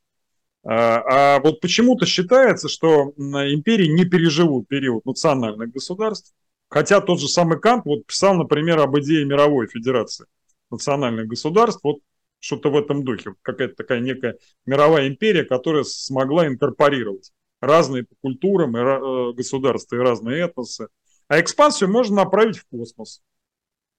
А, 0.66 1.36
а 1.36 1.40
вот 1.42 1.60
почему-то 1.60 2.06
считается, 2.06 2.70
что 2.70 3.14
империи 3.18 3.88
не 3.88 4.06
переживут 4.06 4.70
период 4.70 5.06
национальных 5.06 5.72
государств, 5.72 6.34
Хотя 6.74 7.02
тот 7.02 7.20
же 7.20 7.28
самый 7.28 7.60
Кант 7.60 7.86
вот 7.86 8.08
писал, 8.08 8.34
например, 8.34 8.80
об 8.80 8.98
идее 8.98 9.26
мировой 9.26 9.68
федерации 9.68 10.26
национальных 10.72 11.28
государств, 11.28 11.82
вот 11.84 12.00
что-то 12.44 12.70
в 12.70 12.78
этом 12.78 13.04
духе, 13.04 13.34
какая-то 13.42 13.76
такая 13.76 14.00
некая 14.00 14.38
мировая 14.66 15.08
империя, 15.08 15.44
которая 15.44 15.84
смогла 15.84 16.48
инкорпорировать 16.48 17.32
разные 17.62 18.04
по 18.04 18.16
культурам 18.22 18.78
и, 18.78 18.82
э, 18.82 19.34
государства 19.34 19.96
и 19.96 20.00
разные 20.00 20.42
этносы. 20.42 20.88
А 21.30 21.40
экспансию 21.40 21.90
можно 21.90 22.18
направить 22.18 22.58
в 22.58 22.66
космос. 22.70 23.22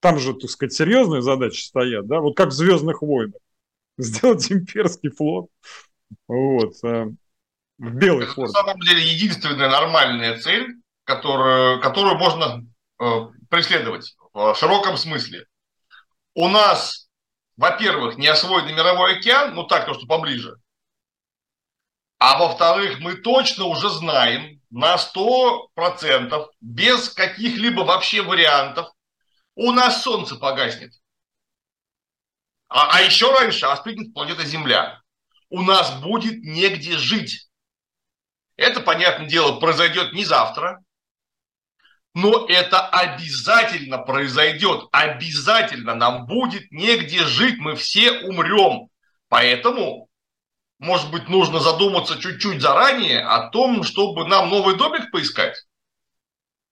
Там 0.01 0.19
же, 0.19 0.35
так 0.35 0.51
сказать, 0.51 0.75
серьезные 0.75 1.23
задачи 1.23 1.65
стоят, 1.65 2.07
да, 2.07 2.21
вот 2.21 2.37
как 2.37 2.49
в 2.49 2.53
«Звездных 2.53 3.01
войнах». 3.01 3.41
Сделать 3.99 4.51
имперский 4.53 5.11
флот, 5.11 5.49
вот, 6.29 6.75
э, 6.85 7.07
в 7.79 7.95
белой 7.95 8.27
форме. 8.27 8.53
На 8.53 8.53
самом 8.53 8.81
деле 8.81 9.03
единственная 9.03 9.71
нормальная 9.71 10.39
цель 10.39 10.77
которую, 11.05 11.81
которую 11.81 12.17
можно 12.17 12.67
э, 13.01 13.05
преследовать 13.49 14.17
в 14.33 14.55
широком 14.55 14.97
смысле. 14.97 15.47
У 16.35 16.49
нас, 16.49 17.04
во-первых, 17.57 18.17
не 18.17 18.27
освоенный 18.27 18.73
мировой 18.73 19.19
океан, 19.19 19.55
ну 19.55 19.65
так, 19.65 19.87
то, 19.87 19.95
что 19.95 20.07
поближе. 20.07 20.57
А 22.19 22.39
во-вторых, 22.39 23.01
мы 23.01 23.17
точно 23.17 23.65
уже 23.65 23.89
знаем 23.91 24.61
на 24.71 24.97
100%, 24.97 26.49
без 26.61 27.11
каких-либо 27.11 27.83
вообще 27.83 28.23
вариантов, 28.23 28.91
у 29.55 29.73
нас 29.73 30.03
Солнце 30.03 30.37
погаснет. 30.37 30.93
А, 32.69 32.97
а 32.97 33.03
еще 33.03 33.33
раньше 33.33 33.67
остынет 33.67 34.13
планета 34.15 34.45
Земля. 34.45 35.01
У 35.49 35.63
нас 35.63 36.01
будет 36.01 36.43
негде 36.43 36.97
жить. 36.97 37.49
Это, 38.57 38.81
понятное 38.81 39.29
дело, 39.29 39.61
произойдет 39.61 40.13
не 40.13 40.25
завтра, 40.25 40.83
но 42.15 42.47
это 42.49 42.89
обязательно 42.89 43.99
произойдет. 43.99 44.87
Обязательно 44.93 45.95
нам 45.95 46.27
будет 46.27 46.71
негде 46.71 47.25
жить, 47.25 47.59
мы 47.59 47.75
все 47.75 48.13
умрем. 48.21 48.89
Поэтому, 49.29 50.09
может 50.79 51.11
быть, 51.11 51.29
нужно 51.29 51.59
задуматься 51.59 52.19
чуть-чуть 52.19 52.63
заранее 52.63 53.21
о 53.21 53.49
том, 53.51 53.83
чтобы 53.83 54.29
нам 54.29 54.49
новый 54.49 54.77
домик 54.77 55.11
поискать. 55.11 55.67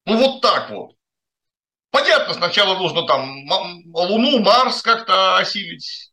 Ну 0.07 0.16
вот 0.16 0.40
так 0.40 0.70
вот. 0.70 0.93
Понятно, 1.90 2.34
сначала 2.34 2.78
нужно 2.78 3.07
там 3.07 3.45
Луну, 3.93 4.38
Марс 4.38 4.80
как-то 4.80 5.36
осилить. 5.36 6.12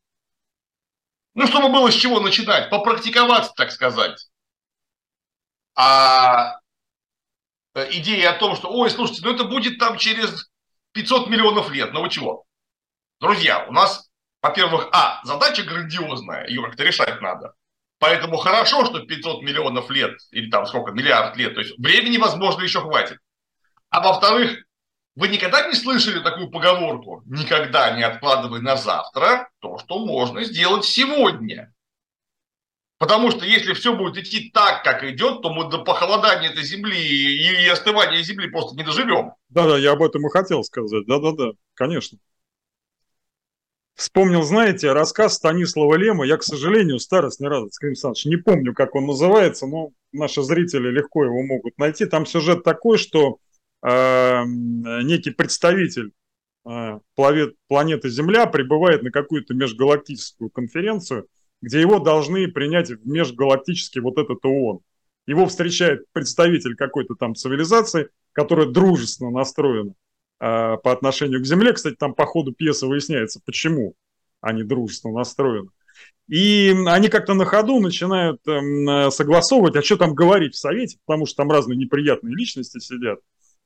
Ну, 1.35 1.47
чтобы 1.47 1.69
было 1.69 1.91
с 1.91 1.95
чего 1.95 2.19
начинать, 2.19 2.69
попрактиковаться, 2.69 3.53
так 3.55 3.71
сказать. 3.71 4.27
А 5.75 6.59
Э, 7.75 7.87
идея 7.91 8.31
о 8.31 8.39
том, 8.39 8.55
что, 8.55 8.69
ой, 8.69 8.89
слушайте, 8.89 9.21
ну 9.23 9.33
это 9.33 9.43
будет 9.43 9.77
там 9.77 9.97
через 9.97 10.49
500 10.93 11.29
миллионов 11.29 11.71
лет, 11.71 11.93
ну 11.93 12.01
вы 12.01 12.09
чего? 12.09 12.45
Друзья, 13.19 13.65
у 13.67 13.71
нас, 13.71 14.09
во-первых, 14.41 14.89
а, 14.91 15.21
задача 15.23 15.63
грандиозная, 15.63 16.47
ее 16.47 16.63
как-то 16.63 16.83
решать 16.83 17.21
надо. 17.21 17.53
Поэтому 17.99 18.37
хорошо, 18.37 18.85
что 18.85 19.01
500 19.01 19.43
миллионов 19.43 19.89
лет, 19.89 20.17
или 20.31 20.49
там 20.49 20.65
сколько, 20.65 20.91
миллиард 20.91 21.35
лет, 21.35 21.53
то 21.53 21.59
есть 21.59 21.77
времени, 21.77 22.17
возможно, 22.17 22.63
еще 22.63 22.79
хватит. 22.79 23.19
А 23.89 24.01
во-вторых, 24.01 24.63
вы 25.15 25.27
никогда 25.27 25.67
не 25.67 25.73
слышали 25.73 26.23
такую 26.23 26.49
поговорку 26.49 27.23
«никогда 27.25 27.91
не 27.91 28.03
откладывай 28.03 28.61
на 28.61 28.77
завтра 28.77 29.49
то, 29.59 29.77
что 29.77 29.99
можно 29.99 30.43
сделать 30.43 30.85
сегодня». 30.85 31.73
Потому 32.99 33.31
что 33.31 33.45
если 33.45 33.73
все 33.73 33.95
будет 33.95 34.17
идти 34.17 34.51
так, 34.53 34.83
как 34.83 35.05
идет, 35.05 35.41
то 35.41 35.53
мы 35.53 35.69
до 35.69 35.79
похолодания 35.79 36.49
этой 36.49 36.63
земли 36.63 36.97
и 36.97 37.67
остывания 37.69 38.21
земли 38.21 38.49
просто 38.49 38.75
не 38.75 38.83
доживем. 38.83 39.31
Да-да, 39.47 39.77
я 39.77 39.93
об 39.93 40.03
этом 40.03 40.27
и 40.27 40.29
хотел 40.29 40.65
сказать. 40.65 41.05
Да-да-да, 41.07 41.53
конечно. 41.75 42.19
Вспомнил, 43.95 44.43
знаете, 44.43 44.91
рассказ 44.91 45.35
Станислава 45.35 45.95
Лема. 45.95 46.25
Я, 46.25 46.35
к 46.35 46.43
сожалению, 46.43 46.99
старость 46.99 47.39
не 47.39 47.47
раз, 47.47 47.71
Скрим 47.71 47.91
Александрович, 47.91 48.25
не 48.25 48.35
помню, 48.35 48.73
как 48.73 48.95
он 48.95 49.05
называется, 49.05 49.65
но 49.65 49.91
наши 50.11 50.43
зрители 50.43 50.89
легко 50.89 51.23
его 51.23 51.41
могут 51.41 51.77
найти. 51.77 52.05
Там 52.05 52.25
сюжет 52.25 52.65
такой, 52.65 52.97
что 52.97 53.37
э, 53.81 54.43
некий 54.45 55.31
представитель 55.31 56.11
э, 56.69 56.99
планеты 57.15 58.09
Земля 58.09 58.45
прибывает 58.45 59.03
на 59.03 59.11
какую-то 59.11 59.53
межгалактическую 59.53 60.49
конференцию– 60.49 61.27
где 61.61 61.81
его 61.81 61.99
должны 61.99 62.47
принять 62.47 62.89
в 62.89 63.07
межгалактический 63.07 64.01
вот 64.01 64.17
этот 64.17 64.43
ООН. 64.45 64.79
Его 65.27 65.45
встречает 65.45 66.05
представитель 66.11 66.75
какой-то 66.75 67.15
там 67.15 67.35
цивилизации, 67.35 68.09
которая 68.31 68.67
дружественно 68.67 69.31
настроена 69.31 69.91
э, 70.39 70.77
по 70.83 70.91
отношению 70.91 71.41
к 71.41 71.45
Земле. 71.45 71.73
Кстати, 71.73 71.95
там 71.95 72.13
по 72.13 72.25
ходу 72.25 72.53
пьесы 72.53 72.87
выясняется, 72.87 73.41
почему 73.45 73.95
они 74.41 74.63
дружественно 74.63 75.13
настроены. 75.13 75.69
И 76.27 76.75
они 76.85 77.09
как-то 77.09 77.33
на 77.33 77.45
ходу 77.45 77.79
начинают 77.79 78.39
э, 78.47 79.11
согласовывать, 79.11 79.75
а 79.75 79.81
что 79.81 79.97
там 79.97 80.13
говорить 80.13 80.55
в 80.55 80.59
Совете, 80.59 80.97
потому 81.05 81.25
что 81.25 81.37
там 81.37 81.51
разные 81.51 81.77
неприятные 81.77 82.35
личности 82.35 82.79
сидят. 82.79 83.19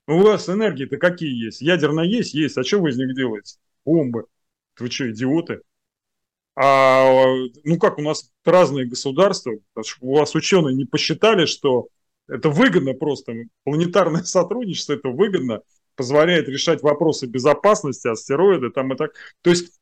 У 0.07 0.19
вас 0.19 0.49
энергии-то 0.49 0.97
какие 0.97 1.45
есть? 1.45 1.61
Ядерная 1.61 2.05
есть? 2.05 2.33
Есть. 2.33 2.57
А 2.57 2.63
что 2.63 2.79
вы 2.79 2.89
из 2.89 2.97
них 2.97 3.15
делаете? 3.15 3.57
Бомбы. 3.85 4.25
Вы 4.79 4.89
что, 4.89 5.09
идиоты? 5.09 5.61
А, 6.55 7.25
ну 7.63 7.77
как, 7.79 7.97
у 7.97 8.01
нас 8.01 8.31
разные 8.45 8.85
государства, 8.85 9.53
у 10.01 10.17
вас 10.17 10.35
ученые 10.35 10.75
не 10.75 10.85
посчитали, 10.85 11.45
что 11.45 11.87
это 12.27 12.49
выгодно 12.49 12.93
просто, 12.93 13.33
планетарное 13.63 14.23
сотрудничество, 14.23 14.93
это 14.93 15.09
выгодно, 15.09 15.61
позволяет 15.95 16.47
решать 16.47 16.81
вопросы 16.81 17.27
безопасности, 17.27 18.07
астероиды 18.07 18.69
там 18.69 18.93
и 18.93 18.97
так. 18.97 19.13
То 19.41 19.49
есть, 19.49 19.79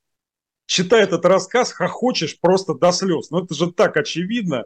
читая 0.66 1.04
этот 1.04 1.26
рассказ, 1.26 1.72
хохочешь 1.72 2.40
просто 2.40 2.74
до 2.74 2.92
слез. 2.92 3.30
Но 3.32 3.44
это 3.44 3.54
же 3.54 3.72
так 3.72 3.98
очевидно. 3.98 4.66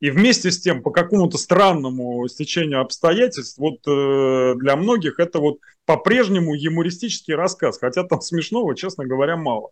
И 0.00 0.10
вместе 0.10 0.50
с 0.50 0.60
тем, 0.60 0.82
по 0.82 0.90
какому-то 0.90 1.38
странному 1.38 2.26
стечению 2.28 2.80
обстоятельств, 2.80 3.56
вот 3.58 3.76
э, 3.86 4.54
для 4.56 4.76
многих 4.76 5.18
это 5.18 5.38
вот 5.38 5.58
по-прежнему 5.86 6.54
юмористический 6.54 7.34
рассказ, 7.34 7.78
хотя 7.78 8.04
там 8.04 8.20
смешного, 8.20 8.74
честно 8.74 9.06
говоря, 9.06 9.36
мало. 9.36 9.70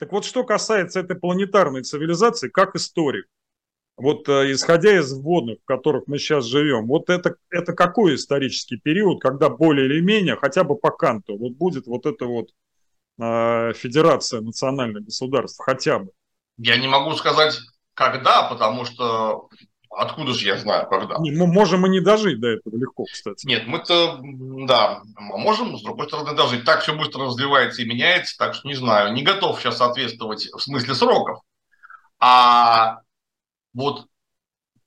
Так 0.00 0.12
вот, 0.12 0.24
что 0.24 0.44
касается 0.44 1.00
этой 1.00 1.14
планетарной 1.14 1.82
цивилизации, 1.82 2.48
как 2.48 2.74
историк, 2.74 3.26
вот 3.98 4.26
э, 4.30 4.50
исходя 4.50 4.98
из 4.98 5.12
вводных, 5.12 5.58
в 5.60 5.66
которых 5.66 6.04
мы 6.06 6.18
сейчас 6.18 6.46
живем, 6.46 6.86
вот 6.86 7.10
это, 7.10 7.36
это 7.50 7.74
какой 7.74 8.14
исторический 8.14 8.78
период, 8.78 9.20
когда 9.20 9.50
более 9.50 9.84
или 9.84 10.00
менее, 10.00 10.36
хотя 10.36 10.64
бы 10.64 10.74
по 10.74 10.90
Канту, 10.90 11.36
вот 11.36 11.52
будет 11.52 11.86
вот 11.86 12.06
эта 12.06 12.24
вот 12.24 12.48
э, 13.18 13.74
федерация 13.74 14.40
национальных 14.40 15.04
государств, 15.04 15.62
хотя 15.62 15.98
бы? 15.98 16.12
Я 16.56 16.78
не 16.78 16.88
могу 16.88 17.12
сказать, 17.12 17.58
когда, 17.92 18.44
потому 18.44 18.86
что 18.86 19.50
Откуда 19.90 20.34
же 20.34 20.46
я 20.46 20.56
знаю, 20.56 20.88
когда? 20.88 21.18
Не, 21.18 21.32
мы 21.32 21.48
можем 21.48 21.84
и 21.84 21.88
не 21.88 22.00
дожить 22.00 22.40
до 22.40 22.48
этого 22.48 22.76
легко, 22.76 23.04
кстати. 23.04 23.44
Нет, 23.44 23.66
мы-то, 23.66 24.20
да, 24.22 25.02
можем, 25.18 25.76
с 25.76 25.82
другой 25.82 26.06
стороны, 26.06 26.34
дожить. 26.36 26.64
Так 26.64 26.82
все 26.82 26.94
быстро 26.94 27.26
развивается 27.26 27.82
и 27.82 27.86
меняется, 27.86 28.36
так 28.38 28.54
что 28.54 28.68
не 28.68 28.74
знаю. 28.74 29.12
Не 29.12 29.22
готов 29.22 29.60
сейчас 29.60 29.78
соответствовать 29.78 30.46
в 30.46 30.60
смысле 30.60 30.94
сроков. 30.94 31.40
А 32.20 32.98
вот 33.74 34.06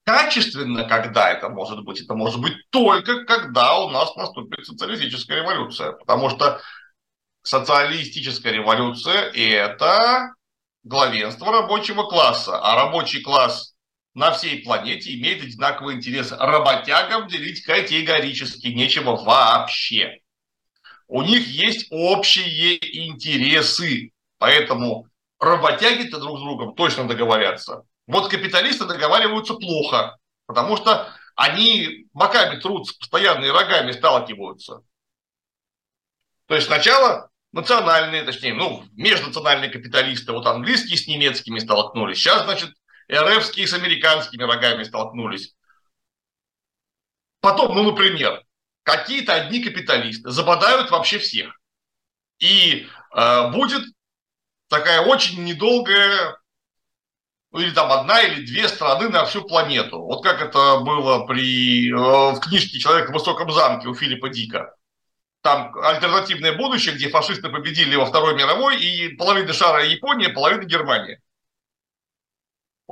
качественно, 0.05 0.85
когда 0.85 1.31
это 1.31 1.49
может 1.49 1.83
быть, 1.83 2.01
это 2.01 2.15
может 2.15 2.39
быть 2.39 2.53
только 2.69 3.25
когда 3.25 3.79
у 3.79 3.89
нас 3.89 4.15
наступит 4.15 4.65
социалистическая 4.65 5.41
революция. 5.41 5.91
Потому 5.91 6.29
что 6.29 6.61
социалистическая 7.41 8.53
революция– 8.53 9.31
это 9.33 10.33
главенство 10.83 11.51
рабочего 11.51 12.03
класса. 12.03 12.57
А 12.57 12.75
рабочий 12.75 13.21
класс 13.21 13.72
на 14.13 14.31
всей 14.31 14.63
планете 14.63 15.15
имеет 15.15 15.43
одинаковый 15.43 15.95
интерес. 15.95 16.31
Работягам 16.31 17.27
делить 17.27 17.63
категорически 17.63 18.67
нечего 18.67 19.15
вообще. 19.15 20.19
У 21.07 21.21
них 21.21 21.47
есть 21.47 21.87
общие 21.89 22.77
интересы, 23.09 24.11
поэтому 24.37 25.07
работяги-то 25.39 26.19
друг 26.19 26.37
с 26.37 26.41
другом 26.41 26.75
точно 26.75 27.07
договорятся. 27.07 27.83
Вот 28.07 28.29
капиталисты 28.29 28.85
договариваются 28.85 29.55
плохо, 29.55 30.17
потому 30.45 30.77
что 30.77 31.13
они 31.35 32.07
боками 32.13 32.59
трутся, 32.59 32.97
постоянно 32.97 33.45
и 33.45 33.49
рогами 33.49 33.91
сталкиваются. 33.91 34.81
То 36.47 36.55
есть 36.55 36.67
сначала 36.67 37.29
национальные, 37.51 38.23
точнее, 38.23 38.53
ну, 38.53 38.83
межнациональные 38.93 39.69
капиталисты, 39.69 40.31
вот 40.31 40.45
английские 40.45 40.97
с 40.97 41.07
немецкими 41.07 41.59
столкнулись. 41.59 42.17
Сейчас, 42.17 42.43
значит, 42.43 42.73
РФские 43.15 43.67
с 43.67 43.73
американскими 43.73 44.43
рогами 44.43 44.83
столкнулись. 44.83 45.55
Потом, 47.41 47.75
ну, 47.75 47.83
например, 47.83 48.41
какие-то 48.83 49.33
одни 49.33 49.63
капиталисты 49.63 50.29
забодают 50.29 50.91
вообще 50.91 51.19
всех. 51.19 51.59
И 52.39 52.87
э, 53.15 53.51
будет 53.51 53.83
такая 54.69 55.01
очень 55.01 55.43
недолгая, 55.43 56.37
ну 57.51 57.59
или 57.59 57.71
там 57.71 57.91
одна 57.91 58.21
или 58.21 58.45
две 58.45 58.67
страны 58.67 59.09
на 59.09 59.25
всю 59.25 59.43
планету. 59.43 59.99
Вот 59.99 60.23
как 60.23 60.41
это 60.41 60.79
было 60.79 61.25
при, 61.25 61.89
э, 61.89 61.95
в 61.95 62.39
книжке 62.39 62.79
«Человек 62.79 63.09
в 63.09 63.13
высоком 63.13 63.51
замке» 63.51 63.87
у 63.87 63.95
Филиппа 63.95 64.29
Дика. 64.29 64.75
Там 65.41 65.75
альтернативное 65.77 66.53
будущее, 66.57 66.95
где 66.95 67.09
фашисты 67.09 67.49
победили 67.49 67.95
во 67.95 68.05
Второй 68.05 68.35
мировой, 68.35 68.81
и 68.81 69.09
половина 69.15 69.51
шара 69.51 69.85
Япония, 69.85 70.29
половина 70.29 70.63
Германия. 70.63 71.19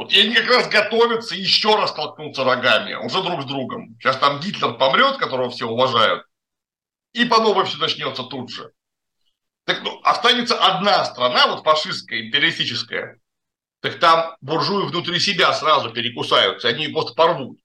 Вот 0.01 0.11
и 0.13 0.19
они 0.19 0.33
как 0.33 0.47
раз 0.47 0.67
готовятся 0.67 1.35
еще 1.35 1.75
раз 1.75 1.91
столкнуться 1.91 2.43
рогами, 2.43 2.95
уже 2.95 3.21
друг 3.21 3.43
с 3.43 3.45
другом. 3.45 3.95
Сейчас 3.99 4.17
там 4.17 4.39
Гитлер 4.39 4.73
помрет, 4.73 5.17
которого 5.17 5.51
все 5.51 5.67
уважают, 5.67 6.23
и 7.13 7.23
по 7.23 7.39
новой 7.39 7.65
все 7.65 7.77
начнется 7.77 8.23
тут 8.23 8.49
же. 8.49 8.71
Так 9.63 9.83
ну, 9.83 10.01
останется 10.01 10.57
одна 10.57 11.05
страна, 11.05 11.45
вот 11.45 11.63
фашистская, 11.63 12.19
империалистическая, 12.19 13.19
так 13.81 13.99
там 13.99 14.35
буржуи 14.41 14.87
внутри 14.87 15.19
себя 15.19 15.53
сразу 15.53 15.91
перекусаются, 15.91 16.69
они 16.69 16.85
ее 16.85 16.93
просто 16.93 17.13
порвут. 17.13 17.59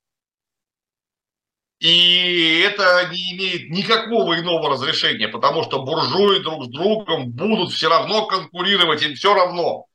И 1.78 2.58
это 2.58 3.08
не 3.10 3.32
имеет 3.32 3.70
никакого 3.70 4.38
иного 4.38 4.68
разрешения, 4.68 5.28
потому 5.28 5.62
что 5.62 5.84
буржуи 5.84 6.40
друг 6.40 6.66
с 6.66 6.68
другом 6.68 7.30
будут 7.30 7.72
все 7.72 7.88
равно 7.88 8.26
конкурировать, 8.26 9.02
им 9.02 9.14
все 9.14 9.32
равно. 9.32 9.86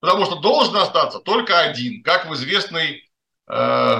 Потому 0.00 0.26
что 0.26 0.36
должен 0.36 0.76
остаться 0.76 1.20
только 1.20 1.60
один, 1.60 2.02
как 2.02 2.28
в 2.28 2.34
известной, 2.34 3.08
э, 3.48 3.98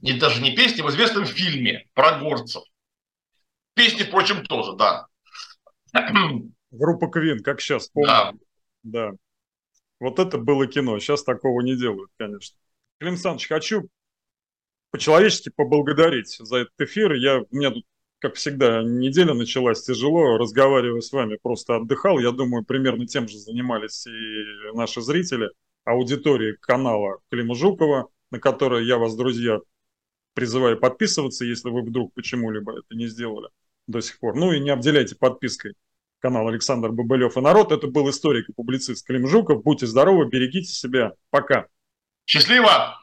не, 0.00 0.12
даже 0.12 0.42
не 0.42 0.54
песне, 0.54 0.82
в 0.82 0.90
известном 0.90 1.26
фильме 1.26 1.86
про 1.94 2.18
горцев. 2.18 2.62
Песни, 3.74 4.04
впрочем, 4.04 4.44
тоже, 4.44 4.76
да. 4.76 5.06
Группа 6.70 7.08
Квин, 7.08 7.42
как 7.42 7.60
сейчас, 7.60 7.88
помню. 7.88 8.08
Да. 8.08 8.32
да. 8.82 9.10
Вот 10.00 10.18
это 10.18 10.38
было 10.38 10.66
кино. 10.66 10.98
Сейчас 10.98 11.24
такого 11.24 11.60
не 11.62 11.76
делают, 11.76 12.10
конечно. 12.16 12.56
Клим 12.98 13.16
Саныч, 13.16 13.48
хочу 13.48 13.88
по-человечески 14.90 15.48
поблагодарить 15.48 16.36
за 16.38 16.58
этот 16.58 16.80
эфир. 16.80 17.14
Я, 17.14 17.40
у 17.40 17.46
меня 17.50 17.72
тут 17.72 17.84
как 18.24 18.36
всегда, 18.36 18.82
неделя 18.82 19.34
началась 19.34 19.82
тяжело, 19.82 20.38
разговариваю 20.38 21.02
с 21.02 21.12
вами, 21.12 21.36
просто 21.42 21.76
отдыхал. 21.76 22.18
Я 22.18 22.30
думаю, 22.30 22.64
примерно 22.64 23.06
тем 23.06 23.28
же 23.28 23.36
занимались 23.36 24.06
и 24.06 24.72
наши 24.72 25.02
зрители, 25.02 25.50
аудитории 25.84 26.56
канала 26.58 27.18
Клима 27.30 27.54
Жукова, 27.54 28.08
на 28.30 28.40
который 28.40 28.86
я 28.86 28.96
вас, 28.96 29.14
друзья, 29.14 29.60
призываю 30.32 30.80
подписываться, 30.80 31.44
если 31.44 31.68
вы 31.68 31.82
вдруг 31.82 32.14
почему-либо 32.14 32.78
это 32.78 32.94
не 32.94 33.08
сделали 33.08 33.48
до 33.86 34.00
сих 34.00 34.18
пор. 34.18 34.36
Ну 34.36 34.52
и 34.52 34.58
не 34.58 34.70
обделяйте 34.70 35.16
подпиской 35.16 35.74
канал 36.20 36.48
Александр 36.48 36.92
Бабылев 36.92 37.36
и 37.36 37.42
народ. 37.42 37.72
Это 37.72 37.88
был 37.88 38.08
историк 38.08 38.48
и 38.48 38.54
публицист 38.54 39.06
Клим 39.06 39.28
Жуков. 39.28 39.62
Будьте 39.62 39.86
здоровы, 39.86 40.30
берегите 40.30 40.72
себя. 40.72 41.12
Пока. 41.28 41.66
Счастливо! 42.24 42.98